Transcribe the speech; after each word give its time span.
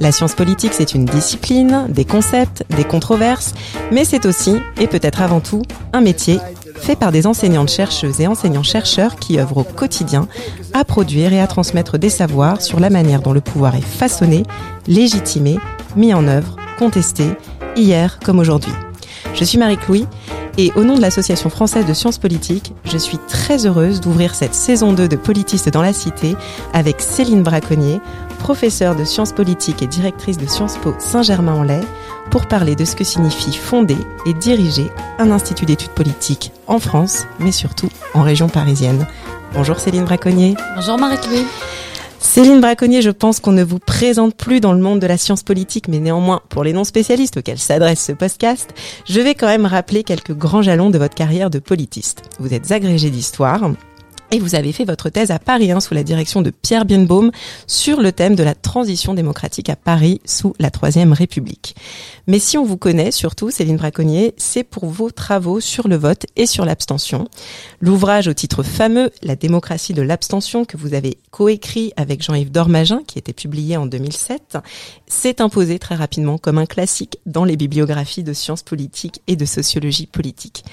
La 0.00 0.12
science 0.12 0.34
politique, 0.34 0.72
c'est 0.74 0.94
une 0.94 1.04
discipline, 1.04 1.86
des 1.88 2.04
concepts, 2.04 2.64
des 2.76 2.84
controverses, 2.84 3.54
mais 3.92 4.04
c'est 4.04 4.26
aussi, 4.26 4.56
et 4.80 4.86
peut-être 4.86 5.22
avant 5.22 5.40
tout, 5.40 5.62
un 5.92 6.00
métier 6.00 6.38
fait 6.76 6.96
par 6.96 7.12
des 7.12 7.26
enseignantes 7.26 7.70
chercheuses 7.70 8.20
et 8.20 8.26
enseignants-chercheurs 8.26 9.16
qui 9.16 9.38
œuvrent 9.38 9.58
au 9.58 9.64
quotidien 9.64 10.26
à 10.74 10.84
produire 10.84 11.32
et 11.32 11.40
à 11.40 11.46
transmettre 11.46 11.98
des 11.98 12.10
savoirs 12.10 12.60
sur 12.60 12.80
la 12.80 12.90
manière 12.90 13.22
dont 13.22 13.32
le 13.32 13.40
pouvoir 13.40 13.76
est 13.76 13.80
façonné, 13.80 14.42
légitimé, 14.88 15.58
mis 15.96 16.12
en 16.12 16.26
œuvre, 16.26 16.56
contesté, 16.78 17.24
hier 17.76 18.18
comme 18.24 18.38
aujourd'hui. 18.38 18.72
Je 19.34 19.44
suis 19.44 19.58
Marie-Louis 19.58 20.06
et 20.58 20.72
au 20.76 20.84
nom 20.84 20.96
de 20.96 21.00
l'Association 21.00 21.50
française 21.50 21.86
de 21.86 21.94
sciences 21.94 22.18
politiques, 22.18 22.72
je 22.84 22.98
suis 22.98 23.18
très 23.28 23.66
heureuse 23.66 24.00
d'ouvrir 24.00 24.34
cette 24.34 24.54
saison 24.54 24.92
2 24.92 25.08
de 25.08 25.16
Politistes 25.16 25.70
dans 25.70 25.82
la 25.82 25.92
Cité 25.92 26.36
avec 26.72 27.00
Céline 27.00 27.42
Braconnier, 27.42 28.00
professeure 28.38 28.94
de 28.94 29.04
sciences 29.04 29.32
politiques 29.32 29.82
et 29.82 29.86
directrice 29.86 30.36
de 30.36 30.46
Sciences 30.46 30.76
Po 30.78 30.94
Saint-Germain-en-Laye, 30.98 31.86
pour 32.30 32.46
parler 32.46 32.76
de 32.76 32.84
ce 32.84 32.96
que 32.96 33.04
signifie 33.04 33.52
fonder 33.52 33.96
et 34.26 34.34
diriger 34.34 34.90
un 35.18 35.30
institut 35.30 35.66
d'études 35.66 35.90
politiques 35.90 36.52
en 36.66 36.78
France, 36.78 37.26
mais 37.38 37.52
surtout 37.52 37.88
en 38.14 38.22
région 38.22 38.48
parisienne. 38.48 39.06
Bonjour 39.54 39.78
Céline 39.78 40.04
Braconnier. 40.04 40.54
Bonjour 40.76 40.98
Marie-Louis. 40.98 41.46
Céline 42.22 42.60
Braconnier, 42.60 43.02
je 43.02 43.10
pense 43.10 43.40
qu'on 43.40 43.52
ne 43.52 43.64
vous 43.64 43.80
présente 43.80 44.36
plus 44.36 44.60
dans 44.60 44.72
le 44.72 44.80
monde 44.80 45.00
de 45.00 45.06
la 45.06 45.18
science 45.18 45.42
politique, 45.42 45.88
mais 45.88 45.98
néanmoins, 45.98 46.40
pour 46.48 46.64
les 46.64 46.72
non-spécialistes 46.72 47.36
auxquels 47.36 47.58
s'adresse 47.58 48.02
ce 48.06 48.12
podcast, 48.12 48.70
je 49.06 49.20
vais 49.20 49.34
quand 49.34 49.48
même 49.48 49.66
rappeler 49.66 50.02
quelques 50.02 50.32
grands 50.32 50.62
jalons 50.62 50.88
de 50.88 50.98
votre 50.98 51.16
carrière 51.16 51.50
de 51.50 51.58
politiste. 51.58 52.22
Vous 52.38 52.54
êtes 52.54 52.70
agrégé 52.70 53.10
d'histoire, 53.10 53.68
et 54.32 54.38
vous 54.38 54.54
avez 54.54 54.72
fait 54.72 54.86
votre 54.86 55.10
thèse 55.10 55.30
à 55.30 55.38
Paris 55.38 55.70
hein, 55.70 55.80
sous 55.80 55.92
la 55.92 56.02
direction 56.02 56.40
de 56.40 56.50
Pierre 56.50 56.86
Bienbaum 56.86 57.30
sur 57.66 58.00
le 58.00 58.12
thème 58.12 58.34
de 58.34 58.42
la 58.42 58.54
transition 58.54 59.12
démocratique 59.12 59.68
à 59.68 59.76
Paris 59.76 60.22
sous 60.24 60.54
la 60.58 60.70
Troisième 60.70 61.12
République. 61.12 61.76
Mais 62.26 62.38
si 62.38 62.56
on 62.56 62.64
vous 62.64 62.78
connaît, 62.78 63.10
surtout 63.10 63.50
Céline 63.50 63.76
Braconnier, 63.76 64.32
c'est 64.38 64.64
pour 64.64 64.86
vos 64.86 65.10
travaux 65.10 65.60
sur 65.60 65.86
le 65.86 65.96
vote 65.96 66.24
et 66.36 66.46
sur 66.46 66.64
l'abstention. 66.64 67.28
L'ouvrage 67.80 68.26
au 68.26 68.32
titre 68.32 68.62
fameux 68.62 69.10
La 69.22 69.36
démocratie 69.36 69.92
de 69.92 70.02
l'abstention 70.02 70.64
que 70.64 70.78
vous 70.78 70.94
avez 70.94 71.18
coécrit 71.30 71.92
avec 71.96 72.22
Jean-Yves 72.22 72.50
Dormagin, 72.50 73.02
qui 73.06 73.18
était 73.18 73.34
publié 73.34 73.76
en 73.76 73.84
2007, 73.84 74.56
s'est 75.06 75.42
imposé 75.42 75.78
très 75.78 75.94
rapidement 75.94 76.38
comme 76.38 76.56
un 76.56 76.66
classique 76.66 77.18
dans 77.26 77.44
les 77.44 77.58
bibliographies 77.58 78.22
de 78.22 78.32
sciences 78.32 78.62
politiques 78.62 79.20
et 79.26 79.36
de 79.36 79.44
sociologie 79.44 80.06
politique. 80.06 80.64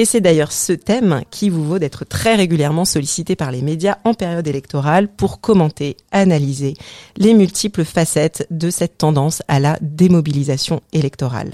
Et 0.00 0.06
c'est 0.06 0.22
d'ailleurs 0.22 0.50
ce 0.50 0.72
thème 0.72 1.20
qui 1.30 1.50
vous 1.50 1.62
vaut 1.62 1.78
d'être 1.78 2.06
très 2.06 2.34
régulièrement 2.34 2.86
sollicité 2.86 3.36
par 3.36 3.52
les 3.52 3.60
médias 3.60 3.98
en 4.04 4.14
période 4.14 4.48
électorale 4.48 5.08
pour 5.08 5.42
commenter, 5.42 5.98
analyser 6.10 6.72
les 7.18 7.34
multiples 7.34 7.84
facettes 7.84 8.46
de 8.50 8.70
cette 8.70 8.96
tendance 8.96 9.42
à 9.46 9.60
la 9.60 9.76
démobilisation 9.82 10.80
électorale. 10.94 11.52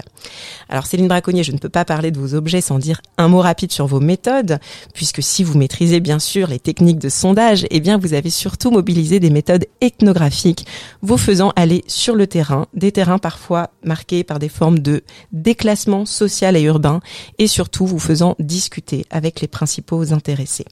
Alors 0.69 0.85
Céline 0.85 1.09
Braconnier, 1.09 1.43
je 1.43 1.51
ne 1.51 1.57
peux 1.57 1.67
pas 1.67 1.83
parler 1.83 2.09
de 2.09 2.19
vos 2.21 2.35
objets 2.35 2.61
sans 2.61 2.79
dire 2.79 3.01
un 3.17 3.27
mot 3.27 3.41
rapide 3.41 3.73
sur 3.73 3.85
vos 3.85 3.99
méthodes, 3.99 4.59
puisque 4.93 5.21
si 5.21 5.43
vous 5.43 5.57
maîtrisez 5.57 5.99
bien 5.99 6.17
sûr 6.17 6.47
les 6.47 6.59
techniques 6.59 6.99
de 6.99 7.09
sondage, 7.09 7.67
eh 7.69 7.81
bien 7.81 7.97
vous 7.97 8.13
avez 8.13 8.29
surtout 8.29 8.71
mobilisé 8.71 9.19
des 9.19 9.29
méthodes 9.29 9.65
ethnographiques, 9.81 10.65
vous 11.01 11.17
faisant 11.17 11.51
aller 11.57 11.83
sur 11.87 12.15
le 12.15 12.27
terrain, 12.27 12.67
des 12.73 12.93
terrains 12.93 13.19
parfois 13.19 13.71
marqués 13.83 14.23
par 14.23 14.39
des 14.39 14.47
formes 14.47 14.79
de 14.79 15.03
déclassement 15.33 16.05
social 16.05 16.55
et 16.55 16.61
urbain, 16.61 17.01
et 17.39 17.47
surtout 17.47 17.85
vous 17.85 17.99
faisant 17.99 18.36
discuter 18.39 19.05
avec 19.09 19.41
les 19.41 19.47
principaux 19.47 20.13
intéressés. 20.13 20.65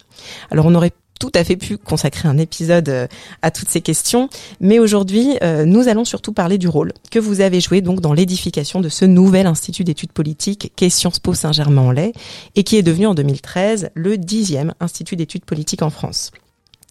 Alors 0.52 0.66
on 0.66 0.76
aurait 0.76 0.94
tout 1.20 1.32
à 1.34 1.44
fait 1.44 1.56
pu 1.56 1.78
consacrer 1.78 2.28
un 2.28 2.38
épisode 2.38 2.90
euh, 2.90 3.08
à 3.42 3.52
toutes 3.52 3.70
ces 3.70 3.82
questions, 3.82 4.30
mais 4.60 4.80
aujourd'hui, 4.80 5.38
euh, 5.44 5.66
nous 5.66 5.88
allons 5.88 6.06
surtout 6.06 6.34
parler 6.34 6.58
du 6.58 6.68
rôle 6.68 6.94
que 7.10 7.20
vous 7.20 7.42
avez 7.42 7.62
joué 7.62 7.82
donc 7.82 8.02
dans 8.02 8.14
l'édification 8.14 8.82
de 8.82 8.90
ce 8.90 9.06
nouvel 9.06 9.48
institut 9.48 9.84
d'études 9.84 10.12
politiques 10.12 10.74
qu'est 10.76 10.90
Sciences 10.90 11.20
Po 11.20 11.34
Saint-Germain-en-Laye 11.34 12.14
et 12.56 12.64
qui 12.64 12.76
est 12.78 12.84
devenu 12.84 13.08
en 13.08 13.16
2013 13.16 13.92
le 13.94 14.18
dixième 14.18 14.74
institut 14.80 15.16
d'études 15.16 15.46
politiques 15.46 15.82
en 15.82 15.90
France. 15.90 16.32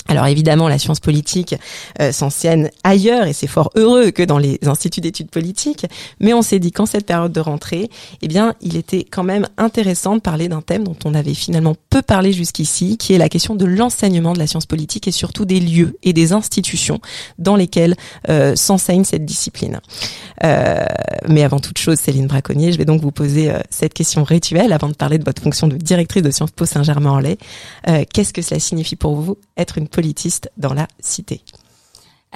Alors 0.08 0.26
évidemment, 0.26 0.68
la 0.68 0.78
science 0.78 1.00
politique 1.00 1.54
euh, 2.00 2.12
s'enseigne 2.12 2.70
ailleurs 2.82 3.26
et 3.26 3.32
c'est 3.32 3.46
fort 3.46 3.70
heureux 3.74 4.10
que 4.10 4.22
dans 4.22 4.38
les 4.38 4.58
instituts 4.66 5.00
d'études 5.00 5.30
politiques. 5.30 5.86
Mais 6.20 6.34
on 6.34 6.42
s'est 6.42 6.58
dit 6.58 6.72
qu'en 6.72 6.86
cette 6.86 7.06
période 7.06 7.32
de 7.32 7.40
rentrée, 7.40 7.90
eh 8.20 8.28
bien, 8.28 8.54
il 8.60 8.76
était 8.76 9.04
quand 9.04 9.22
même 9.22 9.46
intéressant 9.56 10.16
de 10.16 10.20
parler 10.20 10.48
d'un 10.48 10.60
thème 10.60 10.84
dont 10.84 10.96
on 11.04 11.14
avait 11.14 11.34
finalement 11.34 11.74
peu 11.90 12.02
parlé 12.02 12.32
jusqu'ici, 12.32 12.98
qui 12.98 13.14
est 13.14 13.18
la 13.18 13.28
question 13.28 13.54
de 13.54 13.64
l'enseignement 13.64 14.32
de 14.32 14.38
la 14.38 14.46
science 14.46 14.66
politique 14.66 15.08
et 15.08 15.12
surtout 15.12 15.44
des 15.44 15.60
lieux 15.60 15.98
et 16.02 16.12
des 16.12 16.32
institutions 16.32 17.00
dans 17.38 17.56
lesquelles 17.56 17.94
euh, 18.28 18.56
s'enseigne 18.56 19.04
cette 19.04 19.24
discipline. 19.24 19.80
Euh, 20.42 20.84
mais 21.28 21.42
avant 21.42 21.60
toute 21.60 21.78
chose, 21.78 21.98
Céline 21.98 22.26
Braconnier, 22.26 22.72
je 22.72 22.78
vais 22.78 22.84
donc 22.84 23.00
vous 23.00 23.12
poser 23.12 23.50
euh, 23.50 23.58
cette 23.70 23.94
question 23.94 24.24
rituelle 24.24 24.72
avant 24.72 24.88
de 24.88 24.94
parler 24.94 25.18
de 25.18 25.24
votre 25.24 25.42
fonction 25.42 25.66
de 25.66 25.76
directrice 25.76 26.22
de 26.22 26.30
Sciences 26.30 26.50
Po 26.50 26.66
Saint-Germain-en-Laye. 26.66 27.38
Qu'est-ce 28.12 28.32
que 28.32 28.42
cela 28.42 28.60
signifie 28.60 28.96
pour 28.96 29.16
vous 29.16 29.38
être 29.56 29.78
une 29.78 29.88
politiste 29.94 30.50
dans 30.56 30.74
la 30.74 30.88
cité. 30.98 31.40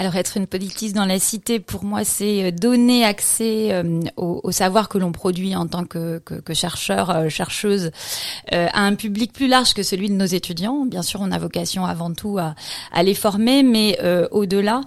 Alors 0.01 0.15
être 0.15 0.37
une 0.37 0.47
politiste 0.47 0.95
dans 0.95 1.07
la 1.07 1.19
cité, 1.19 1.59
pour 1.59 1.83
moi, 1.83 2.05
c'est 2.05 2.45
euh, 2.45 2.51
donner 2.53 3.05
accès 3.05 3.73
euh, 3.73 4.01
au, 4.17 4.53
savoir 4.53 4.89
que 4.89 4.97
l'on 4.97 5.11
produit 5.11 5.57
en 5.57 5.67
tant 5.67 5.85
que, 5.85 6.23
chercheur, 6.53 7.11
euh, 7.11 7.29
chercheuse, 7.29 7.91
à 8.53 8.81
un 8.81 8.95
public 8.95 9.33
plus 9.33 9.49
large 9.49 9.75
que 9.75 9.83
celui 9.83 10.09
de 10.09 10.15
nos 10.15 10.25
étudiants. 10.25 10.87
Bien 10.87 11.03
sûr, 11.03 11.21
on 11.21 11.33
a 11.33 11.39
vocation 11.39 11.85
avant 11.85 12.13
tout 12.13 12.39
à, 12.39 12.55
les 13.03 13.15
former, 13.15 13.65
mais 13.65 13.99
au-delà, 14.31 14.81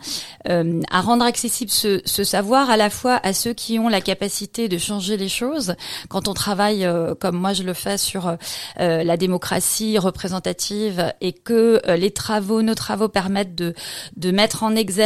à 0.45 1.01
rendre 1.01 1.25
accessible 1.25 1.69
ce, 1.69 2.01
ce, 2.05 2.23
savoir 2.23 2.69
à 2.69 2.77
la 2.77 2.89
fois 2.89 3.19
à 3.23 3.33
ceux 3.33 3.53
qui 3.53 3.77
ont 3.79 3.87
la 3.87 4.01
capacité 4.01 4.67
de 4.67 4.77
changer 4.77 5.17
les 5.17 5.29
choses. 5.29 5.75
Quand 6.09 6.27
on 6.27 6.33
travaille, 6.33 6.87
comme 7.19 7.37
moi 7.37 7.53
je 7.53 7.63
le 7.63 7.73
fais, 7.73 7.97
sur 7.97 8.35
la 8.77 9.17
démocratie 9.17 9.97
représentative 9.97 11.13
et 11.21 11.33
que 11.33 11.81
les 11.95 12.11
travaux, 12.11 12.61
nos 12.61 12.75
travaux 12.75 13.09
permettent 13.09 13.55
de, 13.55 13.73
de 14.17 14.31
mettre 14.31 14.63
en 14.63 14.75
exergue 14.75 15.00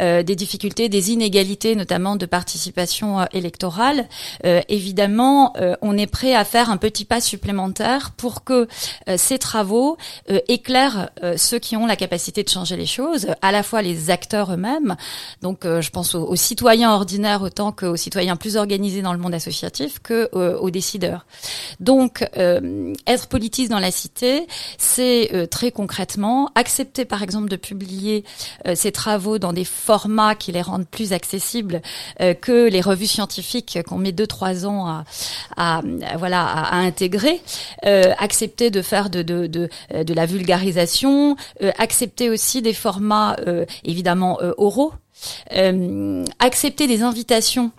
euh, 0.00 0.22
des 0.22 0.36
difficultés, 0.36 0.88
des 0.88 1.12
inégalités, 1.12 1.74
notamment 1.76 2.16
de 2.16 2.26
participation 2.26 3.20
euh, 3.20 3.24
électorale, 3.32 4.06
euh, 4.44 4.60
évidemment, 4.68 5.52
on 5.82 5.96
est 5.96 6.06
prêt 6.06 6.34
à 6.34 6.44
faire 6.44 6.70
un 6.70 6.76
petit 6.76 7.04
pas 7.04 7.20
supplémentaire 7.20 8.12
pour 8.16 8.44
que 8.44 8.68
ces 9.16 9.38
travaux 9.38 9.96
éclairent 10.48 11.10
ceux 11.36 11.58
qui 11.58 11.76
ont 11.76 11.86
la 11.86 11.96
capacité 11.96 12.42
de 12.42 12.48
changer 12.48 12.76
les 12.76 12.86
choses, 12.86 13.28
à 13.42 13.52
la 13.52 13.62
fois 13.62 13.82
les 13.82 14.10
acteurs 14.10 14.52
eux-mêmes, 14.52 14.96
donc 15.42 15.64
je 15.64 15.90
pense 15.90 16.14
aux, 16.14 16.36
citoyens 16.36 16.92
ordinaires 16.92 17.42
autant 17.42 17.72
qu'aux 17.72 17.96
citoyens 17.96 18.36
plus 18.36 18.56
organisés 18.56 19.02
dans 19.02 19.12
le 19.12 19.18
monde 19.18 19.34
associatif 19.34 19.98
que 20.00 20.28
aux 20.34 20.70
décideurs. 20.70 21.26
Donc, 21.80 22.24
être 23.06 23.26
politiste 23.28 23.70
dans 23.70 23.80
la 23.80 23.90
cité, 23.90 24.46
c'est 24.78 25.48
très 25.50 25.70
concrètement 25.70 26.50
accepter, 26.54 27.04
par 27.04 27.22
exemple, 27.22 27.48
de 27.48 27.56
publier 27.56 28.24
ces 28.74 28.92
travaux 28.92 29.13
dans 29.18 29.52
des 29.52 29.64
formats 29.64 30.34
qui 30.34 30.52
les 30.52 30.62
rendent 30.62 30.86
plus 30.86 31.12
accessibles 31.12 31.82
euh, 32.20 32.34
que 32.34 32.68
les 32.68 32.80
revues 32.80 33.06
scientifiques 33.06 33.78
qu'on 33.86 33.98
met 33.98 34.12
deux 34.12 34.26
trois 34.26 34.66
ans 34.66 35.04
à, 35.56 35.82
voilà 36.18 36.46
à, 36.46 36.76
intégrer, 36.76 37.40
euh, 37.86 38.12
accepter 38.18 38.70
de 38.70 38.82
faire 38.82 39.10
de 39.10 39.22
de, 39.22 39.46
de, 39.46 39.68
de 40.02 40.14
la 40.14 40.26
vulgarisation, 40.26 41.36
euh, 41.62 41.70
accepter 41.78 42.30
aussi 42.30 42.62
des 42.62 42.74
formats 42.74 43.36
évidemment 43.84 44.38
oraux, 44.58 44.92
accepter 46.38 46.86
des 46.86 47.02
invitations 47.02 47.72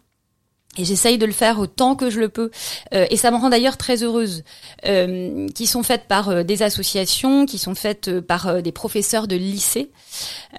et 0.78 0.86
j'essaye 0.86 1.18
de 1.18 1.26
le 1.26 1.32
faire 1.32 1.60
autant 1.60 1.96
que 1.96 2.10
je 2.10 2.20
le 2.20 2.30
peux. 2.30 2.52
Euh, 2.94 3.06
et 3.10 3.18
ça 3.18 3.32
me 3.32 3.38
rend 3.38 3.50
d'ailleurs 3.50 3.78
très 3.78 4.04
heureuse. 4.04 4.44
Euh, 4.86 5.48
qui 5.56 5.68
sont 5.68 5.84
faites 5.84 6.08
par 6.08 6.30
euh, 6.30 6.44
des 6.44 6.62
associations, 6.62 7.46
qui 7.46 7.58
sont 7.58 7.76
faites 7.76 8.20
par 8.20 8.62
des 8.62 8.72
professeurs 8.72 9.28
de 9.28 9.36
lycée. 9.36 9.90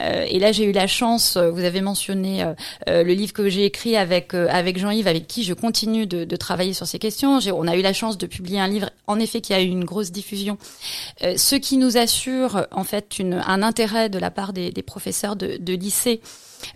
et 0.00 0.38
là, 0.38 0.52
j'ai 0.52 0.64
eu 0.64 0.72
la 0.72 0.86
chance, 0.86 1.36
vous 1.36 1.64
avez 1.64 1.80
mentionné 1.80 2.44
le 2.86 3.12
livre 3.12 3.32
que 3.32 3.48
j'ai 3.48 3.64
écrit 3.64 3.96
avec, 3.96 4.34
avec 4.34 4.78
Jean-Yves, 4.78 5.08
avec 5.08 5.26
qui 5.26 5.44
je 5.44 5.54
continue 5.54 6.06
de, 6.06 6.24
de 6.24 6.36
travailler 6.36 6.74
sur 6.74 6.86
ces 6.86 6.98
questions. 6.98 7.38
On 7.54 7.66
a 7.66 7.76
eu 7.76 7.82
la 7.82 7.92
chance 7.92 8.18
de 8.18 8.26
publier 8.26 8.60
un 8.60 8.68
livre, 8.68 8.90
en 9.06 9.18
effet, 9.18 9.40
qui 9.40 9.54
a 9.54 9.60
eu 9.60 9.66
une 9.66 9.84
grosse 9.84 10.12
diffusion. 10.12 10.58
ce 11.20 11.54
qui 11.56 11.76
nous 11.76 11.96
assure, 11.96 12.66
en 12.70 12.84
fait, 12.84 13.18
une, 13.18 13.42
un 13.46 13.62
intérêt 13.62 14.08
de 14.08 14.18
la 14.18 14.30
part 14.30 14.52
des, 14.52 14.70
des 14.70 14.82
professeurs 14.82 15.36
de, 15.36 15.56
de 15.58 15.72
lycée 15.74 16.20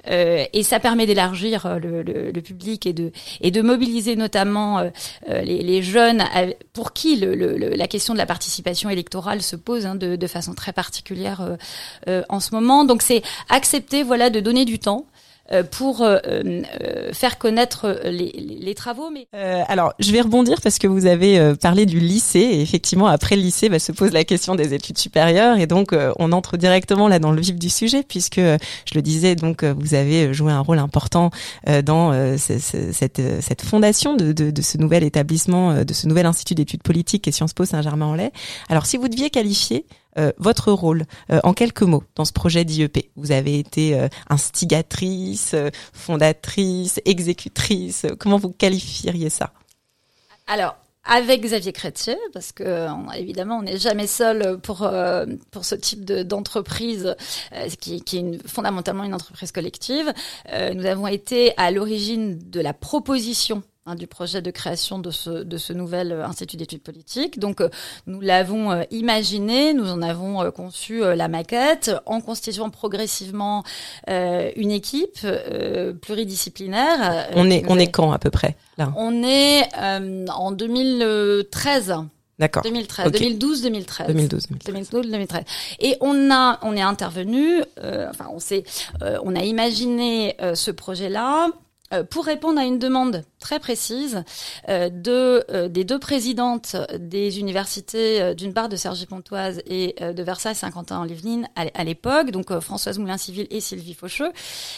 et 0.06 0.62
ça 0.62 0.80
permet 0.80 1.06
d'élargir 1.06 1.78
le, 1.80 2.02
le, 2.02 2.40
public 2.40 2.86
et 2.86 2.92
de 2.92 3.12
et 3.40 3.50
de 3.50 3.62
mobiliser 3.62 4.16
notamment 4.16 4.90
les, 5.28 5.62
les, 5.62 5.82
jeunes 5.82 6.24
pour 6.72 6.92
qui 6.92 7.16
le, 7.16 7.34
la 7.56 7.86
question 7.86 8.14
de 8.14 8.18
la 8.18 8.26
participation 8.26 8.90
électorale 8.90 9.42
se 9.42 9.56
pose 9.56 9.86
hein, 9.86 9.94
de, 9.94 10.26
façon 10.26 10.54
très 10.54 10.72
particulière 10.72 11.56
en 12.28 12.40
ce 12.40 12.54
moment. 12.54 12.84
Donc 12.84 13.02
c'est 13.02 13.22
accepter 13.48 14.02
voilà 14.02 14.30
de 14.30 14.40
donner 14.40 14.64
du 14.64 14.78
temps 14.78 15.06
euh, 15.06 15.19
pour 15.70 16.02
euh, 16.02 16.18
euh, 16.26 17.12
faire 17.12 17.38
connaître 17.38 18.00
les, 18.04 18.74
travaux. 18.74 19.10
Mais 19.10 19.26
alors, 19.32 19.92
je 19.98 20.12
vais 20.12 20.20
rebondir 20.20 20.60
parce 20.62 20.78
que 20.78 20.86
vous 20.86 21.06
avez 21.06 21.54
parlé 21.60 21.86
du 21.86 21.98
lycée 21.98 22.38
et 22.38 22.60
effectivement, 22.60 23.06
après 23.06 23.36
le 23.36 23.42
lycée, 23.42 23.68
bah, 23.68 23.78
se 23.78 23.92
pose 23.92 24.12
la 24.12 24.24
question 24.24 24.54
des 24.54 24.74
études 24.74 24.98
supérieures 24.98 25.58
et 25.58 25.66
donc 25.66 25.94
on 26.18 26.32
entre 26.32 26.56
directement 26.56 27.08
là 27.08 27.18
dans 27.18 27.32
le 27.32 27.40
vif 27.40 27.56
du 27.56 27.68
sujet 27.68 28.04
puisque 28.06 28.38
je 28.38 28.94
le 28.94 29.02
disais, 29.02 29.34
donc 29.34 29.64
vous 29.64 29.94
avez 29.94 30.32
joué 30.32 30.52
un 30.52 30.60
rôle 30.60 30.78
important 30.78 31.30
dans 31.84 32.36
cette, 32.38 33.20
cette 33.40 33.62
fondation 33.62 34.14
de, 34.14 34.32
de, 34.32 34.50
de, 34.50 34.62
ce 34.62 34.78
nouvel 34.78 35.02
établissement, 35.02 35.84
de 35.84 35.92
ce 35.92 36.06
nouvel 36.06 36.26
institut 36.26 36.54
d'études 36.54 36.82
politiques 36.82 37.26
et 37.26 37.32
Sciences 37.32 37.54
Po 37.54 37.64
Saint-Germain-en-Laye. 37.64 38.30
Alors, 38.68 38.86
si 38.86 38.96
vous 38.96 39.08
deviez 39.08 39.30
qualifier 39.30 39.84
euh, 40.18 40.32
votre 40.38 40.72
rôle 40.72 41.04
euh, 41.30 41.40
en 41.44 41.54
quelques 41.54 41.82
mots 41.82 42.02
dans 42.16 42.24
ce 42.24 42.32
projet 42.32 42.64
d'IEP. 42.64 43.10
Vous 43.14 43.30
avez 43.30 43.58
été 43.58 43.98
euh, 43.98 44.08
instigatrice, 44.28 45.54
fondatrice, 45.92 47.00
exécutrice. 47.04 48.06
Comment 48.18 48.38
vous 48.38 48.50
qualifieriez 48.50 49.30
ça? 49.30 49.52
Alors, 50.48 50.76
avec 51.04 51.42
Xavier 51.42 51.72
Chrétien, 51.72 52.16
parce 52.32 52.52
que 52.52 52.86
évidemment 53.16 53.58
on 53.58 53.62
n'est 53.62 53.78
jamais 53.78 54.06
seul 54.06 54.58
pour 54.58 54.88
pour 55.50 55.64
ce 55.64 55.74
type 55.74 56.04
d'entreprise 56.04 57.16
qui, 57.80 58.02
qui, 58.02 58.16
est 58.18 58.20
une, 58.20 58.38
fondamentalement 58.40 59.04
une 59.04 59.14
entreprise 59.14 59.50
collective. 59.50 60.12
nous 60.74 60.84
avons 60.84 61.06
été 61.06 61.54
à 61.56 61.70
l'origine 61.70 62.38
de 62.50 62.60
la 62.60 62.74
proposition 62.74 63.62
Hein, 63.90 63.96
du 63.96 64.06
projet 64.06 64.40
de 64.40 64.50
création 64.52 65.00
de 65.00 65.10
ce, 65.10 65.42
de 65.42 65.58
ce 65.58 65.72
nouvel 65.72 66.12
euh, 66.12 66.24
institut 66.24 66.56
d'études 66.56 66.82
politiques. 66.82 67.40
Donc, 67.40 67.60
euh, 67.60 67.68
nous 68.06 68.20
l'avons 68.20 68.70
euh, 68.70 68.82
imaginé, 68.92 69.74
nous 69.74 69.90
en 69.90 70.00
avons 70.00 70.48
conçu 70.52 71.00
la 71.00 71.26
maquette 71.26 71.90
en 72.06 72.20
constituant 72.20 72.70
progressivement 72.70 73.64
une 74.08 74.70
équipe 74.70 75.26
pluridisciplinaire. 76.02 77.28
On 77.34 77.50
est, 77.50 77.64
on 77.68 77.78
est 77.78 77.90
quand 77.90 78.12
à 78.12 78.18
peu 78.18 78.30
près 78.30 78.56
là? 78.78 78.92
On 78.96 79.22
est 79.22 79.68
en 79.76 80.52
2013. 80.52 81.94
D'accord. 82.38 82.62
2013, 82.62 83.12
2012, 83.12 83.62
2013. 83.62 84.06
2012, 84.06 84.46
2012, 84.66 85.10
2013. 85.10 85.44
Et 85.80 85.96
on 86.00 86.30
a, 86.30 86.58
on 86.62 86.76
est 86.76 86.80
intervenu, 86.82 87.62
enfin, 87.78 88.28
on 88.32 88.38
s'est, 88.38 88.64
on 89.00 89.34
a 89.34 89.42
imaginé 89.42 90.36
ce 90.54 90.70
projet-là 90.70 91.48
pour 92.10 92.24
répondre 92.24 92.60
à 92.60 92.64
une 92.64 92.78
demande 92.78 93.24
très 93.40 93.58
précise 93.58 94.22
euh, 94.68 94.88
de 94.90 95.44
euh, 95.50 95.68
des 95.68 95.84
deux 95.84 95.98
présidentes 95.98 96.76
des 96.98 97.40
universités, 97.40 98.34
d'une 98.34 98.52
part 98.52 98.68
de 98.68 98.76
Cergy-Pontoise 98.76 99.60
et 99.66 99.96
de 100.00 100.22
Versailles-Saint-Quentin 100.22 100.98
en 100.98 101.08
Yvelines 101.08 101.48
à 101.56 101.84
l'époque, 101.84 102.30
donc 102.30 102.58
Françoise 102.60 102.98
Moulin-Civil 102.98 103.46
et 103.50 103.60
Sylvie 103.60 103.94
Faucheux, 103.94 104.32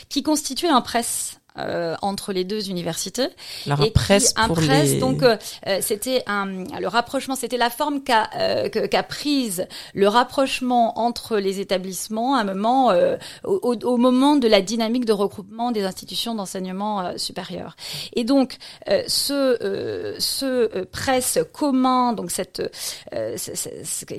qui 0.08 0.22
constituaient 0.22 0.68
un 0.68 0.80
presse 0.80 1.41
euh, 1.58 1.94
entre 2.00 2.32
les 2.32 2.44
deux 2.44 2.70
universités. 2.70 3.28
et 3.66 3.90
presse 3.90 4.32
un 4.36 4.46
pour 4.46 4.56
presse, 4.56 4.92
les... 4.92 4.98
donc 5.00 5.22
euh, 5.22 5.36
euh, 5.66 5.78
c'était 5.82 6.22
un 6.26 6.64
le 6.80 6.88
rapprochement, 6.88 7.36
c'était 7.36 7.58
la 7.58 7.68
forme 7.68 8.02
qu'a 8.02 8.30
euh, 8.36 8.68
qu'a 8.68 9.02
prise 9.02 9.66
le 9.94 10.08
rapprochement 10.08 10.98
entre 10.98 11.36
les 11.36 11.60
établissements 11.60 12.36
à 12.36 12.40
un 12.40 12.44
moment 12.44 12.92
au, 13.44 13.74
au, 13.74 13.96
moment 13.96 14.36
de 14.36 14.48
la 14.48 14.62
dynamique 14.62 15.04
de 15.04 15.12
regroupement 15.12 15.72
des 15.72 15.84
institutions 15.84 16.34
d'enseignement 16.34 17.18
supérieur. 17.18 17.76
Et 18.14 18.24
donc 18.24 18.56
ce 19.06 20.16
ce 20.18 20.84
presse 20.84 21.38
commun, 21.52 22.12
donc 22.14 22.30
cette 22.30 22.62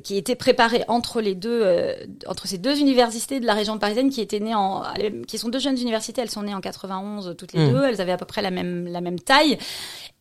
qui 0.04 0.18
était 0.18 0.36
préparé 0.36 0.84
entre 0.88 1.20
les 1.20 1.36
deux 1.36 1.96
entre 2.28 2.48
ces 2.48 2.58
deux 2.58 2.80
universités 2.80 3.40
de 3.40 3.46
la 3.46 3.54
région 3.54 3.78
parisienne 3.80 4.10
qui 4.10 4.22
étaient 4.22 4.40
nées 4.40 4.56
en 4.56 4.84
qui 5.28 5.38
sont 5.38 5.50
deux 5.50 5.60
jeunes 5.60 5.80
universités, 5.80 6.22
elles 6.22 6.30
sont 6.30 6.44
nées 6.44 6.54
en 6.54 6.62
91 6.62 7.23
toutes 7.38 7.54
les 7.54 7.68
mmh. 7.68 7.72
deux. 7.72 7.84
Elles 7.86 8.02
avaient 8.02 8.12
à 8.12 8.18
peu 8.18 8.26
près 8.26 8.42
la 8.42 8.52
même, 8.52 8.88
la 8.88 9.02
même 9.02 9.20
taille. 9.20 9.58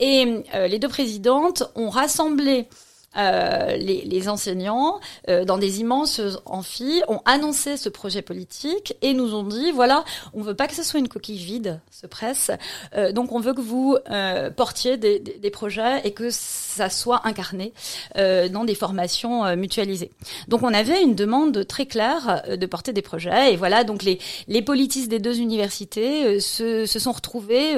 Et 0.00 0.42
euh, 0.54 0.66
les 0.66 0.78
deux 0.78 0.88
présidentes 0.88 1.64
ont 1.74 1.90
rassemblé 1.90 2.68
euh, 3.16 3.76
les, 3.76 4.02
les, 4.02 4.28
enseignants 4.28 5.00
euh, 5.28 5.44
dans 5.44 5.58
des 5.58 5.80
immenses 5.80 6.20
amphis 6.46 7.02
ont 7.08 7.20
annoncé 7.24 7.76
ce 7.76 7.88
projet 7.88 8.22
politique 8.22 8.96
et 9.02 9.12
nous 9.12 9.34
ont 9.34 9.42
dit 9.42 9.72
voilà 9.72 10.04
on 10.32 10.42
veut 10.42 10.54
pas 10.54 10.66
que 10.66 10.74
ce 10.74 10.82
soit 10.82 11.00
une 11.00 11.08
coquille 11.08 11.36
vide 11.36 11.80
ce 11.90 12.06
presse. 12.06 12.50
Euh, 12.96 13.12
donc 13.12 13.32
on 13.32 13.40
veut 13.40 13.54
que 13.54 13.60
vous 13.60 13.96
euh, 14.10 14.50
portiez 14.50 14.96
des, 14.96 15.18
des, 15.18 15.38
des, 15.38 15.50
projets 15.50 16.00
et 16.04 16.12
que 16.12 16.28
ça 16.30 16.88
soit 16.88 17.26
incarné 17.26 17.72
euh, 18.16 18.48
dans 18.48 18.64
des 18.64 18.74
formations 18.74 19.54
mutualisées. 19.56 20.10
Donc 20.48 20.62
on 20.62 20.72
avait 20.72 21.02
une 21.02 21.14
demande 21.14 21.66
très 21.66 21.86
claire 21.86 22.42
de 22.48 22.66
porter 22.66 22.92
des 22.92 23.02
projets 23.02 23.52
et 23.52 23.56
voilà 23.56 23.84
donc 23.84 24.02
les 24.02 24.18
les 24.48 24.62
politistes 24.62 25.10
des 25.10 25.18
deux 25.18 25.38
universités 25.38 26.40
se, 26.40 26.86
se 26.86 26.98
sont 26.98 27.12
retrouvés 27.12 27.76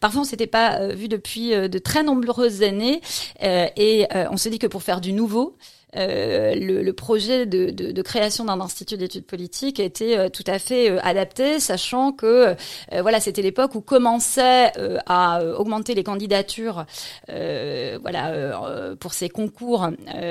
parfois 0.00 0.22
on 0.22 0.24
s'était 0.24 0.46
pas 0.46 0.88
vu 0.88 1.08
depuis 1.08 1.50
de 1.50 1.78
très 1.78 2.02
nombreuses 2.02 2.62
années 2.62 3.00
et 3.40 4.06
on 4.30 4.36
se 4.36 4.48
dit 4.48 4.58
que 4.58 4.66
pour 4.70 4.82
faire 4.82 5.02
du 5.02 5.12
nouveau. 5.12 5.56
Euh, 5.96 6.54
le, 6.54 6.82
le, 6.82 6.92
projet 6.92 7.46
de, 7.46 7.70
de, 7.70 7.90
de 7.90 8.02
création 8.02 8.44
d'un 8.44 8.60
institut 8.60 8.96
d'études 8.96 9.26
politiques 9.26 9.80
était 9.80 10.16
euh, 10.16 10.28
tout 10.28 10.44
à 10.46 10.60
fait 10.60 10.88
euh, 10.88 11.00
adapté, 11.02 11.58
sachant 11.58 12.12
que 12.12 12.54
euh, 12.92 13.02
voilà 13.02 13.18
c'était 13.18 13.42
l'époque 13.42 13.74
où 13.74 13.80
commençait 13.80 14.72
à 15.06 15.42
augmenter 15.58 15.94
les 15.94 16.04
candidatures, 16.04 16.84
voilà 17.26 18.94
pour 19.00 19.14
ces 19.14 19.28
concours 19.28 19.88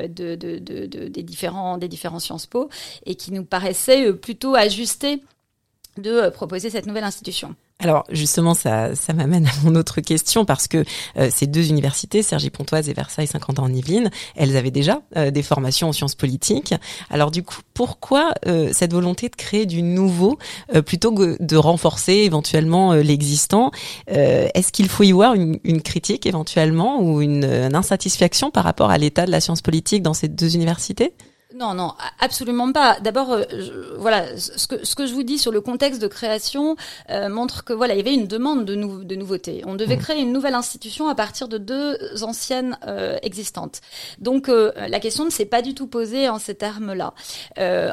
de, 0.09 0.35
des 0.35 1.23
différents 1.23 1.77
des 1.77 1.87
différents 1.87 2.19
Sciences 2.19 2.45
Po 2.45 2.69
et 3.05 3.15
qui 3.15 3.31
nous 3.31 3.43
paraissait 3.43 4.13
plutôt 4.13 4.55
ajusté 4.55 5.21
de 5.97 6.29
proposer 6.29 6.69
cette 6.69 6.85
nouvelle 6.85 7.03
institution. 7.03 7.55
Alors 7.81 8.03
justement, 8.09 8.53
ça, 8.53 8.93
ça 8.93 9.13
m'amène 9.13 9.47
à 9.47 9.51
mon 9.63 9.75
autre 9.75 10.01
question 10.01 10.43
parce 10.43 10.67
que 10.67 10.83
euh, 11.17 11.29
ces 11.31 11.47
deux 11.47 11.69
universités, 11.69 12.23
Sergi 12.23 12.49
Pontoise 12.49 12.89
et 12.89 12.93
Versailles 12.93 13.27
50 13.27 13.59
ans 13.59 13.63
en 13.63 13.73
Yvelines, 13.73 14.11
elles 14.35 14.57
avaient 14.57 14.69
déjà 14.69 15.01
euh, 15.15 15.31
des 15.31 15.43
formations 15.43 15.87
en 15.87 15.93
sciences 15.93 16.15
politiques. 16.15 16.73
Alors 17.09 17.31
du 17.31 17.41
coup, 17.41 17.61
pourquoi 17.73 18.33
euh, 18.47 18.71
cette 18.73 18.91
volonté 18.91 19.29
de 19.29 19.35
créer 19.35 19.65
du 19.65 19.81
nouveau 19.81 20.37
plutôt 20.85 21.13
que 21.13 21.41
de 21.41 21.55
renforcer 21.55 22.13
éventuellement 22.13 22.93
l'existant 22.93 23.71
Est-ce 24.07 24.71
qu'il 24.71 24.89
faut 24.89 25.03
y 25.03 25.11
voir 25.11 25.33
une, 25.33 25.59
une 25.63 25.81
critique 25.81 26.25
éventuellement 26.25 27.01
ou 27.01 27.21
une, 27.21 27.45
une 27.45 27.75
insatisfaction 27.75 28.51
par 28.51 28.65
rapport 28.65 28.91
à 28.91 28.97
l'état 28.97 29.25
de 29.25 29.31
la 29.31 29.39
science 29.39 29.61
politique 29.61 30.03
dans 30.03 30.13
ces 30.13 30.27
deux 30.27 30.55
universités? 30.55 31.13
Non, 31.59 31.73
non, 31.73 31.93
absolument 32.19 32.71
pas. 32.71 33.01
D'abord, 33.01 33.33
euh, 33.33 33.43
voilà, 33.97 34.37
ce 34.37 34.65
que 34.65 34.85
ce 34.85 34.95
que 34.95 35.05
je 35.05 35.13
vous 35.13 35.23
dis 35.23 35.37
sur 35.37 35.51
le 35.51 35.59
contexte 35.59 36.01
de 36.01 36.07
création 36.07 36.77
euh, 37.09 37.27
montre 37.27 37.65
que 37.65 37.73
voilà, 37.73 37.95
il 37.95 37.97
y 37.97 37.99
avait 37.99 38.13
une 38.13 38.27
demande 38.27 38.63
de, 38.63 38.75
nou 38.75 39.03
de 39.03 39.15
nouveauté. 39.15 39.63
On 39.65 39.75
devait 39.75 39.97
mmh. 39.97 39.99
créer 39.99 40.21
une 40.21 40.31
nouvelle 40.31 40.55
institution 40.55 41.09
à 41.09 41.15
partir 41.15 41.49
de 41.49 41.57
deux 41.57 41.97
anciennes 42.23 42.77
euh, 42.87 43.17
existantes. 43.23 43.81
Donc 44.19 44.47
la 44.47 44.99
question 44.99 45.25
ne 45.25 45.29
s'est 45.29 45.45
pas 45.45 45.61
du 45.61 45.73
tout 45.73 45.87
posée 45.87 46.29
en 46.29 46.39
ces 46.39 46.55
termes-là. 46.55 47.13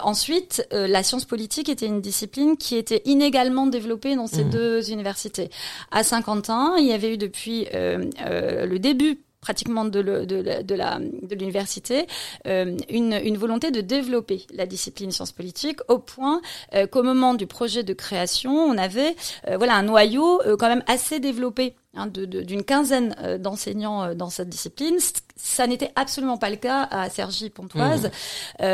ensuite, 0.04 0.66
la 0.70 1.02
science 1.02 1.24
politique 1.24 1.68
était 1.68 1.86
une 1.86 2.00
discipline 2.00 2.56
qui 2.56 2.76
était 2.76 3.02
inégalement 3.04 3.66
développée 3.66 4.14
dans 4.14 4.28
ces 4.28 4.44
mmh. 4.44 4.50
deux 4.50 4.90
universités. 4.92 5.50
À 5.90 6.04
Saint-Quentin, 6.04 6.74
il 6.78 6.86
y 6.86 6.92
avait 6.92 7.12
eu 7.14 7.18
depuis 7.18 7.66
le 7.72 8.76
début 8.78 9.25
pratiquement 9.46 9.84
de, 9.84 10.00
le, 10.00 10.26
de, 10.26 10.42
de, 10.42 10.74
la 10.74 10.98
de 10.98 11.34
l'université 11.36 12.08
euh, 12.48 12.76
une, 12.90 13.12
une 13.12 13.36
volonté 13.36 13.70
de 13.70 13.80
développer 13.80 14.44
la 14.52 14.66
discipline 14.66 15.12
sciences 15.12 15.30
politiques 15.30 15.78
au 15.86 16.00
point 16.00 16.40
euh, 16.74 16.88
qu'au 16.88 17.04
moment 17.04 17.32
du 17.32 17.46
projet 17.46 17.84
de 17.84 17.92
création 17.92 18.50
on 18.52 18.76
avait 18.76 19.14
euh, 19.46 19.56
voilà 19.56 19.74
un 19.76 19.84
noyau 19.84 20.40
quand 20.58 20.66
même 20.66 20.82
assez 20.88 21.20
développé 21.20 21.76
hein, 21.94 22.08
d'une 22.08 22.64
quinzaine 22.64 23.14
d'enseignants 23.38 24.16
dans 24.16 24.30
cette 24.30 24.48
discipline 24.48 24.96
ça 25.36 25.68
n'était 25.68 25.92
absolument 25.94 26.38
pas 26.38 26.50
le 26.50 26.56
cas 26.56 26.82
à 26.90 27.08
Sergi 27.08 27.48
Pontoise 27.48 28.10
mmh. 28.58 28.64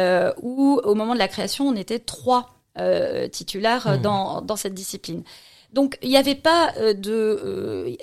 où 0.41 0.81
au 0.83 0.95
moment 0.95 1.13
de 1.13 1.19
la 1.19 1.29
création 1.29 1.69
on 1.69 1.77
était 1.77 1.99
trois 1.99 2.49
titulaires 3.31 3.99
mmh. 3.99 4.01
dans, 4.01 4.41
dans 4.41 4.57
cette 4.57 4.73
discipline. 4.73 5.23
Donc 5.73 5.99
il 6.03 6.11
n'y 6.11 6.17
avait 6.17 6.35
pas 6.35 6.73
euh, 6.77 6.93
de 6.93 7.11
euh, 7.13 7.97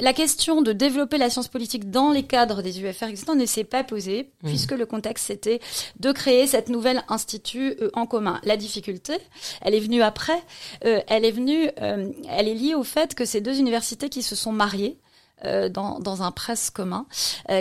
la 0.00 0.12
question 0.12 0.62
de 0.62 0.72
développer 0.72 1.18
la 1.18 1.28
science 1.28 1.48
politique 1.48 1.90
dans 1.90 2.10
les 2.10 2.22
cadres 2.22 2.62
des 2.62 2.80
UFR 2.80 3.04
existants 3.04 3.34
ne 3.34 3.46
s'est 3.46 3.64
pas 3.64 3.84
posée 3.84 4.30
mmh. 4.42 4.48
puisque 4.48 4.72
le 4.72 4.86
contexte 4.86 5.26
c'était 5.26 5.60
de 5.98 6.12
créer 6.12 6.46
cette 6.46 6.68
nouvelle 6.68 7.02
institut 7.08 7.74
euh, 7.80 7.90
en 7.92 8.06
commun. 8.06 8.40
La 8.44 8.56
difficulté, 8.56 9.18
elle 9.60 9.74
est 9.74 9.80
venue 9.80 10.02
après, 10.02 10.42
elle 10.80 11.24
est 11.24 11.30
venue, 11.30 11.68
elle 11.76 12.48
est 12.48 12.54
liée 12.54 12.74
au 12.74 12.82
fait 12.82 13.14
que 13.14 13.24
ces 13.24 13.40
deux 13.40 13.58
universités 13.58 14.08
qui 14.08 14.22
se 14.22 14.34
sont 14.34 14.52
mariées 14.52 14.96
dans, 15.44 16.00
dans, 16.00 16.22
un 16.22 16.30
presse 16.30 16.70
commun 16.70 17.06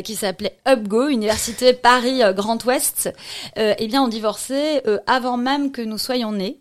qui 0.03 0.15
s'appelait 0.15 0.57
UpGo, 0.67 1.07
Université 1.07 1.73
Paris 1.73 2.21
Grand 2.35 2.63
Ouest, 2.65 3.09
eh 3.55 3.87
bien 3.87 4.03
ont 4.03 4.07
divorcé 4.07 4.81
avant 5.07 5.37
même 5.37 5.71
que 5.71 5.81
nous 5.81 5.97
soyons 5.97 6.31
nés 6.31 6.59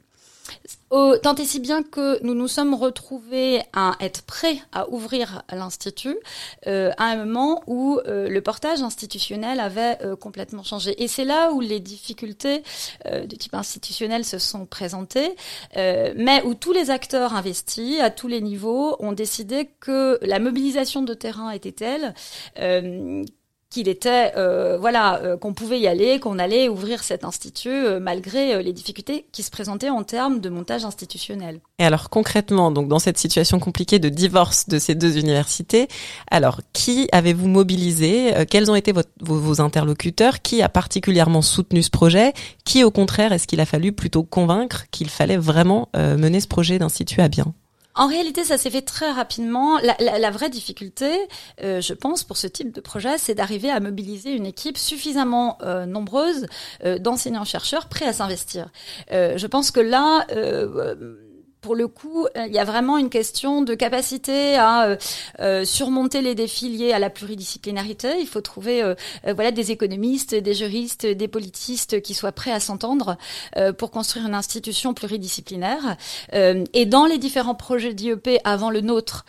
tant 0.90 1.34
et 1.34 1.44
si 1.44 1.60
bien 1.60 1.82
que 1.82 2.22
nous 2.24 2.34
nous 2.34 2.48
sommes 2.48 2.74
retrouvés 2.74 3.62
à 3.72 3.96
être 4.00 4.22
prêts 4.22 4.58
à 4.72 4.88
ouvrir 4.88 5.42
l'institut 5.52 6.16
euh, 6.66 6.90
à 6.96 7.04
un 7.06 7.24
moment 7.24 7.62
où 7.66 8.00
euh, 8.06 8.28
le 8.28 8.40
portage 8.40 8.82
institutionnel 8.82 9.60
avait 9.60 9.98
euh, 10.02 10.16
complètement 10.16 10.62
changé. 10.62 11.02
Et 11.02 11.08
c'est 11.08 11.24
là 11.24 11.52
où 11.52 11.60
les 11.60 11.80
difficultés 11.80 12.62
de 13.04 13.36
type 13.36 13.54
institutionnel 13.54 14.24
se 14.24 14.38
sont 14.38 14.66
présentées, 14.66 15.34
mais 15.74 16.42
où 16.44 16.54
tous 16.54 16.72
les 16.72 16.90
acteurs 16.90 17.34
investis 17.34 18.00
à 18.00 18.10
tous 18.10 18.28
les 18.28 18.40
niveaux 18.40 18.96
ont 19.00 19.12
décidé 19.12 19.68
que 19.80 20.18
la 20.22 20.38
mobilisation 20.38 21.02
de 21.02 21.14
terrain 21.14 21.50
était 21.50 21.72
telle 21.72 22.14
qu'il 23.70 23.88
était 23.88 24.32
euh, 24.36 24.78
voilà 24.78 25.20
euh, 25.22 25.36
qu'on 25.36 25.52
pouvait 25.52 25.78
y 25.78 25.86
aller, 25.86 26.20
qu'on 26.20 26.38
allait 26.38 26.68
ouvrir 26.68 27.02
cet 27.04 27.24
institut 27.24 27.68
euh, 27.68 28.00
malgré 28.00 28.62
les 28.62 28.72
difficultés 28.72 29.26
qui 29.30 29.42
se 29.42 29.50
présentaient 29.50 29.90
en 29.90 30.04
termes 30.04 30.40
de 30.40 30.48
montage 30.48 30.84
institutionnel. 30.84 31.60
Et 31.78 31.84
alors 31.84 32.08
concrètement, 32.08 32.70
donc 32.70 32.88
dans 32.88 32.98
cette 32.98 33.18
situation 33.18 33.58
compliquée 33.58 33.98
de 33.98 34.08
divorce 34.08 34.68
de 34.68 34.78
ces 34.78 34.94
deux 34.94 35.18
universités, 35.18 35.88
alors 36.30 36.60
qui 36.72 37.08
avez-vous 37.12 37.48
mobilisé 37.48 38.32
Quels 38.50 38.70
ont 38.70 38.74
été 38.74 38.92
vos, 38.92 39.02
vos, 39.20 39.60
interlocuteurs 39.60 40.40
Qui 40.40 40.62
a 40.62 40.68
particulièrement 40.68 41.42
soutenu 41.42 41.82
ce 41.82 41.90
projet 41.90 42.32
Qui 42.64 42.84
au 42.84 42.90
contraire 42.90 43.32
est-ce 43.32 43.46
qu'il 43.46 43.60
a 43.60 43.66
fallu 43.66 43.92
plutôt 43.92 44.22
convaincre 44.22 44.86
qu'il 44.90 45.10
fallait 45.10 45.36
vraiment 45.36 45.88
mener 45.94 46.40
ce 46.40 46.48
projet 46.48 46.78
d'institut 46.78 47.20
à 47.20 47.28
bien? 47.28 47.54
En 47.98 48.06
réalité, 48.06 48.44
ça 48.44 48.56
s'est 48.58 48.70
fait 48.70 48.82
très 48.82 49.10
rapidement. 49.10 49.78
La, 49.78 49.96
la, 49.98 50.18
la 50.18 50.30
vraie 50.30 50.50
difficulté, 50.50 51.10
euh, 51.62 51.80
je 51.80 51.92
pense, 51.94 52.22
pour 52.22 52.36
ce 52.36 52.46
type 52.46 52.72
de 52.72 52.80
projet, 52.80 53.18
c'est 53.18 53.34
d'arriver 53.34 53.70
à 53.70 53.80
mobiliser 53.80 54.30
une 54.30 54.46
équipe 54.46 54.78
suffisamment 54.78 55.58
euh, 55.62 55.84
nombreuse 55.84 56.46
euh, 56.84 56.98
d'enseignants-chercheurs 56.98 57.88
prêts 57.88 58.06
à 58.06 58.12
s'investir. 58.12 58.70
je 59.10 59.46
pense 59.46 59.70
que 59.72 59.80
là 59.80 60.26
pour 61.60 61.74
le 61.74 61.88
coup, 61.88 62.26
euh, 62.36 62.46
il 62.46 62.52
y 62.52 62.58
a 62.58 62.64
vraiment 62.64 62.98
une 62.98 63.10
question 63.10 63.62
de 63.62 63.74
capacité 63.74 64.56
à 64.56 64.84
euh, 64.84 64.96
euh, 65.40 65.64
surmonter 65.64 66.22
les 66.22 66.34
défis 66.34 66.68
liés 66.68 66.92
à 66.92 66.98
la 66.98 67.10
pluridisciplinarité. 67.10 68.20
Il 68.20 68.26
faut 68.26 68.40
trouver 68.40 68.82
voilà 69.24 69.50
des 69.50 69.70
économistes, 69.70 70.34
des 70.34 70.54
juristes, 70.54 71.06
des 71.06 71.28
politistes 71.28 72.00
qui 72.02 72.14
soient 72.14 72.32
prêts 72.32 72.52
à 72.52 72.60
s'entendre 72.60 73.16
pour 73.78 73.90
construire 73.90 74.26
une 74.26 74.34
institution 74.34 74.94
pluridisciplinaire. 74.94 75.96
et 76.32 76.86
dans 76.86 77.06
les 77.06 77.18
différents 77.18 77.54
projets 77.54 77.94
d'IEP 77.94 78.40
avant 78.44 78.70
le 78.70 78.80
nôtre 78.80 79.24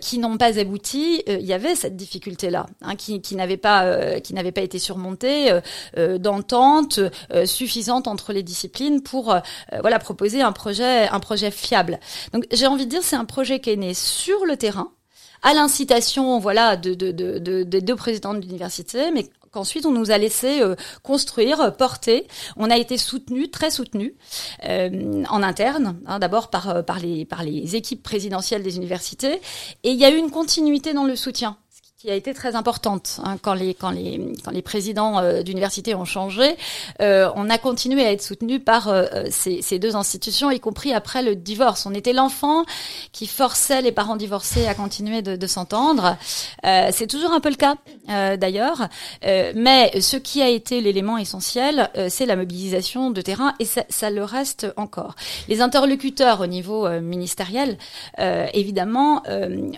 qui 0.00 0.18
n'ont 0.18 0.36
pas 0.36 0.58
abouti, 0.58 1.22
il 1.26 1.44
y 1.44 1.52
avait 1.52 1.74
cette 1.74 1.96
difficulté-là, 1.96 2.66
hein, 2.82 2.96
qui, 2.96 3.20
qui 3.20 3.36
n'avait 3.36 3.56
pas 3.56 4.20
qui 4.20 4.34
n'avait 4.34 4.52
pas 4.52 4.62
été 4.62 4.78
surmontée 4.78 5.58
d'entente 5.96 7.00
suffisante 7.44 8.08
entre 8.08 8.32
les 8.32 8.42
disciplines 8.42 9.02
pour 9.02 9.36
voilà 9.80 9.98
proposer 9.98 10.42
un 10.42 10.52
projet 10.52 11.08
un 11.08 11.20
projet 11.20 11.50
fiable. 11.54 12.00
Donc 12.32 12.46
j'ai 12.52 12.66
envie 12.66 12.86
de 12.86 12.90
dire 12.90 13.02
c'est 13.02 13.16
un 13.16 13.24
projet 13.24 13.60
qui 13.60 13.70
est 13.70 13.76
né 13.76 13.94
sur 13.94 14.44
le 14.44 14.56
terrain 14.56 14.90
à 15.42 15.52
l'incitation 15.54 16.38
voilà 16.38 16.76
de, 16.76 16.94
de, 16.94 17.12
de, 17.12 17.62
des 17.62 17.80
deux 17.80 17.96
présidents 17.96 18.34
de 18.34 18.40
l'université, 18.40 19.10
mais 19.12 19.28
qu'ensuite 19.52 19.86
on 19.86 19.92
nous 19.92 20.10
a 20.10 20.18
laissé 20.18 20.60
euh, 20.60 20.74
construire, 21.02 21.76
porter. 21.76 22.26
On 22.56 22.70
a 22.70 22.76
été 22.76 22.98
soutenu, 22.98 23.50
très 23.50 23.70
soutenu 23.70 24.14
euh, 24.64 25.22
en 25.28 25.42
interne, 25.42 25.96
hein, 26.06 26.18
d'abord 26.18 26.50
euh, 26.66 26.82
par 26.82 26.98
les 26.98 27.76
équipes 27.76 28.02
présidentielles 28.02 28.62
des 28.62 28.76
universités, 28.76 29.40
et 29.84 29.90
il 29.90 29.96
y 29.96 30.04
a 30.04 30.10
eu 30.10 30.16
une 30.16 30.30
continuité 30.30 30.92
dans 30.94 31.04
le 31.04 31.14
soutien 31.14 31.58
qui 32.04 32.10
a 32.10 32.14
été 32.14 32.34
très 32.34 32.54
importante 32.54 33.18
hein, 33.24 33.38
quand 33.40 33.54
les 33.54 33.72
quand 33.72 33.90
les 33.90 34.20
quand 34.44 34.50
les 34.50 34.60
présidents 34.60 35.20
euh, 35.20 35.42
d'université 35.42 35.94
ont 35.94 36.04
changé. 36.04 36.54
Euh, 37.00 37.30
on 37.34 37.48
a 37.48 37.56
continué 37.56 38.04
à 38.04 38.12
être 38.12 38.20
soutenu 38.20 38.60
par 38.60 38.88
euh, 38.88 39.06
ces, 39.30 39.62
ces, 39.62 39.78
deux 39.78 39.96
institutions, 39.96 40.50
y 40.50 40.60
compris 40.60 40.92
après 40.92 41.22
le 41.22 41.34
divorce. 41.34 41.86
On 41.86 41.94
était 41.94 42.12
l'enfant 42.12 42.66
qui 43.12 43.26
forçait 43.26 43.80
les 43.80 43.90
parents 43.90 44.16
divorcés 44.16 44.66
à 44.66 44.74
continuer 44.74 45.22
de, 45.22 45.36
de 45.36 45.46
s'entendre. 45.46 46.18
Euh, 46.66 46.90
c'est 46.92 47.06
toujours 47.06 47.32
un 47.32 47.40
peu 47.40 47.48
le 47.48 47.54
cas 47.54 47.76
d'ailleurs, 48.36 48.88
mais 49.22 49.98
ce 50.00 50.18
qui 50.18 50.42
a 50.42 50.48
été 50.48 50.82
l'élément 50.82 51.16
essentiel, 51.16 51.90
c'est 52.08 52.26
la 52.26 52.36
mobilisation 52.36 53.10
de 53.10 53.20
terrain 53.22 53.54
et 53.58 53.64
ça, 53.64 53.84
ça, 53.88 54.10
le 54.10 54.22
reste 54.24 54.66
encore. 54.76 55.14
Les 55.48 55.62
interlocuteurs 55.62 56.40
au 56.40 56.46
niveau 56.46 56.88
ministériel, 57.00 57.78
évidemment, 58.18 59.22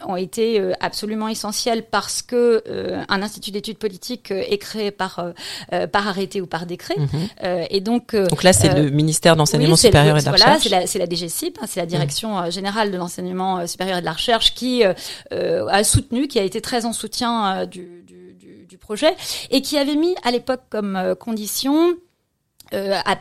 ont 0.06 0.16
été 0.16 0.60
absolument 0.80 1.28
essentiels 1.28 1.84
parce 1.84 2.15
parce 2.16 2.22
que 2.22 2.62
euh, 2.66 3.02
un 3.10 3.20
institut 3.20 3.50
d'études 3.50 3.76
politiques 3.76 4.30
euh, 4.30 4.42
est 4.48 4.56
créé 4.56 4.90
par 4.90 5.32
euh, 5.72 5.86
par 5.86 6.08
arrêté 6.08 6.40
ou 6.40 6.46
par 6.46 6.64
décret. 6.64 6.96
Mhm. 6.96 7.66
et 7.68 7.80
donc 7.80 8.16
donc 8.16 8.42
là 8.42 8.52
c'est 8.52 8.72
le 8.72 8.90
ministère 8.90 9.36
d'enseignement 9.36 9.76
supérieur 9.76 10.16
et 10.16 10.20
de 10.20 10.24
la 10.24 10.30
voilà, 10.30 10.44
recherche. 10.54 10.68
Voilà, 10.68 10.86
c'est 10.86 10.98
la, 10.98 11.04
la 11.04 11.10
DGCIP, 11.10 11.58
hein, 11.60 11.66
c'est 11.68 11.80
la 11.80 11.86
direction 11.86 12.40
mhm. 12.40 12.50
générale 12.50 12.90
de 12.90 12.96
l'enseignement 12.96 13.66
supérieur 13.66 13.98
et 13.98 14.00
de 14.00 14.06
la 14.06 14.12
recherche 14.12 14.54
qui 14.54 14.82
a 14.82 15.84
soutenu, 15.84 16.28
qui 16.28 16.38
a 16.38 16.42
été 16.42 16.60
très 16.60 16.86
en 16.86 16.92
soutien 16.92 17.66
du, 17.66 18.04
du 18.68 18.78
projet 18.78 19.14
et 19.50 19.60
qui 19.62 19.76
avait 19.78 19.96
mis 19.96 20.14
à 20.22 20.30
l'époque 20.30 20.62
comme 20.70 21.14
condition 21.18 21.94
euh, 22.72 22.98
a 23.04 23.16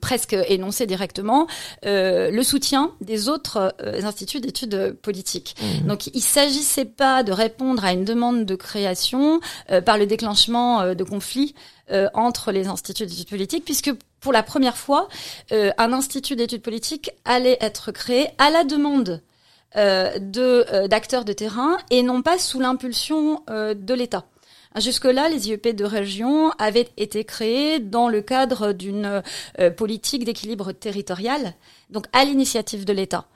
presque 0.00 0.36
énoncé 0.48 0.86
directement 0.86 1.46
euh, 1.86 2.30
le 2.30 2.42
soutien 2.42 2.92
des 3.00 3.28
autres 3.28 3.74
euh, 3.80 4.02
instituts 4.04 4.40
d'études 4.40 4.96
politiques. 5.02 5.56
Mmh. 5.60 5.86
Donc 5.86 6.06
il 6.08 6.20
s'agissait 6.20 6.84
pas 6.84 7.22
de 7.22 7.32
répondre 7.32 7.84
à 7.84 7.92
une 7.92 8.04
demande 8.04 8.44
de 8.44 8.54
création 8.54 9.40
euh, 9.70 9.80
par 9.80 9.98
le 9.98 10.06
déclenchement 10.06 10.80
euh, 10.80 10.94
de 10.94 11.04
conflits 11.04 11.54
entre 12.14 12.50
les 12.50 12.66
instituts 12.66 13.04
d'études 13.04 13.28
politiques, 13.28 13.64
puisque 13.66 13.92
pour 14.20 14.32
la 14.32 14.42
première 14.42 14.78
fois, 14.78 15.06
un 15.52 15.92
institut 15.92 16.34
d'études 16.34 16.62
politiques 16.62 17.10
allait 17.26 17.58
être 17.60 17.92
créé 17.92 18.28
à 18.38 18.48
la 18.48 18.64
demande 18.64 19.20
de 19.76 20.86
d'acteurs 20.86 21.26
de 21.26 21.34
terrain 21.34 21.76
et 21.90 22.02
non 22.02 22.22
pas 22.22 22.38
sous 22.38 22.58
l'impulsion 22.58 23.42
de 23.50 23.92
l'État. 23.92 24.24
Jusque-là, 24.76 25.28
les 25.28 25.48
IEP 25.48 25.68
de 25.68 25.84
région 25.84 26.50
avaient 26.58 26.88
été 26.96 27.22
créés 27.22 27.78
dans 27.78 28.08
le 28.08 28.22
cadre 28.22 28.72
d'une 28.72 29.22
euh, 29.60 29.70
politique 29.70 30.24
d'équilibre 30.24 30.72
territorial, 30.72 31.54
donc 31.90 32.06
à 32.12 32.24
l'initiative 32.24 32.84
de 32.84 32.92
l'État. 32.92 33.26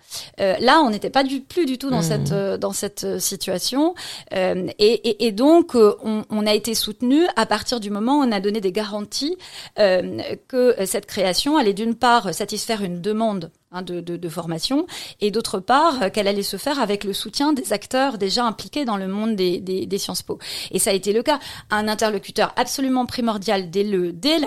Euh, 0.40 0.56
là, 0.58 0.80
on 0.80 0.90
n'était 0.90 1.10
pas 1.10 1.22
du, 1.22 1.40
plus 1.40 1.64
du 1.64 1.78
tout 1.78 1.90
dans 1.90 2.00
mmh. 2.00 2.02
cette 2.02 2.32
euh, 2.32 2.58
dans 2.58 2.72
cette 2.72 3.20
situation, 3.20 3.94
et, 4.32 4.72
et, 4.78 5.26
et, 5.26 5.32
donc 5.32 5.76
on, 5.76 6.24
on, 6.28 6.46
a 6.46 6.54
été 6.54 6.74
soutenu 6.74 7.22
à 7.36 7.46
partir 7.46 7.78
du 7.78 7.90
moment 7.90 8.18
où 8.18 8.22
on 8.24 8.32
a 8.32 8.40
donné 8.40 8.60
des 8.60 8.72
garanties 8.72 9.36
que 9.76 10.74
cette 10.86 11.06
création 11.06 11.56
allait 11.56 11.72
d'une 11.72 11.94
part 11.94 12.34
satisfaire 12.34 12.82
une 12.82 13.00
demande 13.00 13.50
Hein, 13.70 13.82
de, 13.82 14.28
formation, 14.30 14.86
et 15.20 15.30
d'autre 15.30 15.60
part 15.60 16.02
euh, 16.02 16.08
qu'elle 16.08 16.26
allait 16.26 16.42
se 16.42 16.56
faire 16.56 16.80
avec 16.80 17.04
le 17.04 17.12
soutien 17.12 17.52
des 17.52 17.74
acteurs 17.74 18.16
déjà 18.16 18.46
impliqués 18.46 18.86
dans 18.86 18.96
le 18.96 19.08
monde 19.08 19.36
des, 19.36 19.98
Sciences 19.98 20.22
Po. 20.22 20.38
Et 20.70 20.78
ça 20.78 20.88
a 20.88 20.94
été 20.94 21.12
le 21.12 21.22
cas. 21.22 21.38
Un 21.68 21.86
interlocuteur 21.86 22.54
absolument 22.56 23.04
primordial 23.04 23.68
dès 23.68 23.84
le 23.84 24.14
dès 24.14 24.38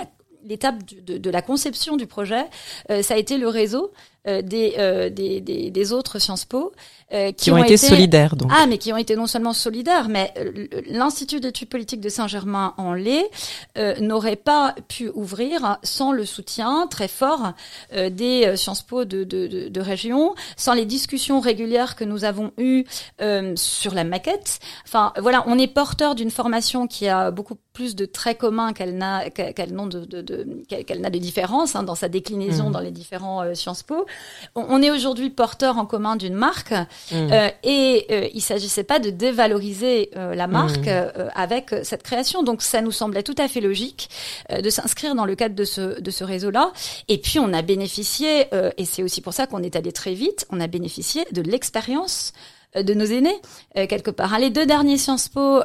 l'étape 0.44 0.84
de, 1.04 1.20
de, 1.20 1.30
la 1.30 1.44
conception 1.44 1.98
du 1.98 2.08
projet, 2.08 2.46
euh, 2.90 3.04
ça 3.04 3.14
a 3.14 3.18
été 3.18 3.38
le 3.38 3.48
réseau 3.48 3.92
euh, 4.28 4.44
des, 4.44 4.76
euh, 4.78 5.10
des, 5.10 5.42
des, 5.42 5.72
des, 5.72 5.94
autres 5.94 6.20
Sciences 6.20 6.46
Po 6.46 6.74
euh, 7.12 7.32
qui, 7.32 7.50
ont, 7.50 7.58
été, 7.58 7.76
solidaires. 7.76 8.36
Donc. 8.36 8.52
Ah, 8.56 8.68
mais 8.68 8.78
qui 8.78 8.94
ont 8.94 8.98
été 8.98 9.16
non 9.16 9.26
seulement 9.26 9.52
solidaires, 9.52 10.10
mais 10.10 10.32
l'Institut 10.88 11.40
d'études 11.40 11.70
politiques 11.70 12.02
de 12.02 12.10
Saint-Germain-en-Laye 12.10 13.26
n'aurait 14.00 14.36
pas 14.36 14.76
pu 14.88 15.10
ouvrir 15.16 15.80
sans 15.82 16.12
le 16.12 16.24
soutien 16.26 16.86
très 16.88 17.08
fort 17.08 17.54
des 17.94 18.56
Sciences 18.56 18.84
Po 18.84 19.06
de, 19.06 19.24
de, 19.24 19.48
de, 19.48 19.70
de, 19.70 19.82
région, 19.82 20.36
sans 20.56 20.74
les 20.74 20.86
discussions 20.86 21.40
régulières 21.40 21.96
que 21.96 22.04
nous 22.04 22.24
avons 22.24 22.52
eues 22.60 22.86
sur 23.56 23.96
la 23.96 24.04
maquette. 24.04 24.60
Enfin, 24.86 25.14
voilà, 25.20 25.44
on 25.48 25.58
est 25.58 25.68
porteur 25.68 26.14
d'une 26.14 26.32
formation 26.32 26.86
qui 26.86 27.08
a 27.08 27.32
beaucoup 27.32 27.56
plus 27.74 27.96
de 27.96 28.06
traits 28.06 28.38
communs 28.38 28.74
qu'elle 28.74 28.98
n'a 28.98 29.30
qu'elle 29.32 29.74
n'a 29.74 29.86
de, 29.88 30.06
de, 30.06 30.64
qu'elle 30.68 31.02
n'a 31.02 31.10
de 31.10 31.18
différences 31.18 31.76
hein, 31.76 31.84
dans 31.84 31.96
sa 31.96 32.08
déclinaison 32.08 32.70
mmh. 32.70 32.72
dans 32.72 32.80
les 32.80 32.92
différents 32.92 33.56
Sciences 33.56 33.84
Po 33.84 34.06
on, 34.56 34.82
est 34.82 34.92
aujourd'hui 34.92 35.30
porteur 35.30 35.78
en 35.78 35.86
commun 35.86 36.16
d'une 36.16 36.34
marque 36.34 36.72
mmh. 36.72 37.14
euh, 37.14 37.50
et 37.64 38.06
euh, 38.12 38.28
il 38.34 38.42
s'agissait 38.42 38.84
pas 38.84 39.00
de 39.00 39.10
dévaloriser 39.10 40.12
euh, 40.16 40.36
la 40.36 40.48
marque 40.48 40.88
mmh. 40.88 41.30
avec 41.36 41.74
cette 41.84 42.04
création. 42.04 42.44
Donc 42.44 42.62
ça 42.62 42.82
nous 42.82 42.92
semblait 42.92 43.24
tout 43.24 43.36
à 43.38 43.48
fait 43.48 43.62
logique 43.62 44.10
de 44.52 44.70
s'inscrire 44.70 45.16
dans 45.16 45.26
le 45.26 45.36
cadre 45.36 45.56
de 45.56 45.64
ce, 45.64 46.00
de 46.00 46.12
ce 46.12 46.24
réseau-là. 46.24 46.72
Et 47.08 47.18
puis 47.18 47.40
on 47.40 47.54
a 47.54 47.62
bénéficié, 47.62 48.48
et 48.78 48.86
c'est 48.86 49.04
aussi 49.04 49.22
pour 49.22 49.34
ça 49.34 49.48
qu'on 49.48 49.64
est 49.64 49.76
allé 49.76 49.92
très 49.92 50.14
vite, 50.14 50.46
on 50.50 50.60
a 50.60 50.68
bénéficié 50.68 51.26
de 51.32 51.42
l'expérience 51.42 52.34
de 52.76 52.94
nos 52.94 53.06
aînés 53.06 53.40
quelque 53.76 54.12
part. 54.12 54.34
Hein, 54.34 54.40
les 54.40 54.50
deux 54.50 54.66
derniers 54.66 54.98
Sciences 54.98 55.30
Po 55.30 55.62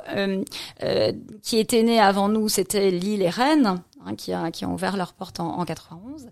qui 1.42 1.58
étaient 1.58 1.82
nés 1.82 2.00
avant 2.00 2.28
nous, 2.28 2.48
c'était 2.48 2.90
Lille 2.90 3.22
et 3.22 3.30
Rennes. 3.30 3.80
Hein, 4.06 4.14
qui, 4.14 4.32
a, 4.32 4.52
qui 4.52 4.64
ont 4.64 4.74
ouvert 4.74 4.96
leurs 4.96 5.12
portes 5.14 5.40
en, 5.40 5.58
en 5.58 5.64
91. 5.64 6.28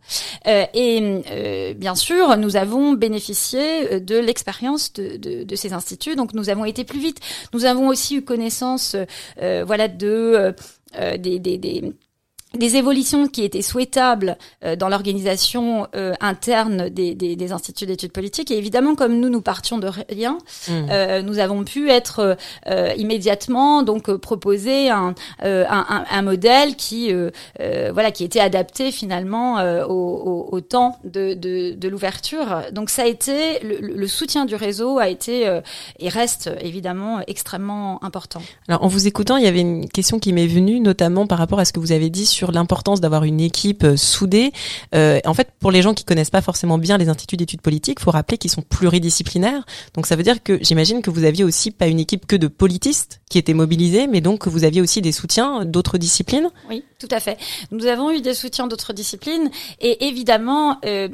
Euh, 0.46 0.64
et 0.74 1.22
euh, 1.28 1.74
bien 1.74 1.96
sûr, 1.96 2.36
nous 2.36 2.54
avons 2.54 2.92
bénéficié 2.92 3.94
euh, 3.94 4.00
de 4.00 4.16
l'expérience 4.16 4.92
de, 4.92 5.16
de, 5.16 5.42
de, 5.42 5.56
ces 5.56 5.72
instituts, 5.72 6.14
donc 6.14 6.34
nous 6.34 6.50
avons 6.50 6.64
été 6.64 6.84
plus 6.84 7.00
vite. 7.00 7.18
Nous 7.52 7.64
avons 7.64 7.88
aussi 7.88 8.16
eu 8.16 8.22
connaissance, 8.22 8.94
euh, 9.42 9.64
voilà, 9.66 9.88
de 9.88 10.54
des, 11.18 11.40
des, 11.40 11.58
des 11.58 11.92
des 12.56 12.76
évolutions 12.76 13.26
qui 13.26 13.42
étaient 13.42 13.62
souhaitables 13.62 14.36
euh, 14.64 14.76
dans 14.76 14.88
l'organisation 14.88 15.86
euh, 15.94 16.12
interne 16.20 16.88
des, 16.88 17.14
des, 17.14 17.36
des 17.36 17.52
instituts 17.52 17.86
d'études 17.86 18.12
politiques. 18.12 18.50
Et 18.50 18.58
évidemment, 18.58 18.94
comme 18.94 19.18
nous, 19.18 19.28
nous 19.28 19.40
partions 19.40 19.78
de 19.78 19.88
rien, 20.08 20.38
mmh. 20.68 20.72
euh, 20.90 21.22
nous 21.22 21.38
avons 21.38 21.64
pu 21.64 21.90
être 21.90 22.36
immédiatement 22.96 23.82
donc 23.82 24.14
proposer 24.16 24.90
un, 24.90 25.14
un, 25.40 26.04
un, 26.10 26.22
modèle 26.22 26.76
qui 26.76 27.12
voilà 27.92 28.10
qui 28.10 28.24
était 28.24 28.40
adapté 28.40 28.92
finalement 28.92 29.56
au, 29.84 29.92
au, 29.92 30.48
au, 30.52 30.60
temps 30.60 30.98
de, 31.04 31.34
de, 31.34 31.74
de 31.74 31.88
l'ouverture. 31.88 32.62
Donc 32.72 32.90
ça 32.90 33.02
a 33.02 33.06
été 33.06 33.60
le, 33.60 33.78
le, 33.80 34.06
soutien 34.06 34.44
du 34.44 34.54
réseau 34.54 34.98
a 34.98 35.08
été 35.08 35.60
et 35.98 36.08
reste 36.08 36.50
évidemment 36.60 37.20
extrêmement 37.26 38.02
important. 38.04 38.42
Alors 38.68 38.82
en 38.84 38.88
vous 38.88 39.06
écoutant, 39.06 39.36
il 39.36 39.44
y 39.44 39.48
avait 39.48 39.60
une 39.60 39.88
question 39.88 40.18
qui 40.18 40.32
m'est 40.32 40.46
venue, 40.46 40.80
notamment 40.80 41.26
par 41.26 41.38
rapport 41.38 41.58
à 41.58 41.64
ce 41.64 41.72
que 41.72 41.80
vous 41.80 41.92
avez 41.92 42.10
dit 42.10 42.26
sur 42.26 42.43
l'importance 42.52 43.00
d'avoir 43.00 43.24
une 43.24 43.40
équipe 43.40 43.84
euh, 43.84 43.96
soudée. 43.96 44.52
Euh, 44.94 45.20
en 45.24 45.34
fait, 45.34 45.48
pour 45.60 45.70
les 45.70 45.82
gens 45.82 45.94
qui 45.94 46.04
connaissent 46.04 46.30
pas 46.30 46.42
forcément 46.42 46.78
bien 46.78 46.98
les 46.98 47.08
instituts 47.08 47.36
d'études 47.36 47.60
politiques, 47.60 48.00
faut 48.00 48.10
rappeler 48.10 48.38
qu'ils 48.38 48.50
sont 48.50 48.62
pluridisciplinaires. 48.62 49.64
Donc 49.94 50.06
ça 50.06 50.16
veut 50.16 50.22
dire 50.22 50.42
que 50.42 50.58
j'imagine 50.62 51.02
que 51.02 51.10
vous 51.10 51.24
aviez 51.24 51.44
aussi 51.44 51.70
pas 51.70 51.86
une 51.86 52.00
équipe 52.00 52.26
que 52.26 52.36
de 52.36 52.48
politistes 52.48 53.20
qui 53.30 53.38
étaient 53.38 53.54
mobilisés, 53.54 54.06
mais 54.06 54.20
donc 54.20 54.40
que 54.42 54.48
vous 54.48 54.64
aviez 54.64 54.80
aussi 54.80 55.00
des 55.00 55.12
soutiens 55.12 55.64
d'autres 55.64 55.98
disciplines? 55.98 56.50
Oui, 56.68 56.84
tout 56.98 57.08
à 57.10 57.20
fait. 57.20 57.38
Nous 57.70 57.86
avons 57.86 58.10
eu 58.10 58.20
des 58.20 58.34
soutiens 58.34 58.66
d'autres 58.66 58.92
disciplines 58.92 59.50
et 59.80 60.06
évidemment 60.06 60.78
euh, 60.84 61.08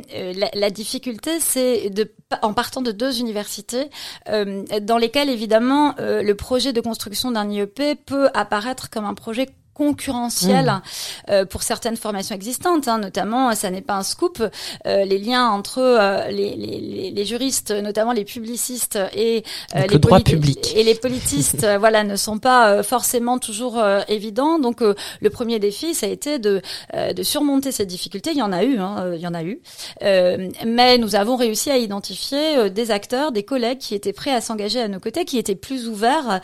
la, 0.55 0.71
difficulté, 0.71 1.41
c'est 1.41 1.91
de 1.91 2.13
en 2.43 2.53
partant 2.53 2.81
de 2.81 2.93
deux 2.93 3.19
universités 3.19 3.91
dans 4.27 4.99
lesquelles 4.99 5.29
évidemment 5.29 5.95
le 5.99 6.33
projet 6.35 6.73
de 6.73 6.81
construction 6.81 7.33
d'un 7.33 7.51
IEP 7.51 8.05
peut 8.07 8.29
apparaître 8.35 8.89
comme 8.89 9.05
un 9.05 9.15
projet 9.15 9.49
concurrentiel 9.75 10.67
mmh. 10.67 10.83
euh, 11.31 11.45
pour 11.47 11.63
certaines 11.63 11.97
formations 11.97 12.35
existantes, 12.35 12.89
hein, 12.89 12.99
notamment, 12.99 13.55
ça 13.55 13.71
n'est 13.71 13.81
pas 13.81 13.95
un 13.95 14.03
scoop, 14.03 14.43
euh, 14.87 15.05
les 15.05 15.19
liens 15.19 15.49
entre 15.49 15.79
euh, 15.79 16.27
les, 16.29 16.55
les, 16.55 17.11
les, 17.11 17.25
juristes, 17.25 17.71
notamment 17.71 18.13
les 18.13 18.25
publicistes 18.25 18.99
et 19.15 19.45
les 19.75 19.99
droit 19.99 20.21
public 20.21 20.73
et 20.77 20.83
les 20.83 20.95
politistes, 20.95 21.67
voilà, 21.79 22.05
ne 22.05 22.17
sont 22.17 22.39
pas 22.39 22.83
forcément 22.83 23.39
toujours 23.39 23.83
évidents. 24.09 24.59
Donc, 24.59 24.81
le 24.81 25.31
premier 25.31 25.59
défi, 25.59 25.95
ça 25.95 26.07
a 26.07 26.09
été 26.09 26.39
de, 26.39 26.61
de 26.95 27.23
surmonter 27.23 27.73
ces 27.73 27.87
difficultés. 27.87 28.31
Il 28.33 28.39
y 28.39 28.43
en 28.43 28.53
a 28.53 28.65
eu, 28.65 28.79
hein, 28.79 29.13
il 29.15 29.21
y 29.21 29.27
en 29.27 29.35
a 29.35 29.43
eu, 29.43 29.61
mais 30.03 30.99
nous 30.99 31.15
avons 31.15 31.37
réussi 31.37 31.71
à 31.71 31.79
identifier 31.79 32.71
des 32.71 32.91
acteurs, 32.91 33.33
des 33.33 33.45
collègues 33.45 33.79
qui 33.79 33.95
étaient 33.95 34.13
prêts 34.13 34.33
à 34.33 34.41
s'engager 34.41 34.81
à 34.81 34.89
nos 34.89 35.01
côtés, 35.01 35.25
qui 35.25 35.39
étaient 35.39 35.55
plus 35.55 35.89
ouverts 35.89 36.41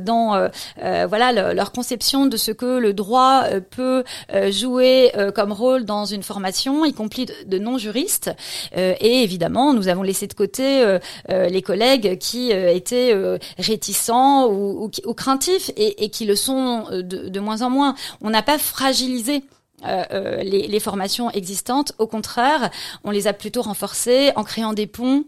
dans, 0.00 0.48
voilà, 1.08 1.52
leur 1.52 1.72
conception 1.72 2.26
de 2.26 2.36
ce 2.36 2.52
que 2.60 2.78
le 2.78 2.92
droit 2.92 3.44
euh, 3.46 3.60
peut 3.60 4.04
euh, 4.34 4.52
jouer 4.52 5.12
euh, 5.16 5.32
comme 5.32 5.50
rôle 5.50 5.86
dans 5.86 6.04
une 6.04 6.22
formation, 6.22 6.84
y 6.84 6.92
compris 6.92 7.24
de, 7.46 7.58
non-juristes. 7.58 8.30
et 8.76 9.22
évidemment, 9.22 9.72
nous 9.72 9.88
avons 9.88 10.02
laissé 10.02 10.26
de 10.26 10.34
côté 10.34 10.98
les 11.28 11.62
collègues 11.62 12.18
qui 12.18 12.50
étaient 12.50 13.14
réticents 13.58 14.48
ou, 14.50 14.90
craintifs 15.14 15.70
et, 15.76 16.10
qui 16.10 16.24
le 16.24 16.36
sont 16.36 16.86
de 16.90 17.40
moins 17.40 17.62
en 17.62 17.70
moins. 17.70 17.94
On 18.20 18.30
n'a 18.30 18.42
pas 18.42 18.58
fragilisé 18.58 19.42
euh, 19.86 20.04
euh, 20.12 20.42
les, 20.42 20.66
les, 20.66 20.80
formations 20.80 21.30
existantes. 21.30 21.92
Au 21.98 22.06
contraire, 22.06 22.70
on 23.04 23.10
les 23.10 23.26
a 23.26 23.32
plutôt 23.32 23.62
renforcées 23.62 24.30
en 24.36 24.44
créant 24.44 24.74
des 24.74 24.86
ponts, 24.86 25.24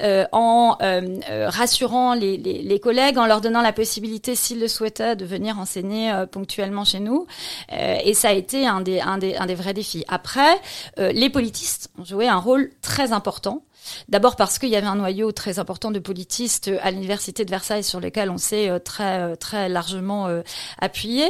euh, 0.00 0.26
en 0.32 0.76
euh, 0.82 1.48
rassurant 1.48 2.14
les, 2.14 2.36
les, 2.36 2.62
les, 2.62 2.80
collègues, 2.80 3.16
en 3.16 3.26
leur 3.26 3.40
donnant 3.40 3.62
la 3.62 3.72
possibilité, 3.72 4.34
s'ils 4.34 4.60
le 4.60 4.68
souhaitaient, 4.68 5.16
de 5.16 5.24
venir 5.24 5.58
enseigner 5.58 6.12
ponctuellement 6.30 6.84
chez 6.84 7.00
nous. 7.00 7.26
et 7.70 8.14
ça 8.14 8.28
a 8.28 8.32
été 8.32 8.66
un 8.66 8.80
des, 8.80 9.00
un 9.00 9.18
des, 9.18 9.36
un 9.36 9.46
des 9.46 9.54
vrais 9.54 9.74
défis. 9.74 10.04
Après, 10.08 10.60
les 10.98 11.30
politistes 11.30 11.90
ont 11.98 12.04
joué 12.04 12.28
un 12.28 12.38
rôle 12.38 12.70
très 12.82 13.12
important. 13.12 13.62
D'abord 14.08 14.36
parce 14.36 14.58
qu'il 14.58 14.70
y 14.70 14.76
avait 14.76 14.86
un 14.86 14.96
noyau 14.96 15.32
très 15.32 15.58
important 15.58 15.90
de 15.90 15.98
politistes 15.98 16.70
à 16.82 16.90
l'université 16.90 17.44
de 17.44 17.50
Versailles 17.50 17.84
sur 17.84 18.00
lequel 18.00 18.30
on 18.30 18.38
s'est 18.38 18.80
très 18.80 19.36
très 19.36 19.68
largement 19.68 20.28
appuyé. 20.78 21.24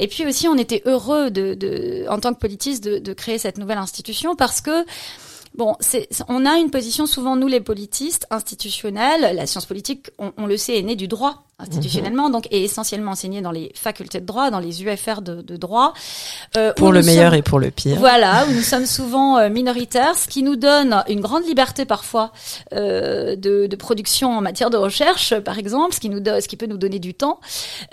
Et 0.00 0.08
puis 0.08 0.26
aussi, 0.26 0.48
on 0.48 0.56
était 0.56 0.82
heureux 0.86 1.30
de, 1.30 2.08
en 2.08 2.18
tant 2.18 2.34
que 2.34 2.40
politiste 2.40 2.82
de, 2.82 3.12
créer 3.12 3.38
cette 3.38 3.58
nouvelle 3.58 3.78
institution 3.78 4.34
parce 4.34 4.60
que 4.60 4.84
Bon, 5.56 5.74
c'est, 5.80 6.08
on 6.28 6.46
a 6.46 6.58
une 6.58 6.70
position 6.70 7.06
souvent 7.06 7.34
nous 7.34 7.48
les 7.48 7.60
politistes 7.60 8.24
institutionnels. 8.30 9.34
La 9.34 9.48
science 9.48 9.66
politique, 9.66 10.10
on 10.18 10.46
le 10.46 10.56
sait, 10.56 10.78
est 10.78 10.82
née 10.82 10.94
du 10.94 11.08
droit 11.08 11.42
institutionnellement, 11.60 12.26
mhm. 12.26 12.32
donc 12.32 12.46
est 12.50 12.62
essentiellement 12.62 13.12
enseigné 13.12 13.40
dans 13.40 13.50
les 13.50 13.72
facultés 13.74 14.20
de 14.20 14.26
droit, 14.26 14.50
dans 14.50 14.60
les 14.60 14.82
UFR 14.82 15.22
de, 15.22 15.42
de 15.42 15.56
droit. 15.56 15.92
Euh, 16.56 16.72
pour 16.74 16.92
le 16.92 17.02
meilleur 17.02 17.34
et 17.34 17.42
pour 17.42 17.58
le 17.58 17.70
pire. 17.70 17.96
Voilà, 17.98 18.46
où 18.48 18.52
nous 18.52 18.62
sommes 18.62 18.86
souvent 18.86 19.38
euh, 19.38 19.48
minoritaires, 19.48 20.16
ce 20.16 20.28
qui 20.28 20.42
nous 20.42 20.56
donne 20.56 21.02
une 21.08 21.20
grande 21.20 21.44
liberté 21.44 21.84
parfois 21.84 22.32
euh, 22.72 23.36
de, 23.36 23.66
de, 23.66 23.76
production 23.76 24.36
en 24.36 24.40
matière 24.40 24.70
de 24.70 24.76
recherche, 24.76 25.38
par 25.40 25.58
exemple, 25.58 25.94
ce 25.94 26.00
qui 26.00 26.08
nous 26.08 26.20
ce 26.24 26.46
qui 26.46 26.56
peut 26.56 26.66
nous 26.66 26.76
donner 26.76 26.98
du 26.98 27.14
temps, 27.14 27.40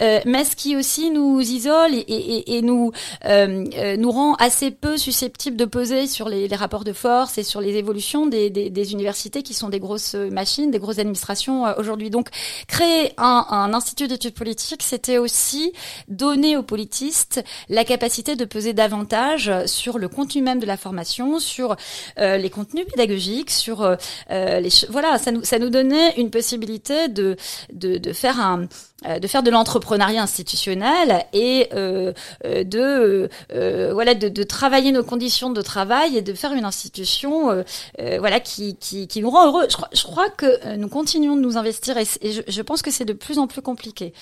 euh, 0.02 0.20
mais 0.26 0.44
ce 0.44 0.56
qui 0.56 0.76
aussi 0.76 1.10
nous 1.10 1.40
isole 1.40 1.94
et, 1.94 2.00
et, 2.00 2.58
et 2.58 2.62
nous 2.62 2.92
nous 3.28 4.12
rend 4.12 4.36
assez 4.36 4.72
peu 4.72 4.98
susceptibles 4.98 5.58
de 5.58 5.66
peser 5.66 6.08
sur 6.08 6.30
les, 6.30 6.48
les, 6.48 6.56
rapports 6.56 6.84
de 6.84 6.94
force 6.94 7.38
et 7.38 7.44
sur 7.44 7.62
les 7.62 7.76
évolutions 7.76 8.26
des, 8.26 8.50
des, 8.50 8.70
des, 8.70 8.92
universités 8.92 9.44
qui 9.44 9.54
sont 9.54 9.70
des 9.70 9.80
grosses 9.80 10.16
machines, 10.16 10.72
des 10.72 10.80
grosses 10.80 11.00
administrations 11.00 11.66
aujourd'hui. 11.78 12.10
Donc 12.10 12.30
créer 12.68 13.14
un 13.18 13.46
un 13.50 13.57
institut 13.74 14.08
d'études 14.08 14.34
politiques, 14.34 14.84
c'était 14.84 15.18
aussi 15.18 15.72
donner 16.08 16.58
aux 16.58 16.64
politistes 16.64 17.44
la 17.70 17.84
capacité 17.84 18.36
de 18.36 18.46
peser 18.46 18.74
davantage 18.74 19.52
sur 19.66 19.98
le 19.98 20.08
contenu 20.08 20.42
même 20.42 20.60
de 20.60 20.66
la 20.66 20.78
formation, 20.78 21.40
sur 21.40 21.76
euh, 22.20 22.38
les 22.38 22.50
contenus 22.50 22.86
pédagogiques, 22.86 23.52
sur 23.52 23.82
euh, 23.82 23.96
euh, 24.32 24.60
les 24.60 24.70
voilà, 24.90 25.18
ça 25.18 25.32
nous 25.32 25.44
ça 25.44 25.60
nous 25.60 25.70
donnait 25.70 26.16
une 26.18 26.30
possibilité 26.30 27.08
de 27.08 27.36
de, 27.74 27.98
de 27.98 28.14
faire 28.14 28.40
un 28.40 28.68
de 29.04 29.28
faire 29.28 29.44
de 29.44 29.52
l'entrepreneuriat 29.52 30.24
institutionnel 30.24 31.24
et 31.32 31.70
euh, 31.74 32.14
euh 32.46 32.64
de 32.64 33.30
euh, 33.54 33.94
voilà 33.94 34.16
de, 34.16 34.28
de, 34.28 34.44
travailler 34.44 34.92
nos 34.92 35.04
conditions 35.04 35.52
de 35.52 35.62
travail 35.62 36.18
et 36.18 36.24
de 36.24 36.34
faire 36.34 36.52
une 36.54 36.66
institution 36.66 37.52
euh, 37.52 38.18
voilà 38.18 38.40
qui, 38.40 38.76
qui, 38.76 39.08
qui, 39.08 39.22
nous 39.22 39.30
rend 39.30 39.46
heureux. 39.48 39.68
Je 39.70 39.76
crois, 39.76 39.90
je 39.94 40.04
crois 40.04 40.30
que 40.30 40.76
nous 40.76 40.90
continuons 40.90 41.36
de 41.36 41.42
nous 41.42 41.58
investir 41.58 41.96
et, 41.98 42.06
je, 42.06 42.42
je, 42.48 42.62
pense 42.64 42.82
que 42.82 42.90
c'est 42.90 43.06
de 43.06 43.14
plus 43.14 43.38
en 43.38 43.46
plus 43.46 43.62
compliqué. 43.62 44.14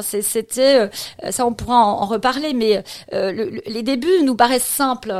C'était 0.00 0.88
ça 1.30 1.46
on 1.46 1.52
pourra 1.52 1.84
en, 1.84 2.06
reparler, 2.06 2.54
mais 2.54 2.82
le, 3.12 3.60
les 3.66 3.82
débuts 3.82 4.22
nous 4.24 4.34
paraissent 4.34 4.62
simples 4.64 5.12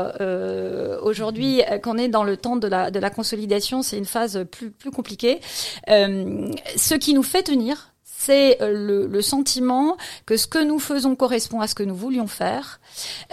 aujourd'hui 1.03 1.61
qu'on 1.83 1.99
est 1.99 2.09
dans 2.09 2.23
le 2.23 2.35
temps 2.35 2.55
de 2.55 2.67
la 2.67 2.89
de 2.89 2.99
la 2.99 3.11
consolidation. 3.11 3.83
C'est 3.83 3.97
une 3.97 4.05
phase 4.05 4.43
plus 4.51 4.71
plus 4.71 4.89
compliquée. 4.89 5.39
ce 5.87 6.95
qui 6.95 7.13
nous 7.13 7.23
fait 7.23 7.43
tenir 7.43 7.92
c'est 8.23 8.61
euh, 8.61 8.71
le, 8.71 9.07
le, 9.07 9.21
sentiment 9.21 9.97
que 10.25 10.37
ce 10.37 10.47
que 10.47 10.63
nous 10.63 10.79
faisons 10.79 11.15
correspond 11.15 11.59
à 11.61 11.67
ce 11.67 11.75
que 11.75 11.83
nous 11.83 11.95
voulions 11.95 12.27
faire, 12.27 12.79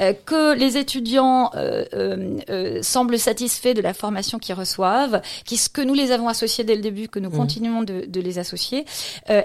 euh, 0.01 0.13
que 0.13 0.55
les 0.55 0.77
étudiants 0.77 1.51
euh, 1.55 2.81
semblent 2.83 3.19
satisfaits 3.19 3.75
de 3.75 3.83
la 3.83 3.95
formation 3.95 4.39
qu'ils 4.39 4.55
reçoivent, 4.55 5.21
que 5.73 5.83
nous 5.83 5.95
les 5.95 6.11
avons 6.11 6.29
associés 6.29 6.65
dès 6.65 6.75
le 6.75 6.83
début, 6.83 7.09
que 7.09 7.19
nous 7.19 7.31
mmh. 7.31 7.37
continuons 7.37 7.83
de, 7.83 8.05
de, 8.07 8.21
les 8.21 8.39
associer, 8.39 8.85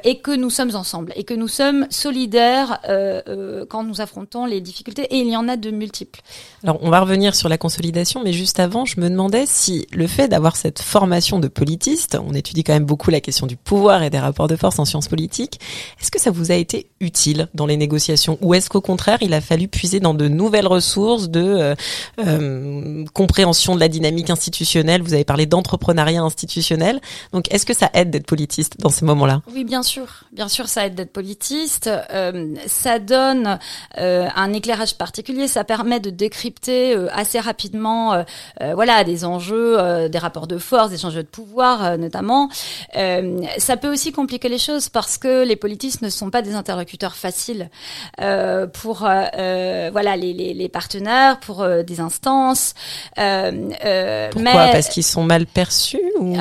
et 0.04 0.20
que 0.20 0.32
nous 0.36 0.50
sommes 0.50 0.76
ensemble, 0.76 1.12
et 1.16 1.24
que 1.24 1.34
nous 1.34 1.48
sommes 1.48 1.88
solidaires 1.90 2.80
quand 3.70 3.84
nous 3.84 4.02
affrontons 4.02 4.46
les 4.46 4.62
difficultés, 4.62 5.04
et 5.04 5.18
il 5.18 5.28
y 5.28 5.38
en 5.38 5.48
a 5.48 5.58
de 5.58 5.72
multiples. 5.72 6.22
Alors 6.64 6.80
on 6.82 6.90
va 6.90 7.00
revenir 7.02 7.36
sur 7.36 7.50
la 7.50 7.58
consolidation, 7.58 8.22
mais 8.24 8.34
juste 8.34 8.60
avant, 8.60 8.86
je 8.86 9.00
me 9.00 9.10
demandais 9.10 9.46
si 9.46 9.88
le 9.92 10.08
fait 10.08 10.28
d'avoir 10.28 10.56
cette 10.56 10.82
formation 10.82 11.40
de 11.40 11.48
politiste, 11.48 12.18
on 12.22 12.34
étudie 12.34 12.64
quand 12.64 12.74
même 12.74 12.86
beaucoup 12.86 13.12
la 13.12 13.22
question 13.22 13.48
du 13.48 13.58
pouvoir 13.58 14.04
et 14.04 14.10
des 14.10 14.20
rapports 14.20 14.48
de 14.48 14.56
force 14.56 14.80
en 14.80 14.86
sciences 14.86 15.08
politiques, 15.08 15.35
est-ce 15.44 16.12
que 16.12 16.20
ça 16.20 16.32
vous 16.32 16.52
a 16.52 16.56
été 16.56 16.88
utile 17.00 17.48
dans 17.54 17.66
les 17.66 17.78
négociations 17.78 18.38
ou 18.42 18.54
est-ce 18.54 18.70
qu'au 18.70 18.82
contraire, 18.82 19.18
il 19.22 19.34
a 19.34 19.42
fallu 19.42 19.68
puiser 19.68 20.00
dans 20.00 20.14
de 20.14 20.28
nouvelles 20.28 20.68
ressources 20.68 21.30
de 21.30 21.42
euh, 21.42 21.76
euh, 22.20 23.06
compréhension 23.14 23.76
de 23.76 23.80
la 23.80 23.88
dynamique 23.88 24.30
institutionnelle? 24.30 25.02
Vous 25.02 25.14
avez 25.14 25.24
parlé 25.24 25.46
d'entrepreneuriat 25.46 26.22
institutionnel. 26.22 27.00
Donc, 27.32 27.52
est-ce 27.54 27.66
que 27.66 27.74
ça 27.74 27.90
aide 27.94 28.10
d'être 28.12 28.26
politiste 28.26 28.80
dans 28.80 28.90
ces 28.90 29.06
moments-là? 29.06 29.42
Oui, 29.54 29.64
bien 29.64 29.84
sûr. 29.84 30.06
Bien 30.32 30.48
sûr, 30.48 30.68
ça 30.68 30.86
aide 30.86 30.96
d'être 30.96 31.14
politiste. 31.14 31.90
Euh, 32.12 32.56
ça 32.68 33.00
donne 33.00 33.60
un 33.98 34.54
éclairage 34.54 34.96
particulier. 34.96 35.48
Ça 35.48 35.64
permet 35.64 36.00
de 36.00 36.10
décrypter 36.10 36.96
assez 37.12 37.40
rapidement, 37.40 38.24
voilà, 38.60 39.04
des 39.04 39.26
enjeux, 39.26 40.10
des 40.10 40.18
rapports 40.18 40.48
de 40.48 40.58
force, 40.58 40.90
des 40.90 41.06
enjeux 41.06 41.24
de 41.24 41.28
pouvoir, 41.28 41.98
notamment. 41.98 42.50
ça 42.94 43.78
peut 43.78 43.92
aussi 43.92 44.12
compliquer 44.12 44.50
les 44.50 44.58
choses 44.58 44.90
parce 44.90 45.18
que 45.18 45.25
les 45.28 45.56
politistes 45.56 46.02
ne 46.02 46.10
sont 46.10 46.30
pas 46.30 46.42
des 46.42 46.54
interlocuteurs 46.56 47.16
faciles 47.16 47.70
euh, 48.22 48.68
pour 48.68 49.06
euh, 49.06 49.26
euh, 49.38 49.90
voilà 49.92 50.16
les, 50.16 50.34
les, 50.34 50.54
les, 50.54 50.70
partenaires, 50.70 51.40
pour 51.40 51.66
des 51.86 52.00
instances. 52.00 52.74
Pourquoi? 53.16 54.68
Parce 54.72 54.90
qu'ils 54.90 55.04
sont 55.04 55.24
mal 55.24 55.46
perçus 55.46 56.02
ou... 56.20 56.36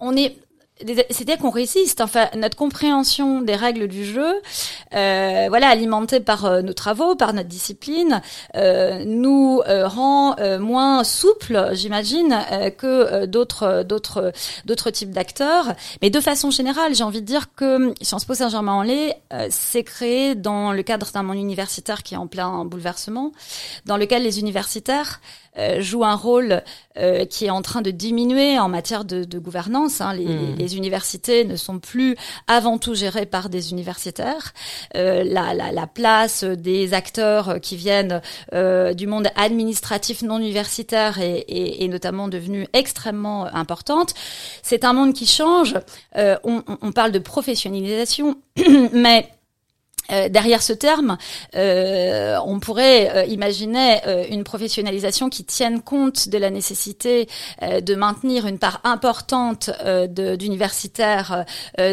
on 0.00 0.16
est 0.16 0.36
c'est-à-dire 0.86 1.38
qu'on 1.38 1.50
résiste. 1.50 2.00
Enfin, 2.00 2.28
notre 2.36 2.56
compréhension 2.56 3.40
des 3.40 3.56
règles 3.56 3.88
du 3.88 4.04
jeu, 4.04 4.34
euh, 4.94 5.46
voilà, 5.48 5.68
alimentée 5.68 6.20
par 6.20 6.44
euh, 6.44 6.62
nos 6.62 6.72
travaux, 6.72 7.16
par 7.16 7.32
notre 7.32 7.48
discipline, 7.48 8.22
euh, 8.54 9.04
nous 9.04 9.60
euh, 9.66 9.88
rend 9.88 10.36
euh, 10.38 10.58
moins 10.58 11.04
souple, 11.04 11.70
j'imagine, 11.72 12.38
que 12.76 13.26
d'autres, 13.26 13.82
d'autres, 13.82 14.32
d'autres 14.64 14.90
types 14.90 15.10
d'acteurs. 15.10 15.74
Mais 16.02 16.10
de 16.10 16.20
façon 16.20 16.50
générale, 16.50 16.94
j'ai 16.94 17.04
envie 17.04 17.20
de 17.20 17.26
dire 17.26 17.54
que 17.54 17.92
Sciences 18.00 18.24
Po 18.24 18.34
Saint-Germain-en-Laye 18.34 19.14
s'est 19.50 19.84
créé 19.84 20.34
dans 20.34 20.72
le 20.72 20.82
cadre 20.82 21.10
d'un 21.12 21.22
monde 21.22 21.36
universitaire 21.36 22.02
qui 22.02 22.14
est 22.14 22.18
en 22.18 22.26
plein 22.26 22.64
bouleversement, 22.64 23.32
dans 23.86 23.96
lequel 23.96 24.22
les 24.22 24.40
universitaires 24.40 25.20
euh, 25.58 25.80
joue 25.80 26.04
un 26.04 26.14
rôle 26.14 26.62
euh, 26.98 27.24
qui 27.24 27.46
est 27.46 27.50
en 27.50 27.62
train 27.62 27.80
de 27.80 27.90
diminuer 27.90 28.58
en 28.58 28.68
matière 28.68 29.04
de, 29.04 29.24
de 29.24 29.38
gouvernance. 29.38 30.00
Hein. 30.00 30.14
Les, 30.14 30.24
mmh. 30.24 30.56
les, 30.56 30.76
universités 30.76 31.44
ne 31.44 31.56
sont 31.56 31.78
plus 31.78 32.16
avant 32.46 32.78
tout 32.78 32.94
gérées 32.94 33.26
par 33.26 33.48
des 33.48 33.70
universitaires. 33.70 34.52
Euh, 34.96 35.22
la, 35.24 35.54
la, 35.54 35.70
la, 35.70 35.86
place 35.86 36.44
des 36.44 36.94
acteurs 36.94 37.60
qui 37.60 37.76
viennent 37.76 38.20
euh, 38.52 38.94
du 38.94 39.06
monde 39.06 39.28
administratif 39.36 40.22
non 40.22 40.38
universitaire 40.38 41.20
est, 41.20 41.44
est, 41.48 41.84
est, 41.84 41.88
notamment 41.88 42.28
devenue 42.28 42.66
extrêmement 42.72 43.46
importante. 43.46 44.14
C'est 44.62 44.84
un 44.84 44.92
monde 44.92 45.12
qui 45.12 45.26
change. 45.26 45.74
Euh, 46.16 46.36
on, 46.42 46.62
on 46.82 46.92
parle 46.92 47.12
de 47.12 47.18
professionnalisation, 47.18 48.36
mais 48.92 49.28
euh, 50.10 50.28
derrière 50.28 50.62
ce 50.62 50.72
terme, 50.72 51.18
euh, 51.54 52.38
on 52.44 52.60
pourrait 52.60 53.10
euh, 53.14 53.24
imaginer 53.24 53.98
euh, 54.06 54.24
une 54.30 54.44
professionnalisation 54.44 55.28
qui 55.28 55.44
tienne 55.44 55.82
compte 55.82 56.28
de 56.28 56.38
la 56.38 56.50
nécessité 56.50 57.28
de 57.62 57.94
maintenir 57.94 58.46
une 58.46 58.58
part 58.58 58.80
importante 58.84 59.70
d'universitaires 60.08 61.44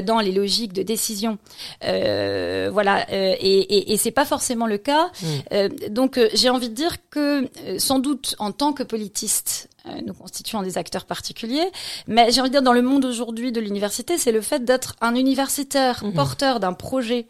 dans 0.04 0.20
les 0.20 0.32
logiques 0.32 0.74
de 0.74 0.84
décision. 0.84 1.38
voilà, 1.82 3.06
et, 3.12 3.34
et, 3.40 3.94
et 3.94 3.98
c'est 3.98 4.12
pas 4.12 4.26
forcément 4.26 4.68
le 4.68 4.78
cas. 4.78 5.10
Mmh. 5.22 5.90
donc, 5.90 6.20
j'ai 6.34 6.50
envie 6.50 6.70
de 6.70 6.76
dire 6.76 6.98
que, 7.10 7.50
sans 7.78 8.00
doute, 8.00 8.36
en 8.40 8.52
tant 8.52 8.74
que 8.74 8.84
politiste, 8.84 9.70
nous 10.06 10.14
constituons 10.14 10.62
des 10.62 10.78
acteurs 10.78 11.06
particuliers. 11.06 11.70
Mais 12.08 12.32
j'ai 12.32 12.42
envie 12.42 12.50
de 12.50 12.56
dire, 12.56 12.62
dans 12.62 12.74
le 12.74 12.82
monde 12.82 13.06
aujourd'hui 13.06 13.52
de 13.52 13.60
l'université, 13.60 14.18
c'est 14.18 14.32
le 14.32 14.42
fait 14.42 14.64
d'être 14.64 14.96
un 15.02 15.16
universitaire 15.16 16.04
mhm. 16.04 16.14
porteur 16.14 16.60
d'un 16.60 16.74
projet 16.74 17.28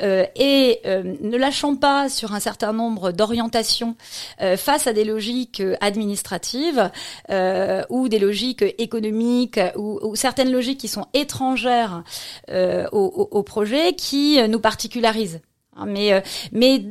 euh, 0.00 0.24
et 0.36 0.80
euh, 0.86 1.14
ne 1.20 1.36
lâchant 1.36 1.76
pas 1.76 2.08
sur 2.08 2.32
un 2.32 2.40
certain 2.40 2.72
nombre 2.72 3.12
d'orientations 3.12 3.96
euh, 4.40 4.56
face 4.56 4.86
à 4.86 4.92
des 4.92 5.04
logiques 5.04 5.62
administratives 5.80 6.90
euh, 7.30 7.82
ou 7.88 8.08
des 8.08 8.18
logiques 8.18 8.64
économiques 8.78 9.60
ou, 9.76 9.98
ou, 10.02 10.16
certaines 10.16 10.52
logiques 10.52 10.78
qui 10.78 10.88
sont 10.88 11.06
étrangères 11.14 12.02
au, 12.50 12.86
au, 12.92 13.28
au, 13.30 13.42
projet 13.42 13.94
qui 13.94 14.38
nous 14.48 14.60
particularisent. 14.60 15.40
Mais, 15.86 16.22
mais 16.52 16.82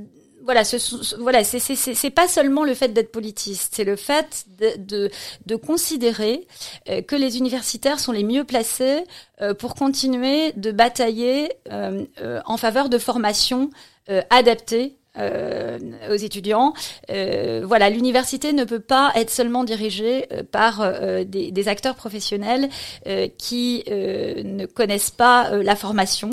voilà, 0.47 0.63
ce, 0.63 1.15
voilà, 1.17 1.43
c'est 1.43 2.09
pas 2.09 2.29
seulement 2.29 2.63
le 2.63 2.73
fait 2.73 2.93
d'être 2.93 3.11
politiste, 3.11 3.73
c'est 3.75 3.83
le 3.83 3.97
fait 3.97 4.45
de, 4.57 5.55
considérer 5.57 6.47
euh, 6.87 7.01
que 7.01 7.17
les 7.17 7.37
universitaires 7.37 7.99
sont 7.99 8.13
les 8.13 8.23
mieux 8.23 8.45
placés 8.45 9.03
euh, 9.41 9.53
pour 9.53 9.75
continuer 9.75 10.53
de 10.53 10.71
batailler 10.71 11.51
euh, 11.69 12.05
en 12.45 12.55
faveur 12.55 12.87
de 12.87 12.97
formations 12.97 13.69
adaptées 14.29 14.95
aux 16.09 16.15
étudiants. 16.15 16.73
Voilà, 17.09 17.89
l'université 17.89 18.53
ne 18.53 18.63
peut 18.63 18.79
pas 18.79 19.11
être 19.15 19.31
seulement 19.31 19.65
dirigée 19.65 20.29
par 20.53 20.93
des, 21.25 21.67
acteurs 21.67 21.95
professionnels 21.95 22.69
qui 23.37 23.83
ne 23.87 24.65
connaissent 24.65 25.11
pas 25.11 25.49
la 25.57 25.75
formation 25.75 26.29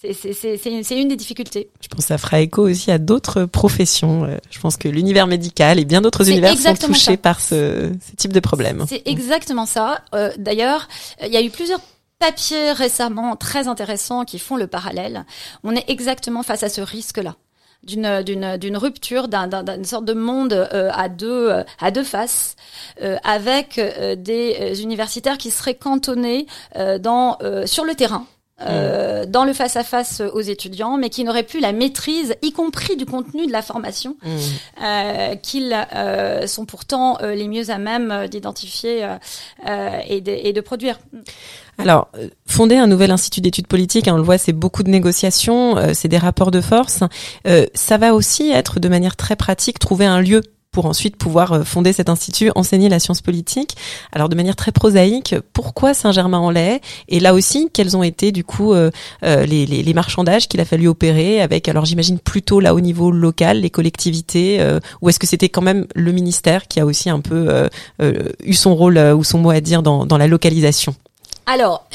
c'est 0.00 0.66
une, 0.66 0.98
une, 0.98 1.08
des 1.08 1.16
difficultés. 1.16 1.70
Je 1.80 1.88
pense 1.88 2.00
que 2.00 2.06
ça 2.06 2.18
fera 2.18 2.40
écho 2.40 2.68
aussi 2.68 2.90
à 2.90 2.98
d'autres 2.98 3.44
professions. 3.44 4.24
Euh, 4.24 4.36
je 4.50 4.60
pense 4.60 4.76
que 4.76 4.88
l'univers 4.88 5.26
médical 5.26 5.78
et 5.78 5.84
bien 5.84 6.00
d'autres 6.00 6.28
univers 6.28 6.56
sont 6.56 6.74
touchés 6.74 7.16
par 7.16 7.40
ce, 7.40 7.90
ce, 8.08 8.16
type 8.16 8.32
de 8.32 8.40
problème. 8.40 8.84
C'est 8.88 9.02
exactement 9.06 9.66
ça. 9.66 10.02
Euh, 10.14 10.30
D'ailleurs, 10.38 10.88
il 11.22 11.32
y 11.32 11.36
a 11.36 11.42
eu 11.42 11.50
plusieurs 11.50 11.80
papiers 12.18 12.72
récemment 12.72 13.36
très 13.36 13.68
intéressants 13.68 14.24
qui 14.24 14.38
font 14.38 14.56
le 14.56 14.66
parallèle. 14.66 15.24
On 15.64 15.74
est 15.74 15.88
exactement 15.88 16.42
face 16.42 16.62
à 16.62 16.68
ce 16.68 16.80
risque-là 16.80 17.36
d'une 17.84 18.22
d'une 18.22 18.56
d'une 18.56 18.76
rupture 18.76 19.28
d'une 19.28 19.84
sorte 19.84 20.04
de 20.04 20.12
monde 20.12 20.52
euh, 20.52 20.90
à 20.92 21.08
deux 21.08 21.48
euh, 21.50 21.62
à 21.80 21.90
deux 21.90 22.02
faces 22.02 22.56
euh, 23.02 23.16
avec 23.22 23.80
des 24.16 24.82
universitaires 24.82 25.38
qui 25.38 25.50
seraient 25.50 25.76
cantonnés 25.76 26.46
dans 27.00 27.38
sur 27.66 27.84
le 27.84 27.94
terrain 27.94 28.26
euh, 28.60 29.24
dans 29.26 29.44
le 29.44 29.52
face-à-face 29.52 30.20
aux 30.20 30.40
étudiants, 30.40 30.96
mais 30.96 31.10
qui 31.10 31.24
n'auraient 31.24 31.44
plus 31.44 31.60
la 31.60 31.72
maîtrise, 31.72 32.34
y 32.42 32.52
compris 32.52 32.96
du 32.96 33.06
contenu 33.06 33.46
de 33.46 33.52
la 33.52 33.62
formation, 33.62 34.16
mmh. 34.22 34.28
euh, 34.84 35.34
qu'ils 35.36 35.76
euh, 35.94 36.46
sont 36.46 36.66
pourtant 36.66 37.18
euh, 37.22 37.34
les 37.34 37.46
mieux 37.46 37.70
à 37.70 37.78
même 37.78 38.26
d'identifier 38.28 39.04
euh, 39.04 40.00
et 40.08 40.20
de, 40.20 40.32
et, 40.32 40.52
de, 40.52 40.60
produire. 40.60 40.98
Alors, 41.78 42.08
fonder 42.46 42.76
un 42.76 42.88
nouvel 42.88 43.12
institut 43.12 43.40
d'études 43.40 43.68
politiques, 43.68 44.08
hein, 44.08 44.14
on 44.14 44.18
le 44.18 44.24
voit, 44.24 44.38
c'est 44.38 44.52
beaucoup 44.52 44.82
de 44.82 44.90
négociations, 44.90 45.76
c'est 45.94 46.08
des 46.08 46.18
rapports 46.18 46.50
de 46.50 46.60
force. 46.60 47.04
ça 47.74 47.96
va 47.96 48.14
aussi 48.14 48.50
être 48.50 48.80
de 48.80 48.88
manière 48.88 49.14
très 49.14 49.36
pratique 49.36 49.78
trouver 49.78 50.06
un 50.06 50.20
lieu 50.20 50.42
pour 50.70 50.86
ensuite 50.86 51.16
pouvoir 51.16 51.52
euh, 51.52 51.64
fonder 51.64 51.92
cet 51.92 52.08
institut, 52.08 52.50
enseigner 52.54 52.88
la 52.88 52.98
science 52.98 53.20
politique. 53.20 53.76
Alors 54.12 54.28
de 54.28 54.36
manière 54.36 54.56
très 54.56 54.72
prosaïque, 54.72 55.34
pourquoi 55.52 55.94
Saint-Germain-en-Laye? 55.94 56.80
Et 57.08 57.20
là 57.20 57.34
aussi, 57.34 57.70
quels 57.72 57.96
ont 57.96 58.02
été 58.02 58.32
du 58.32 58.44
coup 58.44 58.74
euh, 58.74 58.90
euh, 59.24 59.46
les, 59.46 59.94
marchandages 59.94 60.48
qu'il 60.48 60.60
a 60.60 60.64
fallu 60.64 60.86
opérer 60.86 61.40
avec, 61.40 61.68
alors 61.68 61.84
j'imagine 61.84 62.18
plutôt 62.18 62.60
là 62.60 62.74
au 62.74 62.80
niveau 62.80 63.10
local, 63.10 63.62
les 63.62 63.70
collectivités, 63.70 64.64
ou 65.02 65.08
est-ce 65.08 65.18
que 65.18 65.26
c'était 65.26 65.48
quand 65.48 65.62
même 65.62 65.86
le 65.96 66.12
ministère 66.12 66.68
qui 66.68 66.78
a 66.78 66.86
aussi 66.86 67.10
un 67.10 67.18
peu 67.18 67.68
eu 68.44 68.54
son 68.54 68.76
rôle 68.76 68.98
ou 68.98 69.24
son 69.24 69.38
mot 69.38 69.50
à 69.50 69.60
dire 69.60 69.82
dans 69.82 70.18
la 70.18 70.26
localisation? 70.28 70.94
Alors, 71.48 71.88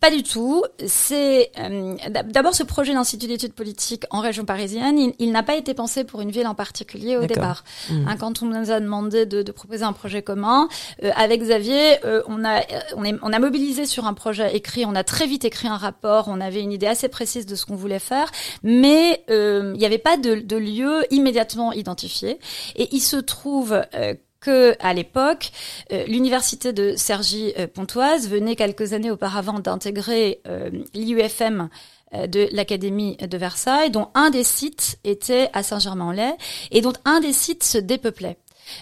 pas 0.00 0.10
du 0.10 0.22
tout. 0.22 0.64
C'est 0.86 1.50
euh, 1.58 1.94
d'abord 2.08 2.54
ce 2.54 2.62
projet 2.62 2.94
d'institut 2.94 3.26
d'études 3.26 3.52
politiques 3.52 4.04
en 4.08 4.20
région 4.20 4.46
parisienne. 4.46 5.12
Il, 5.18 5.30
n'a 5.30 5.42
pas 5.42 5.56
été 5.56 5.74
pensé 5.74 6.04
pour 6.04 6.22
une 6.22 6.30
ville 6.30 6.46
en 6.46 6.54
particulier 6.54 7.18
au 7.18 7.26
départ. 7.26 7.64
Mmh. 7.90 8.08
Hein, 8.08 8.16
quand 8.18 8.40
on 8.40 8.46
nous 8.46 8.70
a 8.70 8.80
demandé 8.80 9.26
de, 9.26 9.42
de 9.42 9.52
proposer 9.52 9.84
un 9.84 9.92
projet 9.92 10.22
commun, 10.22 10.68
euh, 11.02 11.10
avec 11.16 11.42
Xavier, 11.42 12.02
euh, 12.06 12.22
on 12.28 12.46
a 12.46 12.62
on, 12.96 13.04
est, 13.04 13.14
on 13.20 13.30
a 13.30 13.38
mobilisé 13.38 13.84
sur 13.84 14.06
un 14.06 14.14
projet 14.14 14.56
écrit. 14.56 14.86
On 14.86 14.94
a 14.94 15.04
très 15.04 15.26
vite 15.26 15.44
écrit 15.44 15.68
un 15.68 15.76
rapport. 15.76 16.28
On 16.28 16.40
avait 16.40 16.62
une 16.62 16.72
idée 16.72 16.86
assez 16.86 17.10
précise 17.10 17.44
de 17.44 17.56
ce 17.56 17.66
qu'on 17.66 17.76
voulait 17.76 17.98
faire, 17.98 18.32
mais 18.62 19.22
il 19.28 19.74
n'y 19.76 19.84
avait 19.84 19.98
pas 19.98 20.16
de, 20.16 20.36
de, 20.36 20.56
lieu 20.56 21.04
immédiatement 21.10 21.74
identifié. 21.74 22.38
Et 22.76 22.88
il 22.92 23.00
se 23.00 23.16
trouve 23.16 23.78
que 24.44 24.76
à 24.78 24.92
l'époque, 24.92 25.50
euh, 25.92 26.04
l'université 26.06 26.72
de 26.72 26.94
Cergy-Pontoise 26.96 28.28
venait 28.28 28.56
quelques 28.56 28.92
années 28.92 29.10
auparavant 29.10 29.58
d'intégrer 29.58 30.40
euh, 30.46 30.70
l'IUFM 30.92 31.70
euh, 32.12 32.26
de 32.26 32.48
l'Académie 32.52 33.16
de 33.16 33.38
Versailles, 33.38 33.90
dont 33.90 34.08
un 34.14 34.28
des 34.30 34.44
sites 34.44 34.98
était 35.02 35.48
à 35.54 35.62
Saint-Germain-en-Laye 35.62 36.34
et 36.70 36.82
dont 36.82 36.92
un 37.06 37.20
des 37.20 37.32
sites 37.32 37.64
se 37.64 37.78
dépeuplait. 37.78 38.36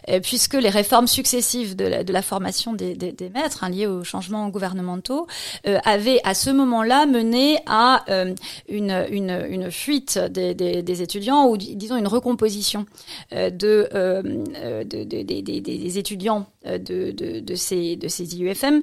Euh, 0.08 0.20
puisque 0.20 0.54
les 0.54 0.70
réformes 0.70 1.06
successives 1.06 1.76
de 1.76 1.84
la, 1.84 2.04
de 2.04 2.12
la 2.12 2.22
formation 2.22 2.72
des, 2.72 2.94
des, 2.94 3.12
des 3.12 3.30
maîtres, 3.30 3.64
hein, 3.64 3.70
liées 3.70 3.86
aux 3.86 4.04
changements 4.04 4.48
gouvernementaux, 4.48 5.26
euh, 5.66 5.78
avaient 5.84 6.20
à 6.24 6.34
ce 6.34 6.50
moment-là 6.50 7.06
mené 7.06 7.58
à 7.66 8.04
euh, 8.10 8.34
une, 8.68 9.06
une, 9.10 9.46
une, 9.48 9.70
fuite 9.70 10.18
des, 10.18 10.54
des, 10.54 11.02
étudiants 11.02 11.46
ou 11.46 11.56
disons 11.56 11.96
une 11.96 12.06
recomposition 12.06 12.86
euh, 13.32 13.50
de, 13.50 13.88
de, 13.92 15.04
de 15.04 15.22
des, 15.22 15.98
étudiants 15.98 16.46
de, 16.64 17.54
ces, 17.54 17.96
de 17.96 18.08
ces 18.08 18.36
IUFM. 18.36 18.82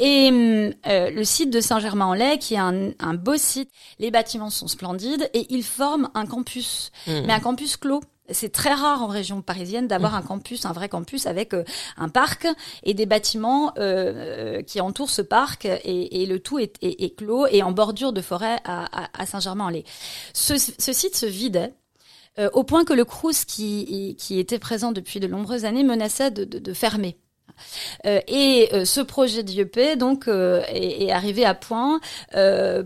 et 0.00 0.30
le 0.30 1.24
site 1.24 1.50
de 1.50 1.60
Saint-Germain-en-Laye, 1.60 2.38
qui 2.38 2.54
est 2.54 2.58
un, 2.58 2.90
un 2.98 3.14
beau 3.14 3.36
site, 3.36 3.70
les 3.98 4.10
bâtiments 4.10 4.50
sont 4.50 4.68
splendides 4.68 5.28
et 5.34 5.46
ils 5.50 5.64
forment 5.64 6.10
un 6.14 6.26
campus, 6.26 6.90
mmh. 7.06 7.12
mais 7.26 7.32
un 7.32 7.40
campus 7.40 7.76
clos. 7.76 8.00
C'est 8.30 8.52
très 8.52 8.74
rare 8.74 9.02
en 9.02 9.06
région 9.06 9.40
parisienne 9.40 9.88
d'avoir 9.88 10.14
un 10.14 10.22
campus, 10.22 10.66
un 10.66 10.72
vrai 10.72 10.88
campus 10.88 11.26
avec 11.26 11.54
euh, 11.54 11.64
un 11.96 12.08
parc 12.08 12.46
et 12.82 12.94
des 12.94 13.06
bâtiments 13.06 13.72
euh, 13.78 14.58
euh, 14.58 14.62
qui 14.62 14.80
entourent 14.80 15.10
ce 15.10 15.22
parc 15.22 15.64
et, 15.64 16.22
et 16.22 16.26
le 16.26 16.38
tout 16.38 16.58
est, 16.58 16.76
est, 16.82 17.02
est, 17.02 17.16
clos 17.16 17.46
et 17.46 17.62
en 17.62 17.72
bordure 17.72 18.12
de 18.12 18.20
forêt 18.20 18.58
à, 18.64 18.84
à, 19.04 19.08
à 19.18 19.26
Saint-Germain-en-Laye. 19.26 19.84
Ce, 20.34 20.58
ce, 20.58 20.92
site 20.92 21.16
se 21.16 21.26
vidait. 21.26 21.72
Euh, 22.38 22.50
au 22.52 22.62
point 22.62 22.84
que 22.84 22.92
le 22.92 23.04
Crous, 23.04 23.44
qui, 23.44 24.14
qui 24.18 24.38
était 24.38 24.58
présent 24.58 24.92
depuis 24.92 25.18
de 25.20 25.26
nombreuses 25.26 25.64
années, 25.64 25.82
menaçait 25.82 26.30
de, 26.30 26.44
de, 26.44 26.58
de 26.58 26.72
fermer. 26.72 27.16
Euh, 28.06 28.20
et 28.28 28.68
euh, 28.72 28.84
ce 28.84 29.00
projet 29.00 29.42
d'IEP 29.42 29.98
donc 29.98 30.28
est, 30.28 31.02
est, 31.02 31.10
arrivé 31.10 31.44
à 31.44 31.54
point 31.54 31.98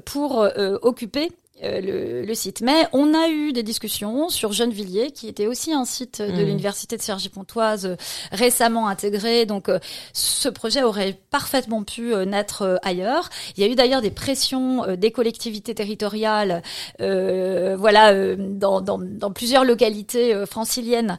pour 0.07 0.49
occuper 0.83 1.31
le, 1.63 2.25
le, 2.25 2.35
site. 2.35 2.61
Mais 2.61 2.87
on 2.93 3.15
a 3.15 3.29
eu 3.29 3.53
des 3.53 3.63
discussions 3.63 4.29
sur 4.29 4.53
Gennevilliers, 4.53 5.13
qui 5.13 5.29
était 5.29 5.47
aussi 5.47 5.73
un 5.73 5.85
site 5.85 6.21
de 6.21 6.31
mmh. 6.31 6.47
l'université 6.47 6.97
de 6.97 7.03
Cergy-Pontoise 7.03 7.97
récemment 8.31 8.89
intégré. 8.89 9.47
Donc, 9.47 9.71
ce 10.13 10.49
projet 10.49 10.83
aurait 10.83 11.19
parfaitement 11.31 11.83
pu 11.83 12.15
naître 12.27 12.79
ailleurs. 12.83 13.31
Il 13.57 13.63
y 13.63 13.67
a 13.67 13.71
eu 13.71 13.75
d'ailleurs 13.75 14.03
des 14.03 14.11
pressions 14.11 14.97
des 14.97 15.11
collectivités 15.11 15.75
territoriales, 15.75 16.63
voilà, 16.99 18.35
dans, 18.37 18.81
dans, 18.81 18.99
dans, 18.99 19.31
plusieurs 19.31 19.65
localités 19.65 20.45
franciliennes 20.47 21.19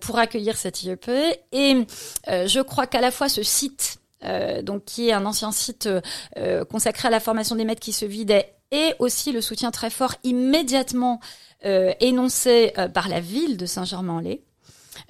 pour 0.00 0.18
accueillir 0.18 0.56
cette 0.56 0.82
IEP. 0.82 1.10
Et 1.52 1.86
je 2.28 2.60
crois 2.60 2.86
qu'à 2.86 3.00
la 3.00 3.10
fois 3.10 3.28
ce 3.28 3.42
site 3.42 3.98
euh, 4.24 4.62
donc 4.62 4.84
qui 4.84 5.08
est 5.08 5.12
un 5.12 5.26
ancien 5.26 5.50
site 5.50 5.88
euh, 6.36 6.64
consacré 6.64 7.08
à 7.08 7.10
la 7.10 7.18
formation 7.18 7.56
des 7.56 7.64
maîtres 7.64 7.80
qui 7.80 7.92
se 7.92 8.04
vidait, 8.04 8.54
et 8.72 8.94
aussi 8.98 9.30
le 9.30 9.40
soutien 9.40 9.70
très 9.70 9.90
fort 9.90 10.16
immédiatement 10.24 11.20
euh, 11.64 11.92
énoncé 12.00 12.72
par 12.92 13.08
la 13.08 13.20
ville 13.20 13.56
de 13.56 13.66
Saint-Germain-en-Laye. 13.66 14.40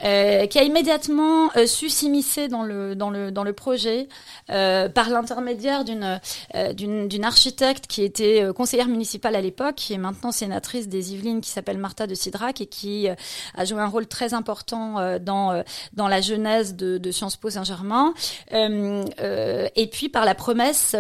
Euh, 0.05 0.47
qui 0.47 0.59
a 0.59 0.63
immédiatement 0.63 1.51
euh, 1.57 1.67
su 1.67 1.89
s'immiscer 1.89 2.49
dans 2.49 2.63
le 2.63 2.95
dans 2.95 3.11
le 3.11 3.31
dans 3.31 3.45
le 3.45 3.53
projet 3.53 4.09
euh, 4.51 4.89
par 4.89 5.11
l'intermédiaire 5.11 5.85
d'une 5.85 6.21
euh, 6.55 6.73
d'une 6.73 7.25
architecte 7.25 7.87
qui 7.87 8.03
était 8.03 8.49
conseillère 8.55 8.89
municipale 8.89 9.37
à 9.37 9.41
l'époque, 9.41 9.77
qui 9.77 9.93
est 9.93 9.99
maintenant 9.99 10.33
sénatrice 10.33 10.89
des 10.89 11.15
Yvelines, 11.15 11.41
qui 11.41 11.51
s'appelle 11.51 11.79
Martha 11.79 12.07
de 12.07 12.15
Sidrac 12.15 12.61
et 12.61 12.67
qui 12.67 13.09
a 13.09 13.65
joué 13.65 13.81
un 13.81 13.87
rôle 13.87 14.07
très 14.07 14.35
important 14.35 15.19
dans 15.19 15.63
dans 15.93 16.09
la 16.09 16.21
genèse 16.21 16.75
de, 16.75 16.99
de 16.99 17.11
Sciences 17.11 17.37
Po 17.37 17.51
Saint-Germain, 17.51 18.15
et 18.51 19.87
puis 19.93 20.09
par 20.09 20.25
la 20.25 20.35
promesse 20.35 20.97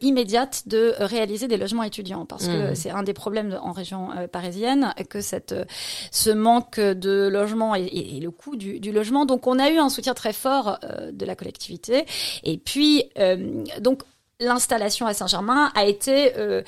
immédiate 0.00 0.64
de 0.66 0.94
réaliser 0.98 1.48
des 1.48 1.56
logements 1.56 1.82
étudiants, 1.82 2.24
parce 2.24 2.46
que 2.46 2.72
mmh. 2.72 2.74
c'est 2.74 2.90
un 2.90 3.02
des 3.02 3.14
problèmes 3.14 3.58
en 3.62 3.72
région 3.72 4.08
parisienne 4.32 4.94
que 5.08 5.20
cette 5.20 5.54
ce 6.10 6.30
manque 6.30 6.80
de 6.80 7.28
logements 7.28 7.74
et, 7.74 8.17
le 8.20 8.30
coût 8.30 8.56
du, 8.56 8.92
logement. 8.92 9.26
Donc 9.26 9.46
on 9.46 9.58
a 9.58 9.70
eu 9.70 9.78
un 9.78 9.88
soutien 9.88 10.14
très 10.14 10.32
fort 10.32 10.78
euh, 10.84 11.12
de 11.12 11.24
la 11.24 11.34
collectivité. 11.34 12.06
Et 12.44 12.58
puis 12.58 13.04
euh, 13.18 13.64
donc 13.80 14.02
l'installation 14.40 15.06
à 15.06 15.14
Saint-Germain 15.14 15.72
a 15.74 15.84
été 15.84 16.36
euh, 16.36 16.62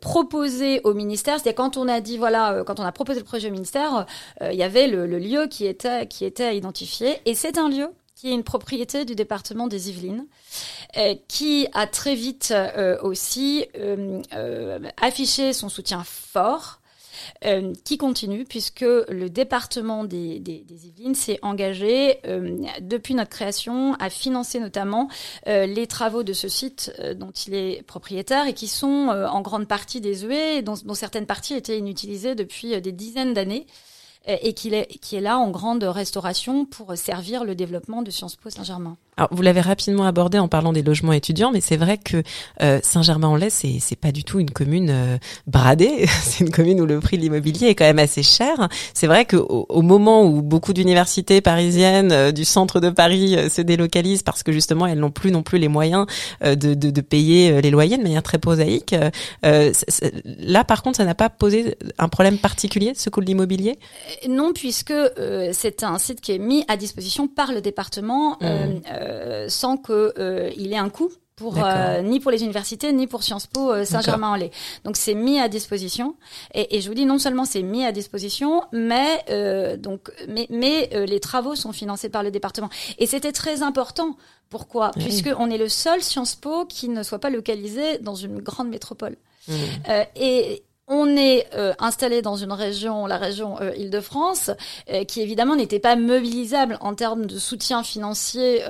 proposée 0.00 0.80
au 0.84 0.94
ministère. 0.94 1.40
C'est 1.42 1.54
quand 1.54 1.76
on 1.76 1.88
a 1.88 2.00
dit 2.00 2.16
voilà, 2.16 2.62
quand 2.64 2.78
on 2.78 2.84
a 2.84 2.92
proposé 2.92 3.18
le 3.18 3.24
projet 3.24 3.48
au 3.48 3.52
ministère, 3.52 4.06
il 4.40 4.54
y 4.54 4.62
avait 4.62 4.86
le, 4.86 5.06
le, 5.06 5.18
lieu 5.18 5.46
qui 5.48 5.66
était 5.66 6.06
qui 6.06 6.24
était 6.24 6.56
identifié 6.56 7.20
et 7.24 7.34
c'est 7.34 7.58
un 7.58 7.68
lieu 7.68 7.88
qui 8.14 8.30
est 8.30 8.34
une 8.34 8.44
propriété 8.44 9.04
du 9.04 9.14
département 9.14 9.68
des 9.68 9.90
Yvelines, 9.90 10.26
qui 11.28 11.68
a 11.72 11.86
très 11.86 12.16
vite 12.16 12.52
aussi 13.02 13.66
affiché 15.00 15.52
son 15.52 15.68
soutien 15.68 16.02
fort 16.04 16.80
euh, 17.44 17.72
qui 17.84 17.98
continue 17.98 18.44
puisque 18.44 18.80
le 18.80 19.28
département 19.28 20.04
des, 20.04 20.42
Yvelines 20.70 21.14
s'est 21.14 21.38
engagé 21.42 22.18
euh, 22.26 22.56
depuis 22.80 23.14
notre 23.14 23.30
création 23.30 23.94
à 23.94 24.10
financer 24.10 24.60
notamment 24.60 25.08
euh, 25.46 25.66
les 25.66 25.86
travaux 25.86 26.22
de 26.22 26.32
ce 26.32 26.48
site 26.48 26.92
dont 27.16 27.30
il 27.30 27.54
est 27.54 27.82
propriétaire 27.82 28.46
et 28.46 28.54
qui 28.54 28.68
sont 28.68 29.08
en 29.08 29.40
grande 29.40 29.66
partie 29.68 30.00
désuets, 30.00 30.62
dont, 30.62 30.74
dont 30.84 30.94
certaines 30.94 31.26
parties 31.26 31.54
étaient 31.54 31.78
inutilisées 31.78 32.34
depuis 32.34 32.80
des 32.80 32.92
dizaines 32.92 33.34
d'années 33.34 33.66
et 34.28 34.52
qui 34.52 34.74
est, 34.74 34.86
qui 35.00 35.16
est 35.16 35.20
là 35.20 35.38
en 35.38 35.50
grande 35.50 35.82
restauration 35.84 36.66
pour 36.66 36.96
servir 36.96 37.44
le 37.44 37.54
développement 37.54 38.02
de 38.02 38.10
Sciences 38.10 38.36
Po 38.36 38.50
Saint-Germain. 38.50 38.96
Alors, 39.18 39.30
vous 39.32 39.42
l'avez 39.42 39.60
rapidement 39.60 40.04
abordé 40.04 40.38
en 40.38 40.46
parlant 40.46 40.72
des 40.72 40.82
logements 40.82 41.12
étudiants, 41.12 41.50
mais 41.50 41.60
c'est 41.60 41.76
vrai 41.76 41.98
que 41.98 42.22
euh, 42.62 42.78
Saint-Germain-en-Laye, 42.84 43.50
c'est 43.50 43.78
c'est 43.80 43.96
pas 43.96 44.12
du 44.12 44.22
tout 44.22 44.38
une 44.38 44.50
commune 44.50 44.90
euh, 44.90 45.18
bradée. 45.48 46.06
c'est 46.22 46.44
une 46.44 46.52
commune 46.52 46.80
où 46.80 46.86
le 46.86 47.00
prix 47.00 47.16
de 47.16 47.22
l'immobilier 47.22 47.66
est 47.66 47.74
quand 47.74 47.84
même 47.84 47.98
assez 47.98 48.22
cher. 48.22 48.68
C'est 48.94 49.08
vrai 49.08 49.24
que 49.24 49.36
au, 49.36 49.82
moment 49.82 50.22
où 50.24 50.40
beaucoup 50.40 50.72
d'universités 50.72 51.40
parisiennes 51.40 52.12
euh, 52.12 52.30
du 52.30 52.44
centre 52.44 52.78
de 52.78 52.90
Paris 52.90 53.50
se 53.50 53.60
délocalisent 53.60 54.22
parce 54.22 54.44
que 54.44 54.52
justement 54.52 54.86
elles 54.86 55.00
n'ont 55.00 55.10
plus 55.10 55.32
non 55.32 55.42
plus 55.42 55.58
les 55.58 55.68
moyens 55.68 56.06
de, 56.44 56.54
de, 56.54 56.74
de, 56.74 57.00
payer 57.00 57.60
les 57.60 57.70
loyers 57.70 57.96
de 57.96 58.02
manière 58.02 58.22
très 58.22 58.38
prosaïque, 58.38 58.94
là 59.42 60.64
par 60.64 60.82
contre, 60.82 60.98
ça 60.98 61.04
n'a 61.04 61.14
pas 61.14 61.28
posé 61.28 61.76
un 61.98 62.08
problème 62.08 62.38
particulier 62.38 62.92
ce 62.94 63.10
coût 63.10 63.20
de 63.20 63.26
l'immobilier? 63.26 63.78
Non, 64.28 64.52
puisque 64.52 64.94
c'est 65.52 65.82
un 65.82 65.98
site 65.98 66.20
qui 66.20 66.32
est 66.32 66.38
mis 66.38 66.64
à 66.68 66.76
disposition 66.76 67.28
par 67.28 67.52
le 67.52 67.60
département. 67.60 68.38
Mmh. 68.40 68.78
Euh, 68.90 69.48
sans 69.48 69.76
que 69.76 70.12
euh, 70.18 70.50
il 70.56 70.72
ait 70.72 70.78
un 70.78 70.88
coût 70.88 71.10
pour 71.36 71.64
euh, 71.64 72.02
ni 72.02 72.18
pour 72.18 72.32
les 72.32 72.42
universités 72.42 72.92
ni 72.92 73.06
pour 73.06 73.22
Sciences 73.22 73.46
Po 73.46 73.84
Saint-Germain-en-Laye. 73.84 74.50
Donc 74.84 74.96
c'est 74.96 75.14
mis 75.14 75.38
à 75.38 75.48
disposition 75.48 76.16
et, 76.52 76.76
et, 76.76 76.80
je 76.80 76.88
vous 76.88 76.94
dis 76.94 77.06
non 77.06 77.18
seulement 77.18 77.44
c'est 77.44 77.62
mis 77.62 77.84
à 77.84 77.92
disposition, 77.92 78.64
mais 78.72 79.24
donc 79.78 80.10
mais 80.28 80.46
mais 80.50 80.90
les 81.06 81.20
travaux 81.20 81.54
sont 81.54 81.72
financés 81.72 82.08
par 82.08 82.22
le 82.22 82.30
département 82.30 82.68
et 82.98 83.06
c'était 83.06 83.32
très 83.32 83.62
important. 83.62 84.16
Pourquoi? 84.48 84.90
Puisque 84.92 85.30
on 85.38 85.50
est 85.50 85.58
le 85.58 85.68
seul 85.68 86.02
Sciences 86.02 86.34
Po 86.34 86.64
qui 86.64 86.88
ne 86.88 87.02
soit 87.02 87.20
pas 87.20 87.30
localisé 87.30 87.98
dans 87.98 88.14
une 88.14 88.40
grande 88.40 88.68
métropole. 88.68 89.16
Mmh. 89.46 89.52
et 90.16 90.62
on 90.88 91.16
est 91.16 91.46
euh, 91.54 91.74
installé 91.78 92.22
dans 92.22 92.36
une 92.36 92.52
région, 92.52 93.06
la 93.06 93.18
région 93.18 93.60
euh, 93.60 93.74
Île-de-France, 93.76 94.50
euh, 94.90 95.04
qui 95.04 95.20
évidemment 95.20 95.54
n'était 95.54 95.78
pas 95.78 95.96
mobilisable 95.96 96.78
en 96.80 96.94
termes 96.94 97.26
de 97.26 97.38
soutien 97.38 97.82
financier, 97.82 98.62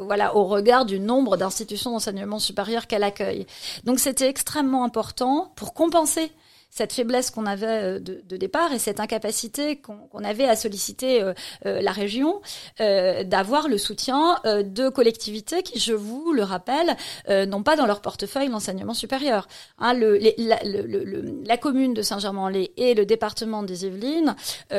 voilà, 0.00 0.36
au 0.36 0.44
regard 0.44 0.84
du 0.84 1.00
nombre 1.00 1.36
d'institutions 1.36 1.90
d'enseignement 1.92 2.38
supérieur 2.38 2.86
qu'elle 2.86 3.02
accueille. 3.02 3.46
Donc 3.84 3.98
c'était 3.98 4.28
extrêmement 4.28 4.84
important 4.84 5.52
pour 5.56 5.74
compenser 5.74 6.30
cette 6.70 6.92
faiblesse 6.92 7.30
qu'on 7.30 7.46
avait 7.46 7.66
euh, 7.66 7.98
de, 7.98 8.22
de, 8.28 8.36
départ 8.36 8.72
et 8.72 8.78
cette 8.78 9.00
incapacité 9.00 9.76
qu'on 9.76 10.24
avait 10.24 10.44
à 10.44 10.56
solliciter 10.56 11.22
euh, 11.22 11.32
euh, 11.64 11.80
la 11.80 11.92
région 11.92 12.40
d'avoir 12.78 13.68
le 13.68 13.78
soutien 13.78 14.36
de 14.44 14.88
collectivités 14.88 15.62
qui, 15.62 15.78
je 15.78 15.92
vous 15.92 16.32
le 16.32 16.42
rappelle, 16.42 16.96
n'ont 17.28 17.62
pas 17.62 17.76
dans 17.76 17.86
leur 17.86 18.00
portefeuille 18.00 18.48
l'enseignement 18.48 18.94
supérieur. 18.94 19.48
Hein, 19.78 19.94
le, 19.94 20.18
la, 20.18 20.58
le, 20.64 21.42
la, 21.46 21.56
commune 21.56 21.94
de 21.94 22.02
Saint-Germain-en-Laye 22.02 22.70
et 22.76 22.94
le 22.94 23.06
département 23.06 23.62
des 23.62 23.86
Yvelines 23.86 24.36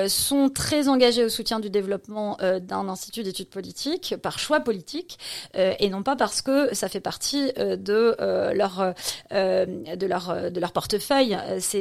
sont 0.08 0.50
très 0.50 0.88
engagés 0.88 1.24
au 1.24 1.30
soutien 1.30 1.60
du 1.60 1.70
développement 1.70 2.38
d'un 2.62 2.88
institut 2.90 3.24
d'études 3.24 3.50
politiques 3.50 4.16
par 4.22 4.40
choix 4.40 4.60
politique 4.60 5.18
et 5.56 5.90
non 5.90 6.04
pas 6.04 6.16
parce 6.16 6.42
que 6.42 6.74
ça 6.74 6.90
fait 6.90 7.02
partie 7.02 7.52
de 7.54 8.16
leur 8.54 8.94
de 9.32 10.06
leur 10.06 10.52
de 10.52 10.60
leur 10.60 10.72
portefeuille. 10.72 11.38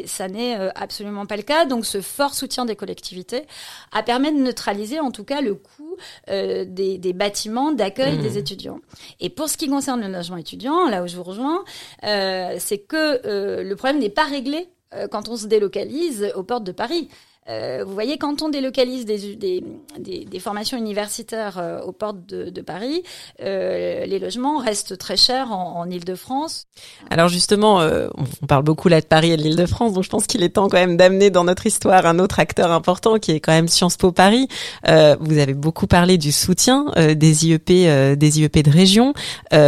Ça 0.07 0.29
n'est 0.29 0.59
euh, 0.59 0.71
absolument 0.75 1.27
pas 1.27 1.37
le 1.37 1.43
cas. 1.43 1.65
Donc 1.65 1.87
ce 1.87 2.01
fort 2.01 2.35
soutien 2.35 2.65
des 2.65 2.77
collectivités 2.77 3.47
a 3.93 4.03
permis 4.03 4.33
de 4.33 4.39
neutraliser 4.39 5.01
en 5.01 5.11
tout 5.11 5.25
cas 5.25 5.41
le 5.41 5.55
coût 5.55 5.97
euh, 6.29 6.65
des, 6.67 6.99
des, 6.99 7.13
bâtiments 7.13 7.73
d'accueil 7.73 8.19
des 8.19 8.31
mmh. 8.31 8.37
étudiants. 8.39 8.81
Et 9.21 9.31
pour 9.31 9.49
ce 9.49 9.57
qui 9.57 9.69
concerne 9.69 10.01
le 10.01 10.09
logement 10.13 10.37
étudiant, 10.37 10.89
là 10.89 11.03
où 11.03 11.07
je 11.07 11.17
vous 11.17 11.23
rejoins, 11.23 11.65
euh, 12.05 12.57
c'est 12.59 12.79
que 12.79 13.21
euh, 13.27 13.63
le 13.63 13.77
problème 13.77 13.99
n'est 14.01 14.11
pas 14.11 14.25
réglé 14.25 14.69
quand 15.11 15.29
on 15.29 15.37
se 15.37 15.47
délocalise 15.47 16.33
aux 16.37 16.45
portes 16.45 16.65
de 16.65 16.73
Paris. 16.73 17.09
Euh, 17.49 17.85
vous 17.87 17.95
voyez, 17.95 18.19
quand 18.19 18.43
on 18.43 18.49
délocalise 18.49 19.05
des, 19.05 19.37
des, 19.37 19.63
des, 19.99 20.25
des 20.25 20.41
formations 20.41 20.77
universitaires 20.77 21.59
euh, 21.59 21.81
aux 21.81 21.93
portes 21.93 22.27
de, 22.27 22.51
de 22.51 22.61
Paris, 22.61 23.03
euh, 23.41 24.05
les 24.05 24.19
logements 24.19 24.59
restent 24.59 24.99
très 24.99 25.17
chers 25.17 25.53
en, 25.53 25.79
en 25.79 25.89
Ile-de-France. 25.89 26.65
Alors 27.09 27.29
justement, 27.29 27.81
euh, 27.81 28.09
on 28.43 28.47
parle 28.47 28.65
beaucoup 28.65 28.89
là 28.89 29.01
de 29.01 29.07
Paris 29.07 29.31
et 29.31 29.37
de 29.37 29.43
l'Île-de-France, 29.43 29.93
donc 29.93 30.03
je 30.03 30.09
pense 30.09 30.27
qu'il 30.27 30.43
est 30.43 30.49
temps 30.49 30.69
quand 30.69 30.77
même 30.77 30.97
d'amener 30.97 31.31
dans 31.31 31.45
notre 31.45 31.67
histoire 31.67 32.07
un 32.07 32.19
autre 32.19 32.41
acteur 32.41 32.73
important 32.73 33.19
qui 33.19 33.31
est 33.31 33.41
quand 33.41 33.53
même 33.53 33.69
Sciences 33.69 33.97
Po 33.97 34.11
Paris. 34.11 34.49
Euh, 34.89 35.17
vous 35.21 35.39
avez 35.39 35.55
beaucoup 35.55 35.87
parlé 35.87 36.19
du 36.19 36.33
soutien 36.33 36.87
des 36.97 37.47
IEP, 37.47 38.17
des 38.19 38.41
IEP 38.41 38.65
de 38.65 38.71
région, 38.71 39.15
et, 39.53 39.59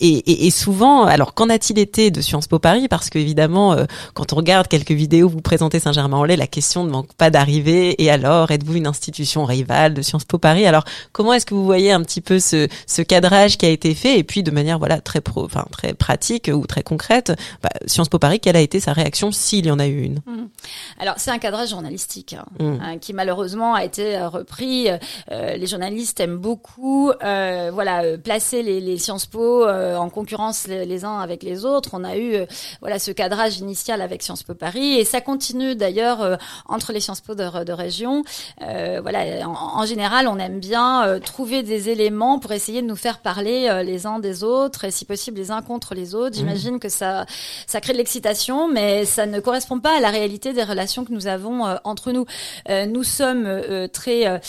et, 0.00 0.46
et, 0.46 0.50
souvent, 0.50 1.04
alors 1.04 1.34
qu'en 1.34 1.48
a-t-il 1.48 1.78
été 1.78 2.10
de 2.10 2.20
Sciences 2.20 2.48
Po 2.48 2.58
Paris? 2.58 2.88
Parce 2.88 3.10
qu'évidemment, 3.10 3.76
quand 4.14 4.32
on 4.32 4.36
regarde 4.36 4.66
quelques 4.66 4.92
vidéos, 4.92 5.28
vous 5.28 5.40
présentez 5.40 5.78
Saint-Germain-en-Laye, 5.78 6.36
la 6.36 6.46
question 6.46 6.84
ne 6.84 6.90
manque 6.90 7.12
pas 7.14 7.27
d'arriver 7.30 8.02
Et 8.02 8.10
alors, 8.10 8.50
êtes-vous 8.50 8.74
une 8.74 8.86
institution 8.86 9.44
rivale 9.44 9.94
de 9.94 10.02
Sciences 10.02 10.24
Po 10.24 10.38
Paris? 10.38 10.66
Alors, 10.66 10.84
comment 11.12 11.32
est-ce 11.32 11.46
que 11.46 11.54
vous 11.54 11.64
voyez 11.64 11.92
un 11.92 12.02
petit 12.02 12.20
peu 12.20 12.38
ce, 12.38 12.68
ce 12.86 13.02
cadrage 13.02 13.58
qui 13.58 13.66
a 13.66 13.70
été 13.70 13.94
fait 13.94 14.18
Et 14.18 14.24
puis, 14.24 14.42
de 14.42 14.50
manière 14.50 14.78
voilà 14.78 15.00
très 15.00 15.20
pro, 15.20 15.44
enfin 15.44 15.66
très 15.70 15.94
pratique 15.94 16.50
ou 16.52 16.66
très 16.66 16.82
concrète, 16.82 17.32
bah, 17.62 17.70
Sciences 17.86 18.08
Po 18.08 18.18
Paris, 18.18 18.40
quelle 18.40 18.56
a 18.56 18.60
été 18.60 18.80
sa 18.80 18.92
réaction 18.92 19.32
s'il 19.32 19.66
y 19.66 19.70
en 19.70 19.78
a 19.78 19.86
eu 19.86 20.02
une? 20.02 20.20
Mmh. 20.26 20.48
Alors, 20.98 21.14
c'est 21.18 21.30
un 21.30 21.38
cadrage 21.38 21.70
journalistique 21.70 22.34
hein, 22.34 22.46
mmh. 22.58 22.78
hein, 22.82 22.98
qui 22.98 23.12
malheureusement 23.12 23.74
a 23.74 23.84
été 23.84 24.16
euh, 24.16 24.28
repris. 24.28 24.88
Euh, 25.30 25.56
les 25.56 25.66
journalistes 25.66 26.20
aiment 26.20 26.38
beaucoup, 26.38 27.10
euh, 27.10 27.70
voilà, 27.72 28.16
placer 28.18 28.62
les, 28.62 28.80
les 28.80 28.98
Sciences 28.98 29.26
Po 29.26 29.66
euh, 29.66 29.96
en 29.96 30.10
concurrence 30.10 30.66
les, 30.66 30.84
les, 30.84 31.04
uns 31.04 31.18
avec 31.18 31.42
les 31.42 31.64
autres. 31.64 31.90
On 31.92 32.04
a 32.04 32.16
eu, 32.16 32.36
voilà, 32.80 32.98
ce 32.98 33.10
cadrage 33.10 33.58
initial 33.58 34.00
avec 34.00 34.22
Sciences 34.22 34.42
Po 34.42 34.54
Paris 34.54 34.94
et 34.98 35.04
ça 35.04 35.20
continue 35.20 35.74
d'ailleurs 35.74 36.38
entre 36.66 36.92
les 36.92 37.00
Sciences 37.00 37.17
Sciences 37.18 37.20
Po 37.20 37.34
de, 37.34 37.64
de 37.64 37.72
région, 37.72 38.24
voilà, 38.60 39.48
en, 39.48 39.84
général, 39.86 40.28
on 40.28 40.38
aime 40.38 40.60
bien 40.60 41.18
trouver 41.20 41.62
des 41.62 41.88
éléments 41.88 42.38
pour 42.38 42.52
essayer 42.52 42.82
de 42.82 42.86
nous 42.86 42.96
faire 42.96 43.18
parler 43.18 43.82
les 43.84 44.06
uns 44.06 44.18
des 44.18 44.44
autres 44.44 44.84
et 44.84 44.90
si 44.90 45.04
possible 45.04 45.38
les 45.38 45.50
uns 45.50 45.62
contre 45.62 45.94
les 45.94 46.14
autres. 46.14 46.36
Mmh. 46.36 46.38
J'imagine 46.38 46.78
que 46.78 46.88
ça 46.88 47.26
ça 47.66 47.80
crée 47.80 47.92
de 47.92 47.98
l'excitation, 47.98 48.68
mais 48.68 49.04
ça 49.04 49.26
ne 49.26 49.40
correspond 49.40 49.80
pas 49.80 49.96
à 49.96 50.00
la 50.00 50.10
réalité 50.10 50.52
des 50.52 50.62
relations 50.62 51.04
que 51.04 51.12
nous 51.12 51.26
avons 51.26 51.64
entre 51.84 52.12
nous. 52.12 52.26
nous 52.68 53.02
sommes 53.02 53.88
très 53.92 54.40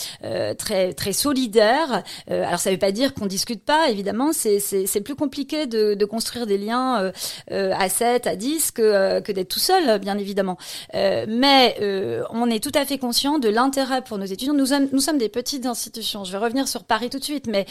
très 0.58 0.92
très 0.92 1.12
solidaires. 1.12 2.02
alors 2.28 2.58
ça 2.58 2.70
ne 2.70 2.74
veut 2.74 2.80
pas 2.80 2.92
dire 2.92 3.14
qu'on 3.14 3.26
discute 3.26 3.64
pas, 3.64 3.88
évidemment. 3.90 4.32
C'est 4.32 4.60
c'est 4.60 5.00
plus 5.00 5.16
compliqué 5.16 5.66
de, 5.66 5.94
de 5.94 6.04
construire 6.04 6.46
des 6.46 6.58
liens 6.58 7.12
à 7.50 7.88
7, 7.88 8.26
à 8.26 8.36
10 8.36 8.70
que 8.72 9.20
que 9.20 9.32
d'être 9.32 9.48
tout 9.48 9.58
seul, 9.58 9.98
bien 9.98 10.18
évidemment. 10.18 10.56
mais 10.94 11.76
on 12.30 12.50
est 12.50 12.59
tout 12.60 12.72
à 12.74 12.84
fait 12.84 12.98
conscient 12.98 13.38
de 13.38 13.48
l'intérêt 13.48 14.02
pour 14.02 14.18
nos 14.18 14.24
étudiants. 14.24 14.54
Nous 14.54 14.66
sommes 14.66 14.88
nous 14.92 15.00
sommes 15.00 15.18
des 15.18 15.28
petites 15.28 15.66
institutions. 15.66 16.24
Je 16.24 16.32
vais 16.32 16.38
revenir 16.38 16.68
sur 16.68 16.84
Paris 16.84 17.10
tout 17.10 17.18
de 17.18 17.24
suite, 17.24 17.46
mais 17.46 17.66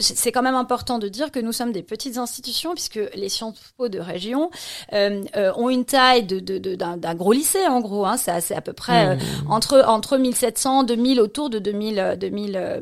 c'est 0.00 0.32
quand 0.32 0.42
même 0.42 0.54
important 0.54 0.98
de 0.98 1.08
dire 1.08 1.30
que 1.30 1.40
nous 1.40 1.52
sommes 1.52 1.72
des 1.72 1.82
petites 1.82 2.18
institutions 2.18 2.72
puisque 2.74 3.00
les 3.14 3.28
Sciences 3.28 3.54
Po 3.76 3.88
de 3.88 3.98
région 3.98 4.50
euh, 4.92 5.22
euh, 5.36 5.52
ont 5.56 5.70
une 5.70 5.84
taille 5.84 6.24
de, 6.24 6.38
d'un, 6.74 6.96
d'un 6.96 7.14
gros 7.14 7.32
lycée 7.32 7.66
en 7.66 7.80
gros. 7.80 8.04
Hein, 8.06 8.16
c'est, 8.16 8.54
à 8.54 8.60
peu 8.60 8.72
près 8.72 9.08
euh, 9.08 9.14
mmh. 9.16 9.50
entre 9.50 9.84
entre 9.86 10.16
1700, 10.16 10.84
2000, 10.84 11.20
autour 11.20 11.50
de 11.50 11.58
2000 11.58 12.16
2000 12.20 12.80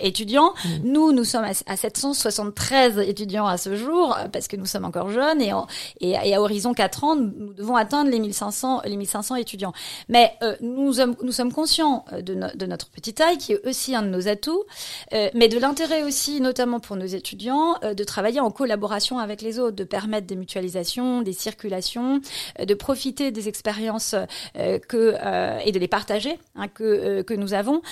étudiants. 0.00 0.52
Mmh. 0.64 0.68
Nous, 0.84 1.12
nous 1.12 1.24
sommes 1.24 1.44
à, 1.44 1.76
773 1.76 2.98
étudiants 2.98 3.46
à 3.46 3.56
ce 3.56 3.76
jour 3.76 4.16
parce 4.32 4.48
que 4.48 4.56
nous 4.56 4.66
sommes 4.66 4.84
encore 4.84 5.10
jeunes 5.10 5.40
et, 5.40 5.52
et, 6.00 6.10
et, 6.10 6.34
à 6.34 6.40
horizon 6.40 6.74
4 6.74 7.04
ans, 7.04 7.16
nous 7.16 7.52
devons 7.54 7.76
atteindre 7.76 8.10
les 8.10 8.18
1500 8.18 8.82
les 8.84 8.96
1500 8.96 9.36
étudiants. 9.36 9.72
Mais 10.08 10.32
nous 10.60 10.92
sommes 10.94 11.16
nous 11.22 11.32
sommes 11.32 11.52
conscients 11.52 12.04
de, 12.12 12.34
de 12.56 12.66
notre 12.66 12.88
petite 12.90 13.16
taille 13.16 13.38
qui 13.38 13.52
est 13.52 13.66
aussi 13.66 13.94
un 13.94 14.02
de 14.02 14.08
nos 14.08 14.28
atouts, 14.28 14.64
mais 15.12 15.48
de 15.48 15.58
l'intérêt 15.58 16.02
aussi, 16.02 16.40
notamment 16.40 16.80
pour 16.80 16.96
nos 16.96 17.06
étudiants, 17.06 17.76
de 17.82 18.04
travailler 18.04 18.40
en 18.40 18.50
collaboration 18.50 19.18
avec 19.18 19.42
les 19.42 19.58
autres, 19.58 19.76
de 19.76 19.84
permettre 19.84 20.26
des 20.26 20.36
mutualisations, 20.36 21.22
des 21.22 21.32
circulations, 21.32 22.20
euh, 22.60 22.64
de 22.64 22.74
profiter 22.74 23.30
des 23.30 23.48
expériences 23.48 24.14
euh, 24.14 24.78
euh, 24.94 25.58
et 25.64 25.72
de 25.72 25.78
les 25.78 25.88
partager 25.88 26.38
hein, 26.56 26.68
que 26.68 27.34
nous 27.34 27.54
avons. 27.54 27.82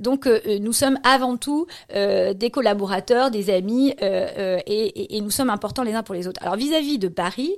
donc 0.00 0.26
nous 0.26 0.72
sommes 0.72 0.98
avant 1.04 1.36
tout 1.36 1.66
des 1.92 2.50
collaborateurs, 2.52 3.30
des 3.30 3.50
amis 3.50 3.94
et, 4.00 5.20
nous 5.20 5.30
sommes 5.30 5.50
importants 5.50 5.82
les 5.82 5.94
uns 5.94 6.02
pour 6.02 6.14
les 6.14 6.26
autres. 6.28 6.40
Alors 6.42 6.56
vis-à-vis 6.56 6.96
-vis 6.96 6.98
de 6.98 7.08
Paris 7.08 7.54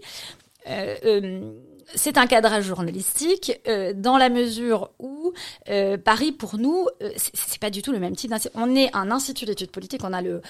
c'est 1.95 2.19
un 2.19 2.27
cadrage 2.27 2.65
journalistique 2.65 3.61
euh, 3.67 3.93
dans 3.95 4.19
la 4.19 4.29
mesure 4.29 4.91
où 4.99 5.33
euh, 5.69 5.97
Paris 5.97 6.33
pour 6.33 6.59
nous 6.59 6.87
euh, 7.03 7.11
c'est 7.17 7.61
pas 7.61 7.71
du 7.71 7.83
tout 7.83 7.93
le 7.93 7.99
même 7.99 8.15
type 8.17 8.33
on 8.55 8.75
est 8.77 8.95
un 8.95 9.11
institut 9.11 9.47
d'études 9.47 9.71
politiques 9.71 10.03
on 10.05 10.13
a 10.13 10.21
le 10.23 10.43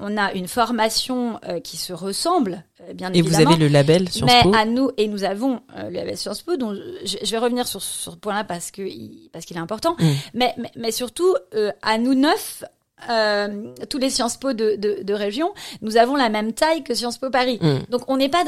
on 0.00 0.16
a 0.16 0.32
une 0.32 0.48
formation 0.48 1.38
qui 1.62 1.76
se 1.76 1.92
ressemble 1.92 2.64
bien 2.94 3.12
et 3.12 3.18
évidemment 3.18 3.40
et 3.40 3.44
vous 3.44 3.52
avez 3.52 3.56
le 3.56 3.68
label 3.68 4.08
Sciences 4.08 4.30
mais 4.30 4.42
Po 4.42 4.54
à 4.54 4.64
nous 4.64 4.90
et 4.96 5.06
nous 5.08 5.24
avons 5.24 5.60
le 5.76 5.90
label 5.90 6.16
Sciences 6.16 6.42
Po 6.42 6.56
dont 6.56 6.74
je, 6.74 7.30
vais 7.30 7.38
revenir 7.38 7.66
sur, 7.66 7.82
sur 7.82 8.12
ce 8.12 8.16
point-là 8.18 8.44
parce 8.44 8.70
que 8.70 8.82
parce 9.30 9.44
qu'il 9.44 9.56
est 9.56 9.60
important 9.60 9.96
mmh. 9.98 10.04
mais, 10.34 10.54
mais, 10.56 10.70
mais 10.76 10.90
surtout 10.90 11.34
à 11.82 11.98
nous 11.98 12.14
neuf 12.14 12.64
euh, 13.10 13.74
tous 13.90 13.98
les 13.98 14.10
Sciences 14.10 14.36
Po 14.36 14.52
de, 14.52 14.76
de, 14.76 15.02
de, 15.02 15.14
région, 15.14 15.52
nous 15.82 15.96
avons 15.96 16.16
la 16.16 16.28
même 16.28 16.52
taille 16.52 16.82
que 16.84 16.94
Sciences 16.94 17.18
Po 17.18 17.28
Paris. 17.30 17.58
Mmh. 17.60 17.90
Donc 17.90 18.02
on 18.08 18.16
n'est 18.16 18.28
pas, 18.28 18.44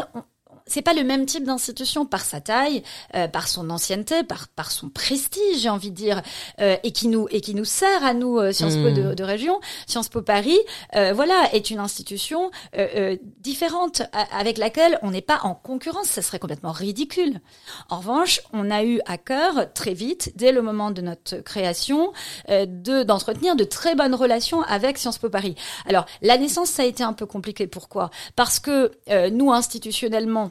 c'est 0.66 0.82
pas 0.82 0.94
le 0.94 1.04
même 1.04 1.26
type 1.26 1.44
d'institution 1.44 2.06
par 2.06 2.22
sa 2.22 2.40
taille, 2.40 2.82
euh, 3.14 3.28
par 3.28 3.48
son 3.48 3.70
ancienneté, 3.70 4.24
par 4.24 4.48
par 4.48 4.70
son 4.72 4.88
prestige, 4.88 5.60
j'ai 5.60 5.68
envie 5.68 5.90
de 5.90 5.96
dire, 5.96 6.22
euh, 6.60 6.76
et 6.82 6.90
qui 6.92 7.08
nous 7.08 7.28
et 7.30 7.40
qui 7.40 7.54
nous 7.54 7.64
sert 7.64 8.04
à 8.04 8.14
nous 8.14 8.38
euh, 8.38 8.52
Sciences 8.52 8.76
Po 8.76 8.90
de, 8.90 9.12
hmm. 9.12 9.14
de, 9.14 9.24
région. 9.24 9.60
Sciences 9.86 10.08
Po 10.08 10.22
Paris, 10.22 10.58
euh, 10.96 11.12
voilà, 11.12 11.48
est 11.52 11.70
une 11.70 11.78
institution 11.78 12.50
euh, 12.76 13.16
différente 13.40 14.02
avec 14.32 14.58
laquelle 14.58 14.98
on 15.02 15.10
n'est 15.10 15.22
pas 15.22 15.40
en 15.44 15.54
concurrence. 15.54 16.06
Ça 16.06 16.22
serait 16.22 16.38
complètement 16.38 16.72
ridicule. 16.72 17.40
En 17.88 17.98
revanche, 17.98 18.40
on 18.52 18.70
a 18.70 18.82
eu 18.82 19.00
à 19.06 19.18
cœur 19.18 19.72
très 19.72 19.94
vite, 19.94 20.32
dès 20.34 20.50
le 20.50 20.62
moment 20.62 20.90
de 20.90 21.00
notre 21.00 21.36
création, 21.38 22.12
de 22.48 23.02
d'entretenir 23.02 23.54
de 23.56 23.64
très 23.64 23.94
bonnes 23.94 24.14
relations 24.14 24.62
avec 24.62 24.98
Sciences 24.98 25.18
Po 25.18 25.28
Paris. 25.28 25.54
Alors 25.86 26.06
la 26.22 26.38
naissance, 26.38 26.70
ça 26.70 26.82
a 26.82 26.86
été 26.86 27.04
un 27.04 27.12
peu 27.12 27.26
compliqué. 27.26 27.66
Pourquoi? 27.66 28.10
Parce 28.34 28.58
que 28.58 28.92
nous 29.30 29.52
institutionnellement 29.52 30.50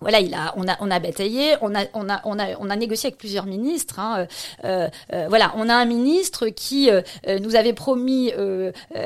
voilà, 0.00 0.20
il 0.20 0.32
a, 0.34 0.54
on 0.56 0.66
a, 0.68 0.76
on 0.80 0.90
a 0.90 0.98
bataillé, 1.00 1.56
on 1.60 1.74
a, 1.74 1.84
on 1.94 2.08
a, 2.08 2.20
on 2.24 2.38
a, 2.38 2.56
on 2.60 2.70
a 2.70 2.76
négocié 2.76 3.08
avec 3.08 3.18
plusieurs 3.18 3.46
ministres. 3.46 3.98
Hein, 3.98 4.26
euh, 4.64 4.88
euh, 5.12 5.26
voilà, 5.28 5.52
on 5.56 5.68
a 5.68 5.74
un 5.74 5.84
ministre 5.84 6.48
qui 6.48 6.90
euh, 6.90 7.02
nous 7.40 7.56
avait 7.56 7.72
promis, 7.72 8.32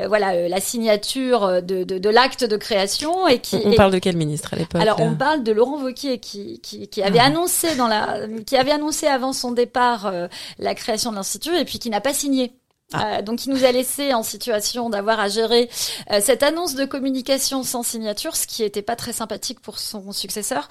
voilà, 0.07 0.48
la 0.48 0.61
signature 0.61 1.62
de, 1.62 1.85
de, 1.85 1.98
de 1.98 2.11
l'acte 2.11 2.44
de 2.44 2.57
création 2.57 3.26
et 3.28 3.38
qui. 3.38 3.57
On, 3.64 3.72
parle 3.74 3.92
de 3.92 3.98
quel 3.98 4.16
ministre 4.16 4.55
à 4.55 4.57
l'époque 4.57 4.81
Alors, 4.81 5.00
on 5.00 5.14
parle 5.14 5.42
de 5.42 5.52
Laurent 5.52 5.83
Wauquiez 5.83 6.18
qui, 6.18 6.61
qui, 6.61 6.88
qui 6.88 7.02
avait 7.02 7.18
ah. 7.18 7.26
annoncé 7.26 7.74
dans 7.76 7.88
la, 7.88 8.26
qui 8.46 8.57
avait 8.57 8.72
annoncé 8.72 9.07
avant 9.07 9.33
son 9.33 9.52
départ 9.52 10.12
la 10.59 10.74
création 10.74 11.11
de 11.11 11.16
l'institut 11.16 11.57
et 11.57 11.64
puis 11.64 11.78
qui 11.78 11.90
n'a 11.90 12.00
pas 12.00 12.14
signé. 12.14 12.52
Ah. 12.92 13.18
Euh, 13.18 13.22
donc 13.22 13.46
il 13.46 13.52
nous 13.52 13.64
a 13.64 13.72
laissé 13.72 14.14
en 14.14 14.22
situation 14.22 14.90
d'avoir 14.90 15.20
à 15.20 15.28
gérer 15.28 15.68
euh, 16.11 16.20
cette 16.20 16.42
annonce 16.42 16.74
de 16.74 16.85
communication 16.85 17.62
sans 17.62 17.83
signature, 17.83 18.37
ce 18.37 18.46
qui 18.46 18.62
n'était 18.62 18.83
pas 18.83 18.96
très 18.96 19.12
sympathique 19.12 19.61
pour 19.61 19.78
son 19.78 20.12
successeur. 20.12 20.68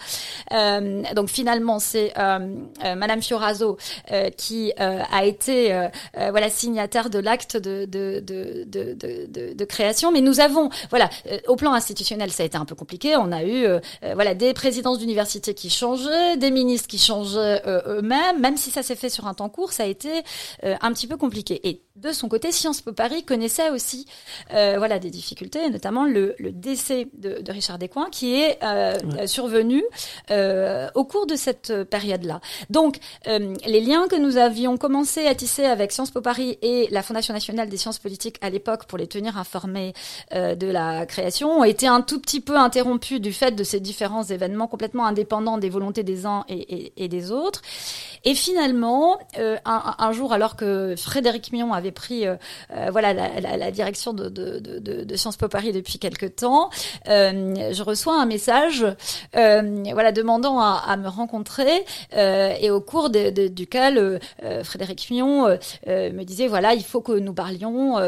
Euh, 0.51 1.03
donc 1.15 1.29
finalement 1.29 1.79
c'est 1.79 2.13
Madame 2.17 3.21
Fioraso 3.21 3.77
qui 4.37 4.73
a 4.77 5.25
été 5.25 5.89
voilà 6.31 6.49
signataire 6.49 7.09
de 7.09 7.19
l'acte 7.19 7.57
de 7.57 7.85
de, 7.85 8.19
de, 8.19 8.65
de, 8.65 9.53
de, 9.53 9.65
création. 9.65 10.11
Mais 10.11 10.21
nous 10.21 10.39
avons 10.39 10.69
voilà 10.89 11.09
au 11.47 11.55
plan 11.55 11.73
institutionnel 11.73 12.31
ça 12.31 12.43
a 12.43 12.45
été 12.45 12.57
un 12.57 12.65
peu 12.65 12.75
compliqué. 12.75 13.15
On 13.15 13.31
a 13.31 13.43
eu 13.43 13.65
voilà 14.13 14.33
des 14.33 14.53
présidences 14.53 14.99
d'université 14.99 15.53
qui 15.53 15.69
changeaient, 15.69 16.37
des 16.37 16.51
ministres 16.51 16.87
qui 16.87 16.97
changeaient 16.97 17.61
eux-mêmes. 17.65 18.39
Même 18.39 18.57
si 18.57 18.71
ça 18.71 18.83
s'est 18.83 18.95
fait 18.95 19.09
sur 19.09 19.27
un 19.27 19.33
temps 19.33 19.49
court, 19.49 19.71
ça 19.71 19.83
a 19.83 19.87
été 19.87 20.23
un 20.63 20.93
petit 20.93 21.07
peu 21.07 21.17
compliqué. 21.17 21.67
Et 21.67 21.81
de 21.95 22.10
son 22.13 22.29
côté, 22.29 22.51
Sciences 22.51 22.81
Po 22.81 22.93
Paris 22.93 23.23
connaissait 23.23 23.69
aussi 23.69 24.05
euh, 24.53 24.75
voilà 24.77 24.99
des 24.99 25.09
difficultés, 25.09 25.69
notamment 25.69 26.05
le, 26.05 26.35
le 26.39 26.51
décès 26.51 27.07
de, 27.17 27.41
de, 27.41 27.51
Richard 27.51 27.77
Descoings 27.77 28.09
qui 28.11 28.35
est 28.35 28.59
euh, 28.63 29.27
survenu 29.27 29.83
euh, 30.29 30.89
au 30.95 31.03
cours 31.05 31.25
de 31.25 31.35
cette 31.35 31.83
période-là. 31.85 32.41
Donc, 32.69 32.97
les 33.25 33.81
liens 33.81 34.07
que 34.07 34.15
nous 34.15 34.37
avions 34.37 34.77
commencé 34.77 35.27
à 35.27 35.35
tisser 35.35 35.65
avec 35.65 35.91
Sciences 35.91 36.11
Po 36.11 36.21
Paris 36.21 36.57
et 36.61 36.87
la 36.91 37.01
Fondation 37.01 37.33
nationale 37.33 37.69
des 37.69 37.77
sciences 37.77 37.99
politiques 37.99 38.37
à 38.41 38.49
l'époque 38.49 38.85
pour 38.85 38.97
les 38.97 39.07
tenir 39.07 39.37
informés 39.37 39.93
de 40.33 40.67
la 40.67 41.05
création 41.05 41.59
ont 41.59 41.63
été 41.63 41.87
un 41.87 42.01
tout 42.01 42.19
petit 42.19 42.41
peu 42.41 42.57
interrompus 42.57 43.21
du 43.21 43.33
fait 43.33 43.51
de 43.51 43.63
ces 43.63 43.79
différents 43.79 44.23
événements 44.23 44.67
complètement 44.67 45.05
indépendants 45.05 45.57
des 45.57 45.69
volontés 45.69 46.03
des 46.03 46.25
uns 46.25 46.45
et, 46.49 46.55
et, 46.55 47.03
et 47.03 47.07
des 47.07 47.31
autres. 47.31 47.61
Et 48.23 48.35
finalement, 48.35 49.19
un, 49.37 49.95
un, 49.97 50.11
jour, 50.11 50.33
alors 50.33 50.55
que 50.55 50.95
Frédéric 50.97 51.51
Mion 51.51 51.73
avait 51.73 51.91
euh, 52.09 52.35
euh, 52.73 52.87
voilà 52.91 53.13
la, 53.13 53.71
direction 53.71 54.13
de, 54.13 54.29
de, 54.29 55.15
Sciences 55.15 55.37
Po 55.37 55.47
Paris 55.47 55.71
depuis 55.71 55.99
quelque 55.99 56.25
temps. 56.25 56.69
Euh, 57.07 57.71
je 57.73 57.83
reçois 57.83 58.19
un 58.21 58.25
message 58.25 58.85
voilà 59.33 60.11
demandant 60.11 60.59
à, 60.59 60.97
me 60.97 61.07
rencontrer 61.07 61.85
et 62.13 62.69
au 62.69 62.81
cours 62.81 63.09
duquel 63.09 64.19
Frédéric 64.63 65.09
Mion 65.11 65.57
me 65.87 66.23
disait 66.23 66.47
voilà 66.47 66.73
il 66.73 66.83
faut 66.83 67.01
que 67.01 67.13
nous 67.13 67.33
parlions. 67.33 67.99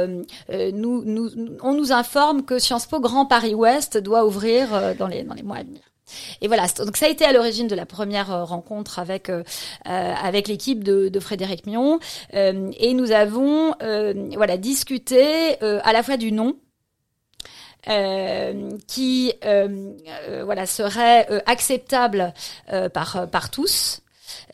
nous, 0.49 1.03
nous, 1.05 1.29
on 1.61 1.73
nous 1.73 1.91
informe 1.91 2.43
que 2.43 2.59
Sciences 2.59 2.87
Po 2.87 2.99
Grand 2.99 3.25
Paris 3.25 3.55
Ouest 3.55 3.97
doit 3.97 4.25
ouvrir 4.25 4.95
dans 4.97 5.07
les 5.07 5.23
dans 5.23 5.33
les 5.33 5.43
mois 5.43 5.57
à 5.57 5.63
venir. 5.63 5.92
Et 6.41 6.47
voilà, 6.47 6.67
donc 6.77 6.97
ça 6.97 7.05
a 7.05 7.09
été 7.09 7.25
à 7.25 7.31
l'origine 7.31 7.67
de 7.67 7.75
la 7.75 7.85
première 7.85 8.31
euh, 8.31 8.43
rencontre 8.43 8.99
avec 8.99 9.29
euh, 9.29 9.43
euh, 9.87 10.13
avec 10.23 10.47
l'équipe 10.47 10.83
de, 10.83 11.09
de, 11.09 11.19
Frédéric 11.19 11.65
Mion, 11.65 11.99
et 12.33 12.93
nous 12.93 13.11
avons 13.11 13.73
voilà 14.35 14.57
discuté 14.57 15.55
à 15.61 15.93
la 15.93 16.03
fois 16.03 16.17
du 16.17 16.31
nom. 16.31 16.57
qui 18.87 19.33
voilà 20.43 20.65
serait 20.65 21.27
acceptable 21.45 22.33
par 22.93 23.29
par 23.29 23.49
tous 23.49 24.02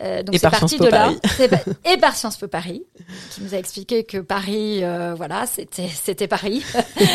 euh, 0.01 0.23
donc 0.23 0.35
c'est 0.35 0.49
parti 0.49 0.77
de 0.77 0.87
là. 0.87 1.11
et 1.85 1.97
par 1.97 2.15
Sciences 2.15 2.37
Po 2.37 2.47
Paris, 2.47 2.83
qui 3.31 3.43
nous 3.43 3.53
a 3.53 3.57
expliqué 3.57 4.05
que 4.05 4.17
Paris, 4.19 4.81
euh, 4.81 5.13
voilà, 5.15 5.45
c'était 5.45 5.89
c'était 5.89 6.27
Paris. 6.27 6.63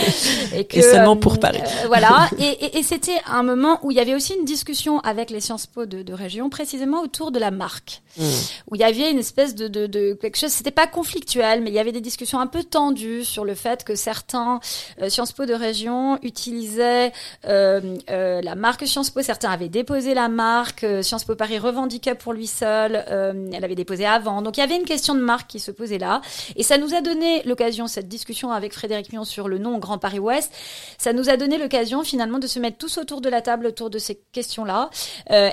et, 0.55 0.65
que, 0.65 0.83
seulement 0.83 1.17
pour 1.17 1.41
Paris. 1.41 1.63
Euh, 1.63 1.87
voilà. 1.87 2.29
Et, 2.39 2.43
et, 2.45 2.79
et 2.79 2.83
c'était 2.83 3.21
un 3.27 3.43
moment 3.43 3.79
où 3.83 3.91
il 3.91 3.97
y 3.97 4.01
avait 4.01 4.15
aussi 4.15 4.35
une 4.35 4.45
discussion 4.45 5.01
avec 5.01 5.31
les 5.31 5.41
Sciences 5.41 5.67
Po 5.67 5.87
de, 5.87 6.03
de 6.03 6.13
région, 6.13 6.51
précisément 6.51 7.01
autour 7.01 7.33
de 7.33 7.39
la 7.39 7.51
marque, 7.51 8.03
hmm. 8.19 8.25
où 8.71 8.75
il 8.75 8.83
y 8.83 8.85
avait 8.85 9.11
une 9.11 9.19
espèce 9.19 9.55
de, 9.55 9.67
de, 9.67 9.87
de 9.87 10.13
quelque 10.21 10.37
chose. 10.37 10.51
C'était 10.51 10.71
pas 10.71 10.87
conflictuel, 10.87 11.63
mais 11.63 11.71
il 11.71 11.75
y 11.75 11.79
avait 11.79 11.93
des 11.93 12.03
discussions 12.03 12.39
un 12.39 12.47
peu 12.47 12.65
tendues 12.65 13.25
sur 13.25 13.47
le 13.47 13.55
fait 13.55 13.83
que 13.85 13.95
certains 13.95 14.61
Sciences 15.09 15.33
Po 15.33 15.47
de 15.47 15.55
région 15.55 16.19
utilisaient 16.23 17.13
la 17.45 18.55
marque 18.57 18.87
Sciences 18.87 19.09
Po. 19.09 19.23
Certains 19.23 19.51
avaient 19.51 19.71
déposé 19.71 20.13
la 20.13 20.29
marque. 20.29 20.85
Sciences 21.01 21.25
Po 21.25 21.35
Paris 21.35 21.59
revendiquait 21.59 22.15
pour 22.15 22.35
lui 22.35 22.47
seul 22.47 22.74
l'école, 22.89 23.05
elle 23.53 23.65
avait 23.65 23.75
déposé 23.75 24.07
avant. 24.07 24.43
Donc 24.43 24.57
il 24.57 24.61
y 24.61 24.63
avait 24.63 24.77
une 24.77 24.85
question 24.85 25.15
de 25.15 25.21
marque 25.21 25.49
qui 25.49 25.61
se 25.61 25.71
posait 25.71 25.99
là. 25.99 26.21
Et 26.57 26.63
ça 26.63 26.79
nous 26.79 26.95
a 26.95 27.01
donné 27.01 27.43
l'occasion, 27.45 27.87
cette 27.87 28.09
discussion 28.09 28.51
avec 28.53 28.73
Frédéric 28.73 29.13
Mion 29.13 29.25
sur 29.25 29.49
le 29.49 29.59
nom 29.59 29.79
Grand 29.79 29.99
Paris 29.99 30.19
Ouest, 30.19 30.53
ça 30.99 31.13
nous 31.13 31.29
a 31.29 31.37
donné 31.37 31.59
l'occasion 31.59 32.03
finalement 32.03 32.39
de 32.39 32.47
se 32.47 32.59
mettre 32.59 32.79
tous 32.79 32.99
autour 32.99 33.21
de 33.21 33.29
la 33.29 33.43
table 33.43 33.67
autour 33.67 33.91
de 33.91 33.99
ces 33.99 34.21
questions-là 34.33 34.91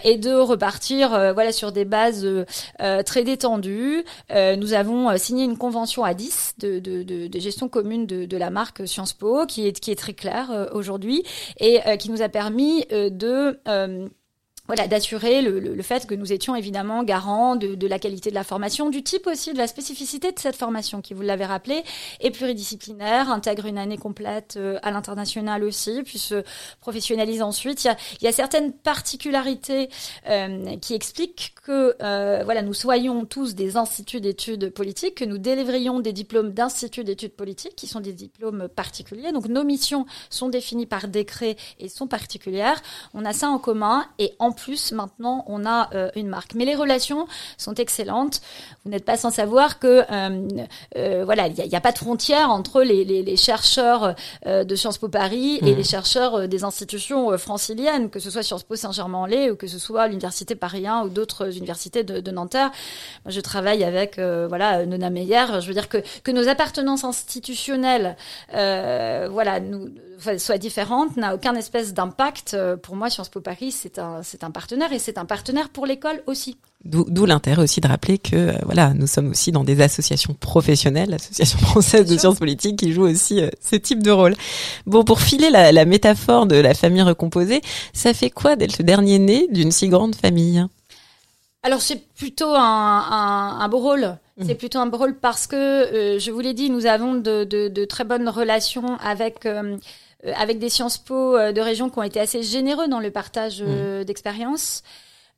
et 0.03 0.17
de 0.17 0.34
repartir 0.34 1.09
voilà 1.34 1.51
sur 1.51 1.72
des 1.72 1.86
bases 1.86 2.28
très 3.05 3.24
détendues. 3.24 4.03
nous 4.34 4.74
avons 4.74 5.17
signé 5.17 5.43
une 5.43 5.57
convention 5.57 6.03
à 6.03 6.13
10 6.13 6.55
de, 6.59 6.80
de, 6.80 7.03
de, 7.03 7.28
de 7.28 7.39
gestion 7.39 7.69
commune 7.69 8.05
de, 8.05 8.26
de, 8.26 8.38
la 8.38 8.49
marque 8.49 8.88
Sciences 8.88 9.13
Po 9.13 9.45
qui 9.45 9.67
est, 9.67 9.80
qui 9.80 9.91
est 9.91 9.95
très 9.95 10.13
claire 10.13 10.69
aujourd'hui 10.74 11.24
et 11.59 11.80
qui 11.97 12.11
nous 12.11 12.22
a 12.22 12.30
permis 12.30 12.86
de 12.89 13.59
voilà, 14.72 14.88
d'assurer 14.88 15.41
le, 15.41 15.59
le, 15.59 15.84
fait 15.84 16.07
que 16.07 16.15
nous 16.15 16.32
étions 16.32 16.55
évidemment 16.55 17.03
garants 17.03 17.57
de, 17.57 17.76
de, 17.76 17.88
la 17.88 17.99
qualité 17.99 18.30
de 18.30 18.36
la 18.36 18.45
formation, 18.45 18.89
du 18.89 19.03
type 19.03 19.28
aussi 19.28 19.51
de 19.51 19.57
la 19.57 19.67
spécificité 19.67 20.32
de 20.32 20.39
cette 20.39 20.55
formation 20.55 21.01
qui, 21.01 21.13
vous 21.13 21.24
l'avez 21.24 21.43
rappelé, 21.43 21.84
est 22.22 22.32
pluridisciplinaire, 22.32 23.30
intègre 23.30 23.65
une 23.65 23.78
année 23.78 23.97
complète 23.97 24.55
euh, 24.55 24.80
à 24.82 24.91
l'international 24.91 25.65
aussi, 25.65 26.03
puis 26.03 26.19
se 26.19 26.45
professionnalise 26.80 27.41
ensuite. 27.41 27.84
Il 27.84 27.88
y 27.88 27.89
a, 27.89 27.97
il 28.22 28.24
y 28.24 28.28
a 28.30 28.32
certaines 28.32 28.72
particularités 28.72 29.89
euh, 30.30 30.78
qui 30.78 30.93
expliquent 30.93 31.53
que 31.65 31.97
euh, 32.01 32.43
voilà, 32.45 32.61
nous 32.61 32.74
soyons 32.74 33.26
tous 33.26 33.55
des 33.55 33.76
instituts 33.76 34.22
d'études 34.22 34.69
politiques, 34.69 35.15
que 35.15 35.26
nous 35.26 35.38
délivrions 35.38 35.99
des 35.99 36.13
diplômes 36.13 36.53
d'instituts 36.53 37.03
d'études 37.03 37.36
politiques, 37.36 37.76
qui 37.76 37.88
sont 37.88 37.99
des 37.99 38.13
diplômes 38.13 38.69
particuliers. 38.74 39.34
Donc 39.34 39.49
nos 39.49 39.65
missions 39.65 40.05
sont 40.30 40.47
définies 40.47 40.86
par 40.86 41.09
décret 41.09 41.57
et 41.78 41.89
sont 41.89 42.07
particulières. 42.07 42.82
On 43.13 43.26
a 43.26 43.34
ça 43.34 43.49
en 43.49 43.59
commun 43.59 44.05
et 44.17 44.34
en 44.39 44.53
plus, 44.62 44.91
maintenant, 44.91 45.43
on 45.47 45.66
a 45.66 45.89
euh, 45.93 46.09
une 46.16 46.28
marque. 46.28 46.53
Mais 46.53 46.66
les 46.66 46.76
relations 46.76 47.28
sont 47.57 47.74
excellentes. 47.76 48.41
Vous 48.86 48.91
n'êtes 48.91 49.05
pas 49.05 49.18
sans 49.18 49.32
savoir 49.32 49.80
que 49.80 50.03
euh, 50.12 50.47
euh, 50.97 51.24
voilà, 51.26 51.47
il 51.47 51.68
n'y 51.68 51.76
a, 51.76 51.82
pas 51.82 51.91
de 51.91 51.97
frontière 51.97 52.49
entre 52.51 52.84
les, 52.84 53.03
les, 53.03 53.24
les 53.24 53.38
chercheurs 53.38 54.16
de 54.45 54.76
Sciences 54.76 54.97
Po 54.97 55.07
Paris 55.07 55.57
et 55.62 55.74
mmh. 55.74 55.76
les 55.76 55.84
chercheurs 55.84 56.47
des 56.47 56.64
institutions 56.64 57.38
franciliennes, 57.38 58.09
que 58.09 58.20
ce 58.20 58.30
soit 58.30 58.43
Sciences 58.43 58.64
Po 58.64 58.76
Saint-Germain-en-Laye 58.76 59.51
ou 59.51 59.55
que 59.55 59.68
ce 59.68 59.80
soit 59.80 60.07
l'université 60.07 60.55
Paris 60.55 60.86
1 60.88 61.03
ou 61.03 61.09
d'autres 61.09 61.57
universités 61.57 62.03
de, 62.03 62.20
de, 62.20 62.32
Nanterre. 62.32 62.72
Moi, 63.26 63.32
je 63.32 63.41
travaille 63.41 63.84
avec 63.84 64.18
voilà 64.18 64.86
Nona 64.86 65.09
Meyer. 65.09 65.45
Je 65.59 65.68
veux 65.68 65.74
dire 65.74 65.89
que 65.89 65.97
que 66.24 66.32
nos 66.32 66.47
appartenances 66.47 67.03
institutionnelles, 67.03 68.16
voilà, 68.51 69.59
nous 69.59 69.89
soit 70.38 70.57
différente 70.57 71.18
n'a 71.18 71.34
aucun 71.34 71.55
espèce 71.55 71.93
d'impact. 71.93 72.57
Pour 72.84 72.95
moi, 72.95 73.09
Sciences 73.09 73.30
Po 73.30 73.41
Paris, 73.41 73.72
c'est 73.72 73.99
un, 73.99 74.24
c'est 74.24 74.43
un 74.43 74.50
partenaire 74.51 74.93
et 74.93 74.99
c'est 74.99 75.17
un 75.17 75.25
partenaire 75.25 75.69
pour 75.69 75.85
l'école 75.85 76.23
aussi. 76.27 76.57
D'où 76.83 77.25
l'intérêt 77.27 77.61
aussi 77.61 77.79
de 77.79 77.87
rappeler 77.87 78.17
que 78.17 78.35
euh, 78.35 78.53
voilà, 78.65 78.93
nous 78.95 79.05
sommes 79.05 79.29
aussi 79.29 79.51
dans 79.51 79.63
des 79.63 79.81
associations 79.81 80.33
professionnelles, 80.33 81.11
l'association 81.11 81.59
française 81.59 82.05
de 82.05 82.17
sciences 82.17 82.39
politiques 82.39 82.79
qui 82.79 82.91
joue 82.91 83.03
aussi 83.03 83.39
euh, 83.39 83.49
ce 83.61 83.75
type 83.75 84.01
de 84.01 84.09
rôle. 84.09 84.33
Bon, 84.87 85.03
pour 85.03 85.21
filer 85.21 85.51
la, 85.51 85.71
la, 85.71 85.85
métaphore 85.85 86.47
de 86.47 86.55
la 86.55 86.73
famille 86.73 87.03
recomposée, 87.03 87.61
ça 87.93 88.15
fait 88.15 88.31
quoi 88.31 88.55
d'être 88.55 88.79
le 88.79 88.83
dernier 88.83 89.19
né 89.19 89.47
d'une 89.51 89.71
si 89.71 89.89
grande 89.89 90.15
famille? 90.15 90.65
Alors 91.61 91.81
c'est 91.81 92.03
plutôt 92.15 92.49
un, 92.55 92.59
un, 92.59 93.59
un, 93.59 93.69
beau 93.69 93.77
rôle. 93.77 94.17
Mmh. 94.37 94.43
C'est 94.47 94.55
plutôt 94.55 94.79
un 94.79 94.87
beau 94.87 94.97
rôle 94.97 95.15
parce 95.15 95.45
que, 95.45 95.55
euh, 95.55 96.19
je 96.19 96.31
vous 96.31 96.39
l'ai 96.39 96.55
dit, 96.55 96.71
nous 96.71 96.87
avons 96.87 97.13
de, 97.13 97.43
de, 97.43 97.67
de, 97.67 97.85
très 97.85 98.05
bonnes 98.05 98.27
relations 98.27 98.97
avec 98.97 99.45
avec 100.36 100.59
des 100.59 100.69
Sciences 100.69 100.97
Po 100.97 101.36
euh, 101.36 101.51
de 101.51 101.61
région 101.61 101.89
qui 101.89 101.99
ont 101.99 102.03
été 102.03 102.19
assez 102.19 102.43
généreux 102.43 102.88
dans 102.88 102.99
le 102.99 103.11
partage 103.11 103.61
euh, 103.61 104.01
mmh. 104.01 104.03
d'expériences. 104.05 104.84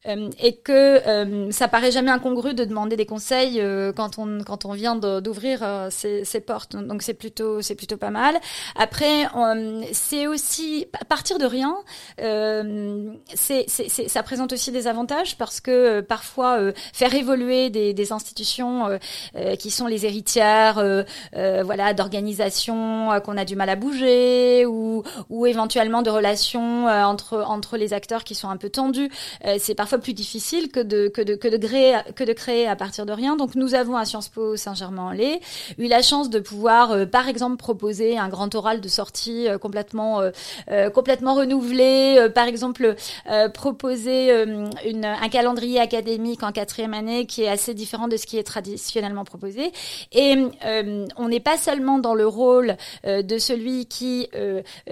Euh, 0.08 0.30
et 0.40 0.58
que 0.58 0.72
euh, 1.08 1.50
ça 1.52 1.70
paraît 1.70 1.92
jamais 1.92 2.12
incongru 2.12 2.54
de 2.54 2.66
demander 2.66 2.98
des 2.98 3.06
conseils 3.06 3.62
euh, 3.62 3.94
quand 3.94 4.20
on 4.20 4.44
quand 4.44 4.66
on 4.66 4.74
vient 4.74 4.96
d'ouvrir 4.96 5.88
ses, 5.90 6.26
ses, 6.26 6.42
portes. 6.42 6.76
Donc 6.76 7.02
c'est 7.02 7.14
plutôt 7.14 7.62
c'est 7.62 7.76
plutôt 7.76 7.98
pas 7.98 8.10
mal. 8.10 8.36
Après 8.76 9.28
c'est 9.94 10.28
aussi 10.28 10.88
partir 11.08 11.40
de 11.40 11.46
rien. 11.46 11.76
c'est 13.34 13.66
ça 13.70 14.24
présente 14.24 14.54
aussi 14.54 14.72
des 14.72 14.88
avantages 14.88 15.38
parce 15.38 15.62
que 15.62 16.02
parfois 16.02 16.60
faire 16.94 17.14
évoluer 17.14 17.70
des, 17.70 17.94
des 17.94 18.12
institutions 18.12 19.00
qui 19.60 19.72
sont 19.72 19.88
les 19.88 20.06
héritières, 20.06 20.84
voilà, 21.34 21.94
d'organisations 21.94 23.10
qu'on 23.24 23.38
a 23.38 23.46
du 23.46 23.56
mal 23.56 23.70
à 23.70 23.76
bouger 23.76 24.66
ou 24.66 25.04
ou 25.30 25.46
éventuellement 25.46 26.02
de 26.02 26.10
relations 26.10 26.88
entre 26.88 27.44
entre 27.48 27.78
les 27.78 27.94
acteurs 27.94 28.24
qui 28.24 28.36
sont 28.36 28.50
un 28.50 28.58
peu 28.58 28.70
tendus. 28.70 29.10
c'est 29.60 29.76
parfois 29.76 29.93
plus 30.00 30.14
difficile 30.14 30.72
que 30.72 30.80
de, 30.80 31.08
que 31.08 31.22
de, 31.22 31.36
que 31.36 31.48
de, 31.48 31.58
créer, 31.58 31.98
que 32.16 32.24
de 32.24 32.34
créer 32.34 32.68
à 32.68 32.76
partir 32.76 33.06
de 33.06 33.14
rien. 33.14 33.36
Donc 33.36 33.56
nous 33.56 33.76
avons 33.76 33.96
à 33.96 34.06
Sciences 34.06 34.30
Po 34.30 34.56
Saint-Germain-en-Laye 34.56 35.40
eu 35.78 35.88
la 35.88 36.02
chance 36.02 36.30
de 36.30 36.40
pouvoir, 36.40 36.92
euh, 36.92 37.06
par 37.06 37.28
exemple, 37.28 37.58
proposer 37.58 38.18
un 38.18 38.30
grand 38.30 38.54
oral 38.56 38.82
de 38.82 38.88
sortie 38.88 39.48
euh, 39.48 39.58
complètement, 39.58 40.22
euh, 40.22 40.90
complètement 40.90 41.36
renouvelé. 41.36 42.28
par 42.34 42.48
exemple, 42.48 42.96
proposer 43.54 44.32
un 44.32 45.30
calendrier 45.30 45.80
académique 45.80 46.44
en 46.44 46.52
quatrième 46.52 46.94
année 46.94 47.26
qui 47.26 47.44
est 47.44 47.50
assez 47.50 47.74
différent 47.74 48.08
de 48.08 48.18
ce 48.18 48.26
qui 48.26 48.38
est 48.38 48.44
traditionnellement 48.44 49.24
proposé. 49.24 49.72
Et 50.12 50.36
on 51.18 51.28
n'est 51.28 51.40
pas 51.40 51.58
seulement 51.58 52.00
dans 52.00 52.14
le 52.14 52.28
rôle 52.28 52.76
de 53.06 53.38
celui 53.38 53.86
qui 53.86 54.30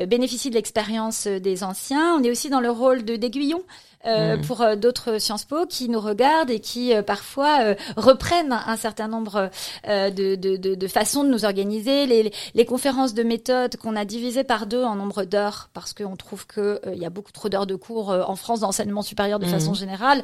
bénéficie 0.07 0.49
de 0.49 0.55
l'expérience 0.55 1.27
des 1.27 1.63
anciens, 1.63 2.15
on 2.15 2.23
est 2.23 2.31
aussi 2.31 2.49
dans 2.49 2.61
le 2.61 2.71
rôle 2.71 3.03
de 3.03 3.15
d'aiguillon. 3.15 3.63
Euh, 4.05 4.37
mm. 4.37 4.41
pour 4.41 4.61
euh, 4.61 4.75
d'autres 4.75 5.19
Sciences 5.19 5.45
Po 5.45 5.65
qui 5.67 5.87
nous 5.87 5.99
regardent 5.99 6.49
et 6.49 6.59
qui 6.59 6.93
euh, 6.93 7.03
parfois 7.03 7.75
reprennent 7.97 8.51
un 8.51 8.75
certain 8.75 9.07
nombre 9.07 9.49
de, 9.85 10.35
de, 10.35 10.55
de, 10.55 10.75
de, 10.75 10.87
façons 10.87 11.23
de 11.23 11.29
nous 11.29 11.45
organiser. 11.45 12.05
Les, 12.05 12.31
les 12.53 12.65
conférences 12.65 13.13
de 13.13 13.23
méthode 13.23 13.77
qu'on 13.77 13.95
a 13.95 14.05
divisées 14.05 14.43
par 14.43 14.65
deux 14.65 14.83
en 14.83 14.95
nombre 14.95 15.23
d'heures 15.23 15.69
parce 15.73 15.93
qu'on 15.93 16.15
trouve 16.15 16.47
qu'il 16.47 16.79
il 16.93 16.97
y 16.97 17.05
a 17.05 17.09
beaucoup 17.09 17.31
trop 17.31 17.49
d'heures 17.49 17.67
de 17.67 17.75
cours 17.75 18.09
en 18.09 18.35
France 18.35 18.61
d'enseignement 18.61 19.01
supérieur 19.01 19.39
de 19.39 19.45
mm. 19.45 19.49
façon 19.49 19.73
générale. 19.73 20.23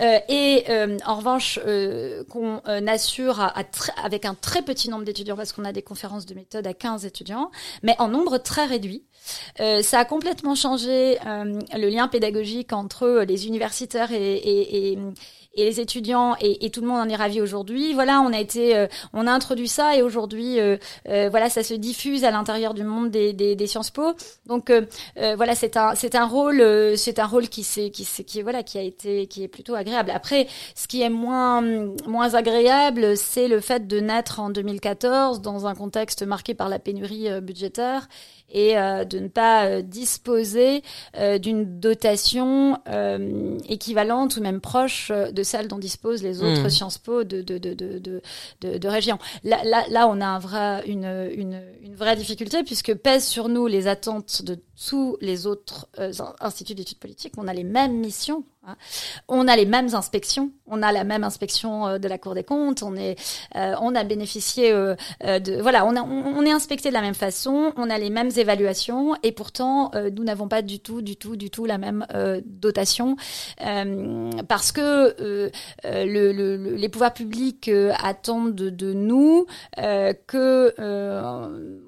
et 0.00 0.64
en 1.06 1.14
revanche, 1.14 1.60
qu'on 2.30 2.60
assure 2.86 3.40
à, 3.40 3.54
avec 4.02 4.24
un 4.24 4.34
très 4.34 4.62
petit 4.62 4.90
nombre 4.90 5.04
d'étudiants 5.04 5.36
parce 5.36 5.52
qu'on 5.52 5.64
a 5.64 5.72
des 5.72 5.82
conférences 5.82 6.26
de 6.26 6.34
méthode 6.34 6.66
à 6.66 6.74
15 6.74 7.04
étudiants, 7.06 7.50
mais 7.82 7.94
en 7.98 8.08
nombre 8.08 8.38
très 8.38 8.64
réduit. 8.64 9.04
Ça 9.58 9.98
a 9.98 10.04
complètement 10.04 10.54
changé 10.54 11.18
le 11.24 11.88
lien 11.88 12.08
pédagogique 12.08 12.72
entre 12.72 13.24
les 13.26 13.46
universitaires 13.46 14.12
et, 14.12 14.98
les 15.56 15.80
étudiants 15.80 16.36
et, 16.40 16.70
tout 16.70 16.80
le 16.80 16.88
monde 16.88 17.00
en 17.00 17.08
est 17.08 17.16
ravi 17.16 17.40
aujourd'hui. 17.40 17.94
Voilà, 17.94 18.20
on 18.20 18.32
a 18.32 18.40
été, 18.40 18.76
euh, 18.76 18.86
on 19.12 19.26
a 19.26 19.32
introduit 19.32 19.68
ça 19.68 19.96
et 19.96 20.02
aujourd'hui, 20.02 20.58
euh, 20.58 20.76
euh, 21.08 21.28
voilà, 21.30 21.48
ça 21.48 21.62
se 21.62 21.74
diffuse 21.74 22.24
à 22.24 22.30
l'intérieur 22.30 22.74
du 22.74 22.84
monde 22.84 23.10
des, 23.10 23.32
des, 23.32 23.54
des 23.54 23.66
Sciences 23.66 23.90
Po. 23.90 24.14
Donc 24.46 24.72
voilà, 25.16 25.54
c'est 25.54 25.76
un, 25.76 25.94
c'est 25.94 26.14
un 26.14 26.26
rôle, 26.26 26.96
c'est 26.96 27.18
un 27.18 27.26
rôle 27.26 27.48
qui 27.48 27.62
s'est, 27.62 27.90
qui 27.90 28.04
s'est, 28.04 28.24
qui 28.24 28.42
voilà, 28.42 28.62
qui 28.62 28.78
a 28.78 28.82
été, 28.82 29.26
qui 29.26 29.44
est 29.44 29.48
plutôt 29.48 29.74
agréable. 29.74 30.10
Après, 30.10 30.48
ce 30.74 30.86
qui 30.86 31.02
est 31.02 31.10
moins, 31.10 31.62
moins 32.06 32.34
agréable, 32.34 33.16
c'est 33.16 33.48
le 33.48 33.60
fait 33.60 33.86
de 33.86 34.00
naître 34.00 34.40
en 34.40 34.50
2014 34.50 35.40
dans 35.40 35.66
un 35.66 35.74
contexte 35.74 36.22
marqué 36.22 36.54
par 36.54 36.68
la 36.68 36.78
pénurie 36.78 37.28
budgétaire 37.40 38.08
et 38.54 38.78
euh, 38.78 39.04
de 39.04 39.18
ne 39.18 39.28
pas 39.28 39.66
euh, 39.66 39.82
disposer 39.82 40.82
euh, 41.18 41.38
d'une 41.38 41.80
dotation 41.80 42.78
équivalente 43.68 44.36
ou 44.36 44.40
même 44.40 44.60
proche 44.60 45.10
de 45.10 45.42
celle 45.44 45.68
dont 45.68 45.78
disposent 45.78 46.22
les 46.22 46.42
autres 46.42 46.64
mmh. 46.64 46.70
Sciences 46.70 46.98
Po 46.98 47.24
de, 47.24 47.42
de, 47.42 47.58
de, 47.58 47.74
de, 47.74 47.98
de, 47.98 48.78
de 48.78 48.88
région. 48.88 49.18
Là, 49.42 49.62
là, 49.64 49.84
là, 49.90 50.08
on 50.08 50.20
a 50.20 50.26
un 50.26 50.38
vrai, 50.38 50.82
une, 50.86 51.04
une, 51.04 51.62
une 51.82 51.94
vraie 51.94 52.16
difficulté 52.16 52.62
puisque 52.64 52.94
pèsent 52.94 53.26
sur 53.26 53.48
nous 53.48 53.66
les 53.66 53.86
attentes 53.86 54.42
de 54.42 54.58
tous 54.88 55.16
les 55.20 55.46
autres 55.46 55.88
instituts 56.40 56.74
d'études 56.74 56.98
politiques. 56.98 57.34
On 57.36 57.48
a 57.48 57.54
les 57.54 57.64
mêmes 57.64 57.98
missions. 57.98 58.44
On 59.28 59.48
a 59.48 59.56
les 59.56 59.66
mêmes 59.66 59.94
inspections, 59.94 60.50
on 60.66 60.82
a 60.82 60.92
la 60.92 61.04
même 61.04 61.24
inspection 61.24 61.86
euh, 61.86 61.98
de 61.98 62.08
la 62.08 62.18
Cour 62.18 62.34
des 62.34 62.44
comptes, 62.44 62.82
on 62.82 62.96
est, 62.96 63.16
euh, 63.56 63.74
on 63.80 63.94
a 63.94 64.04
bénéficié 64.04 64.72
euh, 64.72 64.94
de, 65.22 65.60
voilà, 65.60 65.84
on, 65.86 65.94
on, 65.96 66.42
est 66.44 66.50
inspecté 66.50 66.88
de 66.88 66.94
la 66.94 67.02
même 67.02 67.14
façon, 67.14 67.72
on 67.76 67.90
a 67.90 67.98
les 67.98 68.10
mêmes 68.10 68.30
évaluations. 68.36 69.14
Et 69.22 69.32
pourtant 69.32 69.90
nous 69.94 70.24
n'avons 70.24 70.48
pas 70.48 70.62
du 70.62 70.80
tout, 70.80 71.02
du 71.02 71.16
tout, 71.16 71.36
du 71.36 71.50
tout 71.50 71.64
la 71.64 71.78
même 71.78 72.06
dotation. 72.44 73.16
Parce 73.58 74.72
que 74.72 75.50
le, 75.84 76.56
les 76.76 76.88
pouvoirs 76.88 77.14
publics 77.14 77.70
attendent 77.98 78.54
de, 78.54 78.70
de 78.70 78.92
nous 78.92 79.46
que 79.76 80.74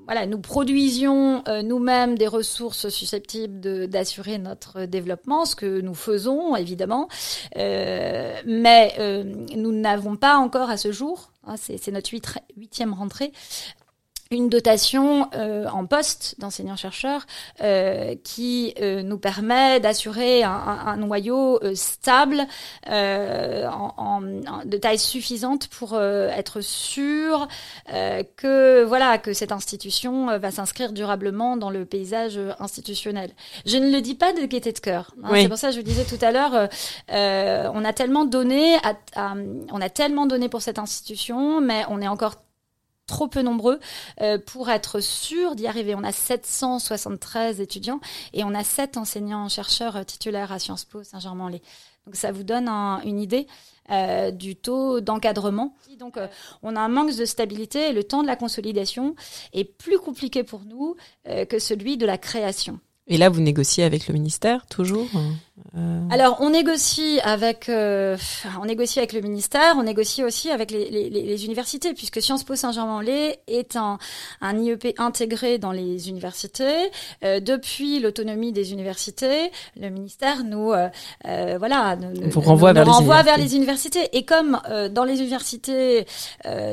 voilà, 0.06 0.26
nous 0.26 0.38
produisions 0.38 1.42
nous-mêmes 1.62 2.16
des 2.16 2.26
ressources 2.28 2.88
susceptibles 2.88 3.88
d'assurer 3.88 4.38
notre 4.38 4.84
développement, 4.86 5.44
ce 5.44 5.56
que 5.56 5.80
nous 5.80 5.94
faisons 5.94 6.56
évidemment. 6.66 7.08
Euh, 7.56 8.40
mais 8.44 8.94
euh, 8.98 9.24
nous 9.54 9.72
n'avons 9.72 10.16
pas 10.16 10.36
encore 10.36 10.68
à 10.68 10.76
ce 10.76 10.92
jour, 10.92 11.30
hein, 11.46 11.54
c'est 11.56 11.88
notre 11.88 12.10
huitième 12.56 12.92
rentrée, 12.92 13.32
une 14.30 14.48
dotation 14.48 15.28
euh, 15.34 15.66
en 15.68 15.86
poste 15.86 16.34
d'enseignants-chercheurs 16.38 17.26
euh, 17.62 18.16
qui 18.24 18.74
euh, 18.80 19.02
nous 19.02 19.18
permet 19.18 19.78
d'assurer 19.78 20.42
un, 20.42 20.50
un, 20.50 20.96
noyau 20.96 21.60
stable 21.74 22.46
en, 22.88 23.94
en, 23.96 24.20
de 24.64 24.76
taille 24.76 24.98
suffisante 24.98 25.68
pour 25.68 26.00
être 26.00 26.60
sûr 26.60 27.46
que 27.88 28.82
voilà 28.84 29.18
que 29.18 29.32
cette 29.32 29.52
institution 29.52 30.38
va 30.38 30.50
s'inscrire 30.50 30.92
durablement 30.92 31.56
dans 31.56 31.70
le 31.70 31.84
paysage 31.84 32.38
institutionnel. 32.58 33.30
Je 33.64 33.76
ne 33.76 33.90
le 33.90 34.00
dis 34.00 34.14
pas 34.14 34.32
de 34.32 34.44
gaieté 34.46 34.72
de 34.72 34.78
cœur. 34.78 35.14
Hein, 35.22 35.30
C'est 35.34 35.48
pour 35.48 35.58
ça 35.58 35.68
que 35.68 35.74
je 35.74 35.80
vous 35.80 35.86
disais 35.86 36.04
tout 36.04 36.22
à 36.24 36.32
l'heure, 36.32 36.68
on 37.08 37.84
a 37.84 37.92
tellement 37.92 38.24
donné, 38.24 38.76
à, 39.16 39.34
on 39.72 39.80
a 39.80 39.88
tellement 39.88 40.26
donné 40.26 40.48
pour 40.48 40.62
cette 40.62 40.78
institution, 40.78 41.60
mais 41.60 41.84
on 41.88 42.00
est 42.00 42.08
encore 42.08 42.34
trop 43.06 43.28
peu 43.28 43.42
nombreux 43.42 43.78
euh, 44.20 44.38
pour 44.38 44.68
être 44.68 45.00
sûr 45.00 45.54
d'y 45.54 45.66
arriver. 45.66 45.94
On 45.94 46.04
a 46.04 46.12
773 46.12 47.60
étudiants 47.60 48.00
et 48.32 48.44
on 48.44 48.54
a 48.54 48.64
7 48.64 48.96
enseignants-chercheurs 48.96 50.04
titulaires 50.04 50.52
à 50.52 50.58
Sciences 50.58 50.84
Po 50.84 51.02
Saint-Germain-en-Laye. 51.02 51.62
Donc 52.04 52.16
ça 52.16 52.30
vous 52.30 52.44
donne 52.44 52.68
une 52.68 53.20
idée 53.20 53.46
euh, 53.90 54.30
du 54.30 54.54
taux 54.54 55.00
d'encadrement. 55.00 55.74
Donc 55.98 56.16
euh, 56.16 56.28
on 56.62 56.76
a 56.76 56.80
un 56.80 56.88
manque 56.88 57.16
de 57.16 57.24
stabilité 57.24 57.88
et 57.88 57.92
le 57.92 58.04
temps 58.04 58.22
de 58.22 58.28
la 58.28 58.36
consolidation 58.36 59.16
est 59.52 59.64
plus 59.64 59.98
compliqué 59.98 60.44
pour 60.44 60.62
nous 60.64 60.96
que 61.24 61.58
celui 61.58 61.96
de 61.96 62.06
la 62.06 62.18
création. 62.18 62.78
Et 63.08 63.18
là, 63.18 63.28
vous 63.28 63.40
négociez 63.40 63.84
avec 63.84 64.08
le 64.08 64.14
ministère 64.14 64.66
toujours? 64.66 65.08
Alors, 66.10 66.38
on 66.40 66.50
négocie 66.50 67.18
avec, 67.22 67.68
euh, 67.68 68.16
on 68.60 68.66
négocie 68.66 68.98
avec 68.98 69.12
le 69.12 69.20
ministère, 69.20 69.74
on 69.76 69.82
négocie 69.82 70.22
aussi 70.22 70.50
avec 70.50 70.70
les, 70.70 70.88
les, 70.90 71.10
les 71.10 71.44
universités, 71.44 71.94
puisque 71.94 72.22
Sciences 72.22 72.44
Po 72.44 72.54
Saint-Germain-en-Laye 72.54 73.36
est 73.46 73.76
un, 73.76 73.98
un 74.40 74.58
IEP 74.58 74.94
intégré 74.98 75.58
dans 75.58 75.72
les 75.72 76.08
universités. 76.08 76.90
Euh, 77.24 77.40
depuis 77.40 78.00
l'autonomie 78.00 78.52
des 78.52 78.72
universités, 78.72 79.50
le 79.78 79.88
ministère 79.90 80.44
nous, 80.44 80.72
euh, 80.72 80.88
euh, 81.26 81.56
voilà, 81.58 81.96
nous, 81.96 82.30
vous 82.30 82.40
renvoie, 82.40 82.72
vers, 82.72 82.84
les 82.84 83.22
vers, 83.22 83.38
les 83.38 83.56
universités. 83.56 84.08
Et 84.16 84.24
comme 84.24 84.60
dans 84.90 85.04
les 85.04 85.18
universités, 85.20 86.06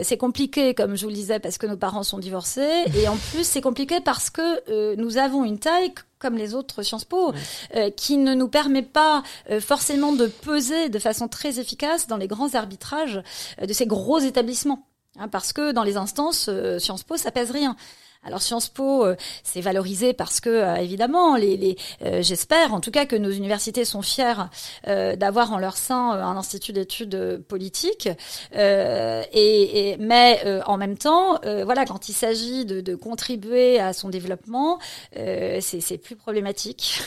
c'est 0.02 0.18
compliqué, 0.18 0.74
comme 0.74 0.96
je 0.96 1.04
vous 1.04 1.10
le 1.10 1.16
disais, 1.16 1.40
parce 1.40 1.58
que 1.58 1.68
nos 1.68 1.78
parents 1.78 2.04
sont 2.04 2.20
divorcés, 2.20 2.84
et 2.96 3.08
en 3.08 3.16
plus 3.16 3.46
c'est 3.46 3.62
compliqué 3.62 4.00
parce 4.02 4.30
que 4.30 4.96
nous 4.96 5.18
avons 5.18 5.44
une 5.44 5.60
taille 5.60 5.94
comme 6.24 6.38
les 6.38 6.56
autres 6.56 6.84
Sciences 6.84 7.04
Po, 7.04 7.34
euh, 7.76 7.90
qui 7.92 8.16
ne 8.16 8.34
nous 8.34 8.48
permet 8.48 8.72
pas 8.82 9.24
euh, 9.49 9.59
forcément 9.59 10.13
de 10.13 10.28
peser 10.28 10.89
de 10.89 10.99
façon 10.99 11.28
très 11.28 11.59
efficace 11.59 12.07
dans 12.07 12.17
les 12.17 12.28
grands 12.28 12.55
arbitrages 12.55 13.21
euh, 13.61 13.65
de 13.65 13.74
ces 13.74 13.86
gros 13.86 14.19
établissements. 14.19 14.88
Hein, 15.19 15.28
parce 15.28 15.53
que 15.53 15.71
dans 15.71 15.84
les 15.84 15.95
instances, 15.95 16.49
Sciences 16.80 17.03
Po, 17.03 17.17
ça 17.17 17.32
pèse 17.32 17.51
rien. 17.51 17.76
Alors 18.26 18.41
Sciences 18.41 18.69
Po, 18.69 19.05
euh, 19.05 19.15
c'est 19.43 19.59
valorisé 19.59 20.13
parce 20.13 20.39
que 20.39 20.49
euh, 20.49 20.76
évidemment, 20.76 21.36
les, 21.36 21.57
les 21.57 21.78
euh, 22.05 22.21
j'espère 22.21 22.74
en 22.74 22.80
tout 22.80 22.91
cas 22.91 23.05
que 23.05 23.17
nos 23.17 23.32
universités 23.32 23.84
sont 23.86 24.01
fières 24.01 24.49
d'avoir 24.86 25.51
en 25.53 25.57
leur 25.57 25.78
sein 25.78 26.11
un 26.11 26.38
institut 26.38 26.74
d'études 26.74 27.43
politiques. 27.47 28.09
Et, 28.53 29.97
mais 29.99 30.61
en 30.65 30.78
même 30.78 30.97
temps, 30.97 31.39
voilà, 31.63 31.86
quand 31.86 32.09
il 32.09 32.13
s'agit 32.13 32.65
de, 32.65 32.82
de, 32.82 32.95
contribuer 32.95 33.80
à 33.80 33.93
son 33.93 34.09
développement, 34.09 34.80
c'est 35.13 35.97
plus 36.01 36.15
problématique. 36.15 37.01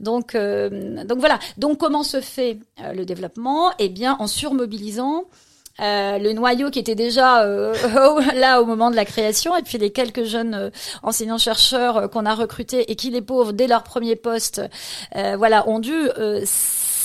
Donc, 0.00 0.36
donc 0.36 1.18
voilà. 1.18 1.38
Donc 1.56 1.78
comment 1.78 2.02
se 2.02 2.20
fait 2.20 2.58
le 2.94 3.04
développement? 3.04 3.72
Eh 3.78 3.88
bien, 3.88 4.16
en 4.18 4.26
surmobilisant 4.26 5.24
euh, 5.80 6.18
le 6.18 6.32
noyau 6.32 6.70
qui 6.70 6.78
était 6.78 6.94
déjà 6.94 7.42
euh, 7.42 7.74
là 8.34 8.60
au 8.60 8.66
moment 8.66 8.90
de 8.90 8.96
la 8.96 9.04
création, 9.04 9.56
et 9.56 9.62
puis 9.62 9.78
les 9.78 9.90
quelques 9.90 10.24
jeunes 10.24 10.54
euh, 10.54 10.70
enseignants-chercheurs 11.02 12.10
qu'on 12.10 12.26
a 12.26 12.34
recrutés 12.34 12.90
et 12.90 12.96
qui, 12.96 13.10
les 13.10 13.22
pauvres, 13.22 13.52
dès 13.52 13.66
leur 13.66 13.82
premier 13.82 14.16
poste, 14.16 14.62
voilà, 15.14 15.68
ont 15.68 15.78
dû 15.78 16.08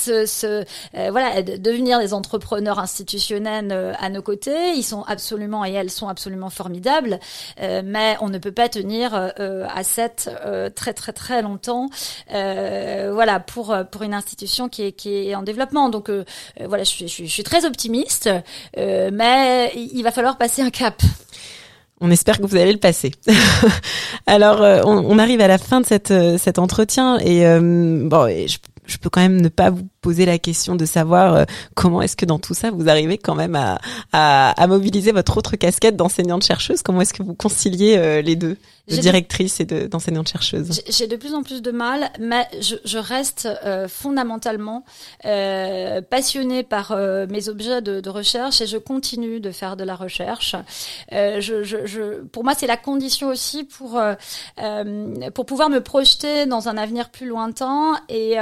se, 0.02 0.64
euh, 0.94 1.10
voilà, 1.10 1.42
devenir 1.42 1.98
des 1.98 2.14
entrepreneurs 2.14 2.78
institutionnels 2.78 3.68
euh, 3.72 3.92
à 3.98 4.08
nos 4.10 4.22
côtés. 4.22 4.74
Ils 4.76 4.82
sont 4.82 5.02
absolument 5.02 5.64
et 5.64 5.72
elles 5.72 5.90
sont 5.90 6.08
absolument 6.08 6.50
formidables, 6.50 7.18
euh, 7.60 7.82
mais 7.84 8.16
on 8.20 8.28
ne 8.28 8.38
peut 8.38 8.52
pas 8.52 8.68
tenir 8.68 9.14
à 9.14 9.82
7 9.82 10.30
très 10.74 10.94
très 10.94 11.12
très 11.12 11.42
longtemps. 11.42 11.88
voilà, 12.28 13.40
pour 13.40 13.74
pour 13.90 14.02
une 14.02 14.14
institution 14.14 14.68
qui 14.68 14.82
est 14.82 14.92
qui 14.92 15.28
est 15.28 15.34
en 15.34 15.42
développement. 15.42 15.88
Donc 15.88 16.10
voilà, 16.64 16.84
je 16.84 16.88
suis, 16.88 17.08
je 17.08 17.24
suis, 17.24 17.42
très 17.42 17.64
optimiste, 17.64 18.30
mais 18.76 19.72
il 19.74 20.02
va 20.02 20.10
falloir 20.10 20.38
passer 20.38 20.62
un 20.62 20.70
cap. 20.70 21.02
On 22.00 22.10
espère 22.10 22.38
que 22.38 22.46
vous 22.46 22.56
allez 22.56 22.72
le 22.72 22.78
passer. 22.78 23.12
Alors, 24.26 24.60
on, 24.86 25.18
arrive 25.18 25.40
à 25.40 25.48
la 25.48 25.58
fin 25.58 25.80
de 25.80 25.86
cette, 25.86 26.12
cet 26.38 26.58
entretien 26.58 27.18
et 27.18 27.44
bon, 27.60 28.28
je 28.86 28.98
peux 28.98 29.10
quand 29.10 29.20
même 29.20 29.40
ne 29.40 29.48
pas 29.48 29.70
vous 29.70 29.88
poser 30.02 30.26
la 30.26 30.38
question 30.38 30.74
de 30.74 30.84
savoir 30.84 31.34
euh, 31.34 31.44
comment 31.74 32.02
est-ce 32.02 32.16
que 32.16 32.26
dans 32.26 32.38
tout 32.38 32.54
ça 32.54 32.70
vous 32.70 32.88
arrivez 32.88 33.16
quand 33.16 33.36
même 33.36 33.54
à, 33.54 33.80
à, 34.12 34.50
à 34.60 34.66
mobiliser 34.66 35.12
votre 35.12 35.38
autre 35.38 35.56
casquette 35.56 35.96
d'enseignante 35.96 36.44
chercheuse. 36.44 36.82
Comment 36.82 37.00
est-ce 37.00 37.14
que 37.14 37.22
vous 37.22 37.34
conciliez 37.34 37.96
euh, 37.96 38.20
les 38.20 38.36
deux, 38.36 38.56
de 38.88 38.96
directrice 38.96 39.60
et 39.60 39.64
d'enseignante 39.64 40.28
chercheuse 40.28 40.82
J'ai 40.88 41.06
de 41.06 41.14
plus 41.14 41.34
en 41.34 41.44
plus 41.44 41.62
de 41.62 41.70
mal, 41.70 42.10
mais 42.18 42.48
je, 42.60 42.74
je 42.84 42.98
reste 42.98 43.48
euh, 43.64 43.86
fondamentalement 43.86 44.84
euh, 45.24 46.02
passionnée 46.02 46.64
par 46.64 46.96
mes 47.28 47.48
objets 47.48 47.80
de, 47.80 48.00
de, 48.00 48.10
recherche 48.10 48.60
et 48.60 48.66
je 48.66 48.76
continue 48.76 49.38
de 49.38 49.52
faire 49.52 49.76
de 49.76 49.84
la 49.84 49.94
recherche. 49.94 50.56
Je, 51.12 51.62
je, 51.62 51.86
je, 51.86 52.22
pour 52.24 52.42
moi, 52.42 52.54
c'est 52.56 52.66
la 52.66 52.76
condition 52.76 53.28
aussi 53.28 53.64
pour 53.64 54.00
pour 55.34 55.46
pouvoir 55.46 55.70
me 55.70 55.80
projeter 55.80 56.46
dans 56.46 56.68
un 56.68 56.76
avenir 56.76 57.10
plus 57.10 57.26
lointain 57.26 58.00
et, 58.08 58.34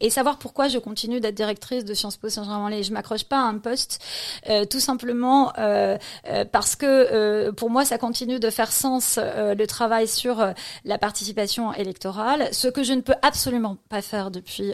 et 0.00 0.10
savoir 0.10 0.38
pourquoi 0.38 0.68
je 0.68 0.78
continue 0.78 1.03
d'être 1.20 1.34
directrice 1.34 1.84
de 1.84 1.94
Sciences 1.94 2.16
Po 2.16 2.28
Saint-Germain-en-Laye. 2.28 2.82
Je 2.82 2.92
m'accroche 2.92 3.24
pas 3.24 3.38
à 3.38 3.44
un 3.44 3.58
poste, 3.58 4.02
euh, 4.48 4.64
tout 4.64 4.80
simplement 4.80 5.52
euh, 5.58 5.96
euh, 6.28 6.44
parce 6.44 6.76
que 6.76 7.50
pour 7.50 7.70
moi, 7.70 7.84
ça 7.84 7.98
continue 7.98 8.40
de 8.40 8.50
faire 8.50 8.72
sens 8.72 9.18
le 9.18 9.64
travail 9.66 10.08
sur 10.08 10.54
la 10.84 10.98
participation 10.98 11.72
électorale, 11.74 12.48
ce 12.52 12.68
que 12.68 12.82
je 12.82 12.92
ne 12.92 13.00
peux 13.00 13.14
absolument 13.22 13.76
pas 13.88 14.02
faire 14.02 14.30
depuis 14.30 14.72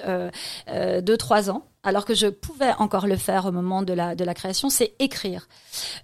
deux 1.03 1.17
trois 1.17 1.51
ans 1.51 1.70
alors 1.83 2.05
que 2.05 2.15
je 2.15 2.27
pouvais 2.27 2.73
encore 2.79 3.07
le 3.07 3.17
faire 3.17 3.47
au 3.47 3.53
moment 3.53 3.83
de 3.83 3.93
la, 3.93 4.15
de 4.15 4.25
la 4.25 4.35
création, 4.35 4.69
c'est 4.69 4.93
écrire. 4.99 5.49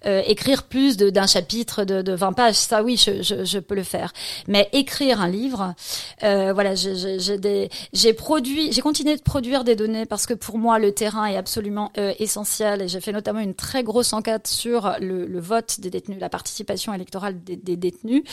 Euh, 0.05 0.21
écrire 0.25 0.63
plus 0.63 0.97
d'un 0.97 1.27
chapitre 1.27 1.83
de, 1.83 2.01
de 2.01 2.13
20 2.13 2.33
pages, 2.33 2.55
ça 2.55 2.83
oui, 2.83 2.97
je, 2.97 3.21
je, 3.21 3.45
je, 3.45 3.59
peux 3.59 3.75
le 3.75 3.83
faire. 3.83 4.13
Mais 4.47 4.69
écrire 4.73 5.21
un 5.21 5.29
livre, 5.29 5.75
euh, 6.23 6.53
voilà, 6.53 6.73
j'ai 6.75 8.13
produit, 8.13 8.71
j'ai 8.71 8.81
continué 8.81 9.15
de 9.15 9.21
produire 9.21 9.63
des 9.63 9.75
données 9.75 10.05
parce 10.05 10.25
que 10.25 10.33
pour 10.33 10.57
moi, 10.57 10.79
le 10.79 10.91
terrain 10.91 11.25
est 11.25 11.37
absolument 11.37 11.91
euh, 11.97 12.13
essentiel 12.19 12.81
et 12.81 12.87
j'ai 12.87 13.01
fait 13.01 13.11
notamment 13.11 13.39
une 13.39 13.55
très 13.55 13.83
grosse 13.83 14.13
enquête 14.13 14.47
sur 14.47 14.95
le, 14.99 15.25
le, 15.25 15.39
vote 15.39 15.79
des 15.79 15.89
détenus, 15.89 16.19
la 16.19 16.29
participation 16.29 16.93
électorale 16.93 17.43
des, 17.43 17.55
des 17.55 17.75
détenus. 17.75 18.23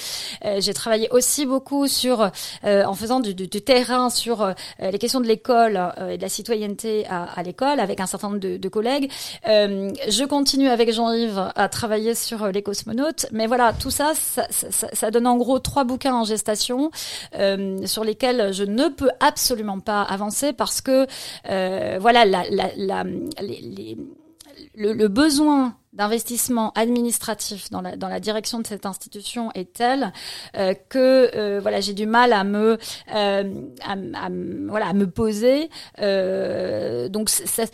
Euh, 0.44 0.60
j'ai 0.60 0.74
travaillé 0.74 1.08
aussi 1.10 1.46
beaucoup 1.46 1.86
sur, 1.88 2.30
euh, 2.64 2.84
en 2.84 2.94
faisant 2.94 3.20
du, 3.20 3.34
du, 3.34 3.48
du 3.48 3.62
terrain 3.62 4.10
sur 4.10 4.42
euh, 4.42 4.52
les 4.80 4.98
questions 4.98 5.20
de 5.20 5.26
l'école 5.26 5.92
et 6.08 6.16
de 6.16 6.22
la 6.22 6.28
citoyenneté 6.28 7.06
à, 7.06 7.33
à 7.34 7.42
l'école 7.42 7.80
avec 7.80 8.00
un 8.00 8.06
certain 8.06 8.28
nombre 8.28 8.40
de, 8.40 8.56
de 8.56 8.68
collègues. 8.68 9.10
Euh, 9.48 9.90
je 10.08 10.24
continue 10.24 10.68
avec 10.68 10.92
Jean-Yves 10.92 11.52
à 11.54 11.68
travailler 11.68 12.14
sur 12.14 12.42
euh, 12.44 12.50
les 12.50 12.62
cosmonautes, 12.62 13.26
mais 13.32 13.46
voilà, 13.46 13.72
tout 13.72 13.90
ça 13.90 14.12
ça, 14.14 14.46
ça, 14.50 14.88
ça, 14.92 15.10
donne 15.10 15.26
en 15.26 15.36
gros 15.36 15.58
trois 15.58 15.84
bouquins 15.84 16.14
en 16.14 16.24
gestation 16.24 16.90
euh, 17.36 17.86
sur 17.86 18.04
lesquels 18.04 18.52
je 18.52 18.64
ne 18.64 18.88
peux 18.88 19.10
absolument 19.20 19.80
pas 19.80 20.02
avancer 20.02 20.52
parce 20.52 20.80
que 20.80 21.06
euh, 21.50 21.98
voilà, 22.00 22.24
la, 22.24 22.44
la, 22.50 22.70
la, 22.76 23.04
les, 23.40 23.60
les, 23.60 23.98
le, 24.74 24.92
le 24.92 25.08
besoin 25.08 25.76
d'investissement 25.94 26.72
administratif 26.74 27.70
dans 27.70 27.80
la, 27.80 27.96
dans 27.96 28.08
la 28.08 28.20
direction 28.20 28.58
de 28.60 28.66
cette 28.66 28.86
institution 28.86 29.50
est 29.52 29.72
telle 29.72 30.12
euh, 30.56 30.74
que 30.88 31.30
euh, 31.34 31.60
voilà 31.60 31.80
j'ai 31.80 31.94
du 31.94 32.06
mal 32.06 32.32
à 32.32 32.44
me 32.44 32.78
euh, 33.14 33.54
à, 33.82 33.92
à, 33.92 34.28
voilà 34.68 34.88
à 34.88 34.92
me 34.92 35.08
poser 35.08 35.70
euh, 36.00 37.08
donc 37.08 37.30
ça, 37.30 37.64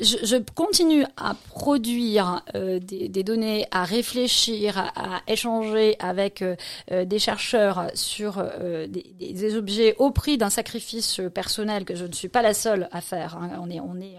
je, 0.00 0.16
je, 0.24 0.36
continue 0.54 1.04
à 1.16 1.36
produire 1.50 2.42
euh, 2.54 2.80
des, 2.80 3.08
des, 3.08 3.22
données 3.22 3.66
à 3.70 3.84
réfléchir 3.84 4.78
à, 4.78 5.20
échanger 5.28 5.96
avec 6.00 6.42
euh, 6.42 6.56
des 7.04 7.18
chercheurs 7.18 7.86
sur 7.94 8.42
des, 8.88 9.14
des, 9.18 9.56
objets 9.56 9.94
au 9.98 10.10
prix 10.10 10.38
d'un 10.38 10.50
sacrifice 10.50 11.20
personnel 11.32 11.84
que 11.84 11.94
je 11.94 12.06
ne 12.06 12.12
suis 12.12 12.28
pas 12.28 12.42
la 12.42 12.54
seule 12.54 12.88
à 12.92 13.00
faire 13.00 13.36
hein. 13.36 13.50
on 13.60 13.70
est 13.70 13.80
on 13.80 14.00
est 14.00 14.16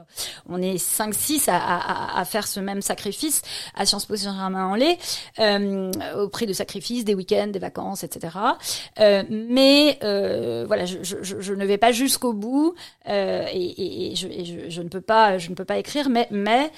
on 0.47 0.61
est 0.61 0.77
5 0.77 1.13
6 1.13 1.49
à, 1.49 1.57
à, 1.57 2.19
à 2.19 2.25
faire 2.25 2.47
ce 2.47 2.59
même 2.59 2.74
même 2.75 2.81
sacrifices 2.81 3.41
à 3.73 3.85
Sciences 3.85 4.05
Po 4.05 4.15
Saint-Germain-en-Laye, 4.15 4.97
euh, 5.39 5.91
au 6.17 6.29
prix 6.29 6.45
de 6.45 6.53
sacrifices, 6.53 7.05
des 7.05 7.15
week-ends, 7.15 7.47
des 7.47 7.59
vacances, 7.59 8.03
etc. 8.03 8.37
Euh, 8.99 9.23
mais 9.29 9.97
euh, 10.03 10.65
voilà, 10.67 10.85
je, 10.85 11.53
ne 11.53 11.65
vais 11.65 11.77
pas 11.77 11.91
jusqu'au 11.91 12.33
bout 12.33 12.75
et, 13.07 14.13
je, 14.15 14.27
et 14.27 14.69
je, 14.69 14.81
ne 14.81 14.89
peux 14.89 15.01
pas, 15.01 15.37
je 15.37 15.49
ne 15.49 15.55
peux 15.55 15.65
pas 15.65 15.77
écrire, 15.77 16.09
mais 16.09 16.27
mais 16.31 16.71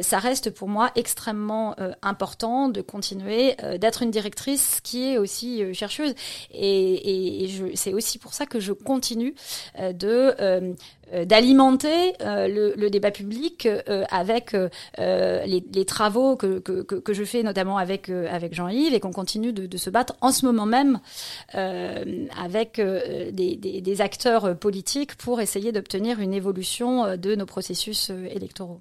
ça 0.00 0.18
reste 0.18 0.50
pour 0.50 0.68
moi 0.68 0.90
extrêmement 0.96 1.76
important 2.00 2.70
de 2.70 2.80
continuer 2.80 3.54
d'être 3.78 4.02
une 4.02 4.10
directrice 4.10 4.80
qui 4.82 5.10
est 5.10 5.18
aussi 5.18 5.74
chercheuse. 5.74 6.14
Et 6.52 7.50
c'est 7.74 7.92
aussi 7.92 8.18
pour 8.18 8.32
ça 8.32 8.46
que 8.46 8.60
je 8.60 8.72
continue 8.72 9.34
de 9.78 10.74
d'alimenter 11.24 12.14
le, 12.20 12.74
le, 12.76 12.90
débat 12.90 13.10
public 13.10 13.68
avec 14.10 14.56
les, 14.98 15.84
travaux 15.86 16.36
que, 16.36 16.58
que, 16.58 16.82
que, 16.82 17.12
je 17.12 17.24
fais 17.24 17.42
notamment 17.42 17.78
avec 17.78 18.08
avec 18.08 18.54
Jean-Yves 18.54 18.94
et 18.94 19.00
qu'on 19.00 19.12
continue 19.12 19.52
de, 19.52 19.76
se 19.76 19.90
battre 19.90 20.16
en 20.20 20.30
ce 20.32 20.46
moment 20.46 20.66
même 20.66 21.00
avec 21.52 22.80
des, 22.80 23.56
des, 23.56 24.00
acteurs 24.00 24.56
politiques 24.56 25.14
pour 25.16 25.40
essayer 25.40 25.72
d'obtenir 25.72 26.20
une 26.20 26.34
évolution 26.34 27.16
de 27.16 27.34
nos 27.34 27.46
processus 27.46 28.10
électoraux. 28.10 28.80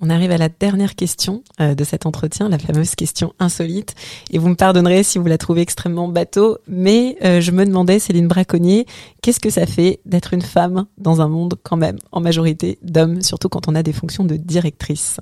On 0.00 0.10
arrive 0.10 0.32
à 0.32 0.38
la 0.38 0.48
dernière 0.48 0.96
question 0.96 1.44
euh, 1.60 1.74
de 1.74 1.84
cet 1.84 2.04
entretien, 2.04 2.48
la 2.48 2.58
fameuse 2.58 2.94
question 2.94 3.32
insolite. 3.38 3.94
Et 4.30 4.38
vous 4.38 4.48
me 4.48 4.56
pardonnerez 4.56 5.02
si 5.02 5.18
vous 5.18 5.26
la 5.26 5.38
trouvez 5.38 5.60
extrêmement 5.60 6.08
bateau, 6.08 6.58
mais 6.66 7.16
euh, 7.24 7.40
je 7.40 7.52
me 7.52 7.64
demandais, 7.64 7.98
Céline 7.98 8.28
Braconnier, 8.28 8.86
qu'est-ce 9.22 9.40
que 9.40 9.50
ça 9.50 9.66
fait 9.66 10.00
d'être 10.04 10.34
une 10.34 10.42
femme 10.42 10.86
dans 10.98 11.20
un 11.20 11.28
monde 11.28 11.54
quand 11.62 11.76
même 11.76 11.96
en 12.12 12.20
majorité 12.20 12.78
d'hommes, 12.82 13.22
surtout 13.22 13.48
quand 13.48 13.68
on 13.68 13.74
a 13.74 13.82
des 13.82 13.92
fonctions 13.92 14.24
de 14.24 14.36
directrice? 14.36 15.18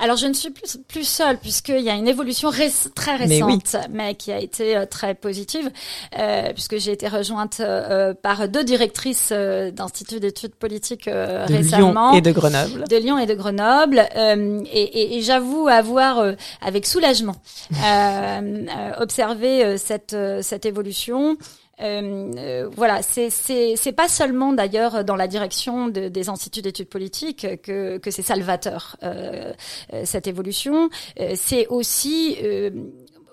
Alors 0.00 0.16
je 0.16 0.26
ne 0.26 0.32
suis 0.32 0.50
plus, 0.50 0.78
plus 0.86 1.04
seule 1.04 1.38
puisqu'il 1.38 1.80
y 1.80 1.90
a 1.90 1.94
une 1.94 2.06
évolution 2.06 2.50
très 2.94 3.16
récente, 3.16 3.76
mais, 3.90 4.14
qui 4.14 4.30
a 4.30 4.38
été 4.38 4.76
euh, 4.76 4.86
très 4.86 5.14
positive, 5.14 5.70
euh, 6.18 6.52
puisque 6.52 6.78
j'ai 6.78 6.92
été 6.92 7.08
rejointe 7.08 7.58
euh, 7.60 8.14
par 8.14 8.48
deux 8.48 8.62
directrices 8.62 9.30
euh, 9.32 9.72
d'instituts 9.72 10.20
d'études 10.20 10.54
politiques 10.54 11.08
de 11.08 11.52
récemment. 11.52 12.12
Lyon 12.12 12.18
et 12.18 12.20
de 12.20 12.30
Grenoble. 12.30 12.84
De 12.88 12.96
Lyon 12.96 13.18
et 13.18 13.26
de 13.26 13.34
Grenoble. 13.34 14.08
et, 14.16 14.80
et, 14.82 15.16
et 15.16 15.22
j'avoue 15.22 15.66
avoir, 15.68 16.34
avec 16.60 16.86
soulagement, 16.86 17.36
observé 19.00 19.76
cette, 19.78 20.16
cette 20.42 20.66
évolution. 20.66 21.36
Euh, 21.80 22.32
euh, 22.36 22.68
voilà, 22.74 23.02
c'est 23.02 23.92
pas 23.92 24.08
seulement 24.08 24.52
d'ailleurs 24.52 25.04
dans 25.04 25.16
la 25.16 25.28
direction 25.28 25.88
de, 25.88 26.08
des 26.08 26.28
instituts 26.28 26.62
d'études 26.62 26.88
politiques 26.88 27.46
que 27.62 27.98
que 27.98 28.10
c'est 28.10 28.22
salvateur 28.22 28.96
euh, 29.02 29.52
euh 29.92 30.02
cette 30.04 30.26
évolution. 30.26 30.90
c'est 31.34 31.66
aussi 31.68 32.36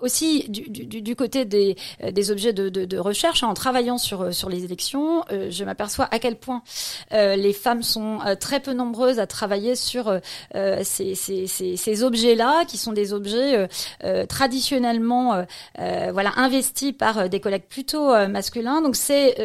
aussi 0.06 0.45
du, 0.49 0.62
du, 0.70 1.01
du, 1.01 1.16
côté 1.16 1.43
des, 1.45 1.76
euh, 2.03 2.12
des 2.12 2.32
objets 2.32 2.53
de, 2.53 2.70
de, 2.70 2.86
de 2.86 2.97
recherche, 2.97 3.43
hein, 3.43 3.47
en 3.47 3.53
travaillant 3.53 3.97
sur, 3.97 4.22
euh, 4.22 4.32
sur 4.32 4.49
les 4.49 4.64
élections, 4.64 5.24
euh, 5.32 5.49
je 5.49 5.64
m'aperçois 5.64 6.08
à 6.12 6.20
quel 6.20 6.36
point 6.36 6.62
euh, 7.12 7.36
les 7.36 7.53
femmes 7.53 7.84
sont 7.84 8.20
très 8.39 8.60
peu 8.60 8.74
nombreuses 8.74 9.20
à 9.20 9.28
travailler 9.28 9.76
sur 9.76 10.20
ces, 10.53 11.16
ces, 11.16 11.47
ces, 11.47 11.78
ces 11.78 12.03
objets-là, 12.03 12.66
qui 12.66 12.78
sont 12.78 12.93
des 12.93 13.14
objets 13.14 13.68
traditionnellement 14.28 15.45
voilà 15.78 16.32
investis 16.38 16.91
par 16.91 17.30
des 17.30 17.39
collègues 17.39 17.68
plutôt 17.68 18.08
masculins. 18.28 18.82
Donc 18.82 18.95
c'est 18.95 19.36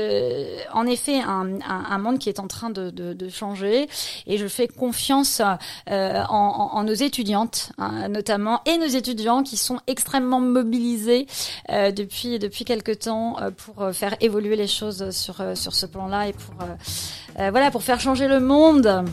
en 0.72 0.86
effet 0.86 1.20
un, 1.20 1.58
un, 1.66 1.84
un, 1.90 1.98
monde 1.98 2.18
qui 2.18 2.28
est 2.28 2.40
en 2.40 2.46
train 2.46 2.70
de, 2.70 2.90
de, 2.90 3.12
de 3.12 3.28
changer, 3.28 3.88
et 4.26 4.36
je 4.38 4.48
fais 4.48 4.68
confiance 4.68 5.40
en, 5.40 5.58
en, 5.88 6.70
en, 6.78 6.84
nos 6.84 6.92
étudiantes, 6.94 7.72
hein, 7.78 8.08
notamment, 8.08 8.60
et 8.66 8.78
nos 8.78 8.86
étudiants 8.86 9.42
qui 9.42 9.56
sont 9.56 9.80
extrêmement 9.86 10.40
mobilisés 10.50 11.26
euh, 11.70 11.90
depuis 11.92 12.38
depuis 12.38 12.64
quelque 12.64 12.92
temps 12.92 13.36
euh, 13.40 13.50
pour 13.50 13.82
euh, 13.82 13.92
faire 13.92 14.16
évoluer 14.20 14.56
les 14.56 14.66
choses 14.66 15.10
sur 15.10 15.42
sur 15.54 15.74
ce 15.74 15.86
plan-là 15.86 16.28
et 16.28 16.32
pour 16.32 16.54
voilà 17.52 17.70
pour 17.70 17.82
faire 17.82 18.00
changer 18.00 18.28
le 18.28 18.40
monde. 18.40 19.04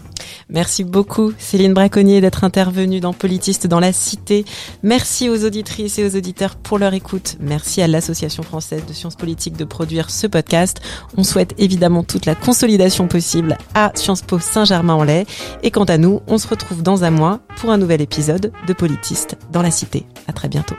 Merci 0.50 0.84
beaucoup 0.84 1.34
Céline 1.38 1.74
Braconnier 1.74 2.20
d'être 2.20 2.44
intervenue 2.44 3.00
dans 3.00 3.14
Politiste 3.14 3.68
dans 3.68 3.80
la 3.80 3.94
Cité. 3.94 4.46
Merci 4.84 5.30
aux 5.30 5.46
auditrices 5.46 6.00
et 6.00 6.06
aux 6.06 6.16
auditeurs 6.16 6.56
pour 6.56 6.78
leur 6.78 6.94
écoute. 6.94 7.38
Merci 7.40 7.82
à 7.82 7.88
l'Association 7.88 8.44
française 8.44 8.86
de 8.86 8.94
sciences 8.94 9.16
politiques 9.16 9.58
de 9.58 9.66
produire 9.66 10.10
ce 10.10 10.28
podcast. 10.28 10.82
On 11.18 11.24
souhaite 11.24 11.54
évidemment 11.58 12.04
toute 12.04 12.26
la 12.26 12.36
consolidation 12.36 13.08
possible 13.08 13.58
à 13.74 13.92
Sciences 13.96 14.22
Po 14.22 14.40
Saint-Germain-en-Laye. 14.40 15.26
Et 15.64 15.72
quant 15.72 15.86
à 15.86 15.98
nous, 15.98 16.22
on 16.28 16.38
se 16.38 16.48
retrouve 16.48 16.82
dans 16.82 17.04
un 17.04 17.12
mois 17.12 17.40
pour 17.58 17.72
un 17.72 17.78
nouvel 17.78 18.02
épisode 18.02 18.52
de 18.68 18.74
Politiste 18.74 19.38
dans 19.52 19.62
la 19.62 19.72
Cité. 19.72 20.06
À 20.28 20.34
très 20.34 20.48
bientôt. 20.48 20.76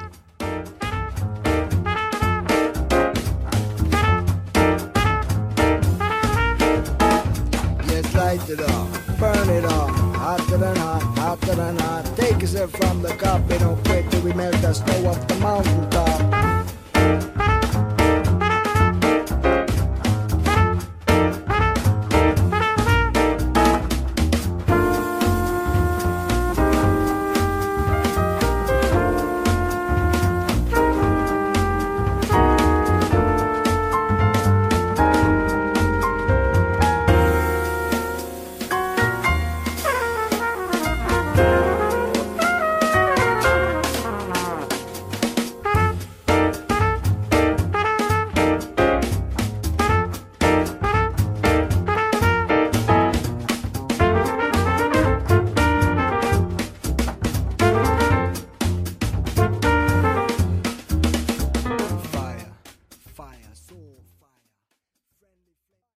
Light 8.29 8.51
it 8.51 8.61
up, 8.61 9.19
burn 9.19 9.49
it 9.49 9.65
up, 9.65 9.89
hotter 10.15 10.59
than 10.59 10.77
hot, 10.77 11.03
hotter 11.17 11.55
than 11.55 11.79
hot. 11.79 12.05
Take 12.15 12.43
a 12.43 12.47
sip 12.47 12.69
from 12.69 13.01
the 13.01 13.15
cup, 13.15 13.51
it 13.51 13.61
don't 13.61 13.83
quit 13.87 14.11
till 14.11 14.21
we 14.21 14.35
melt 14.35 14.61
the 14.61 14.75
snow 14.75 15.09
off 15.09 15.27
the 15.29 15.37
mountain 15.37 15.89
top. 15.89 16.58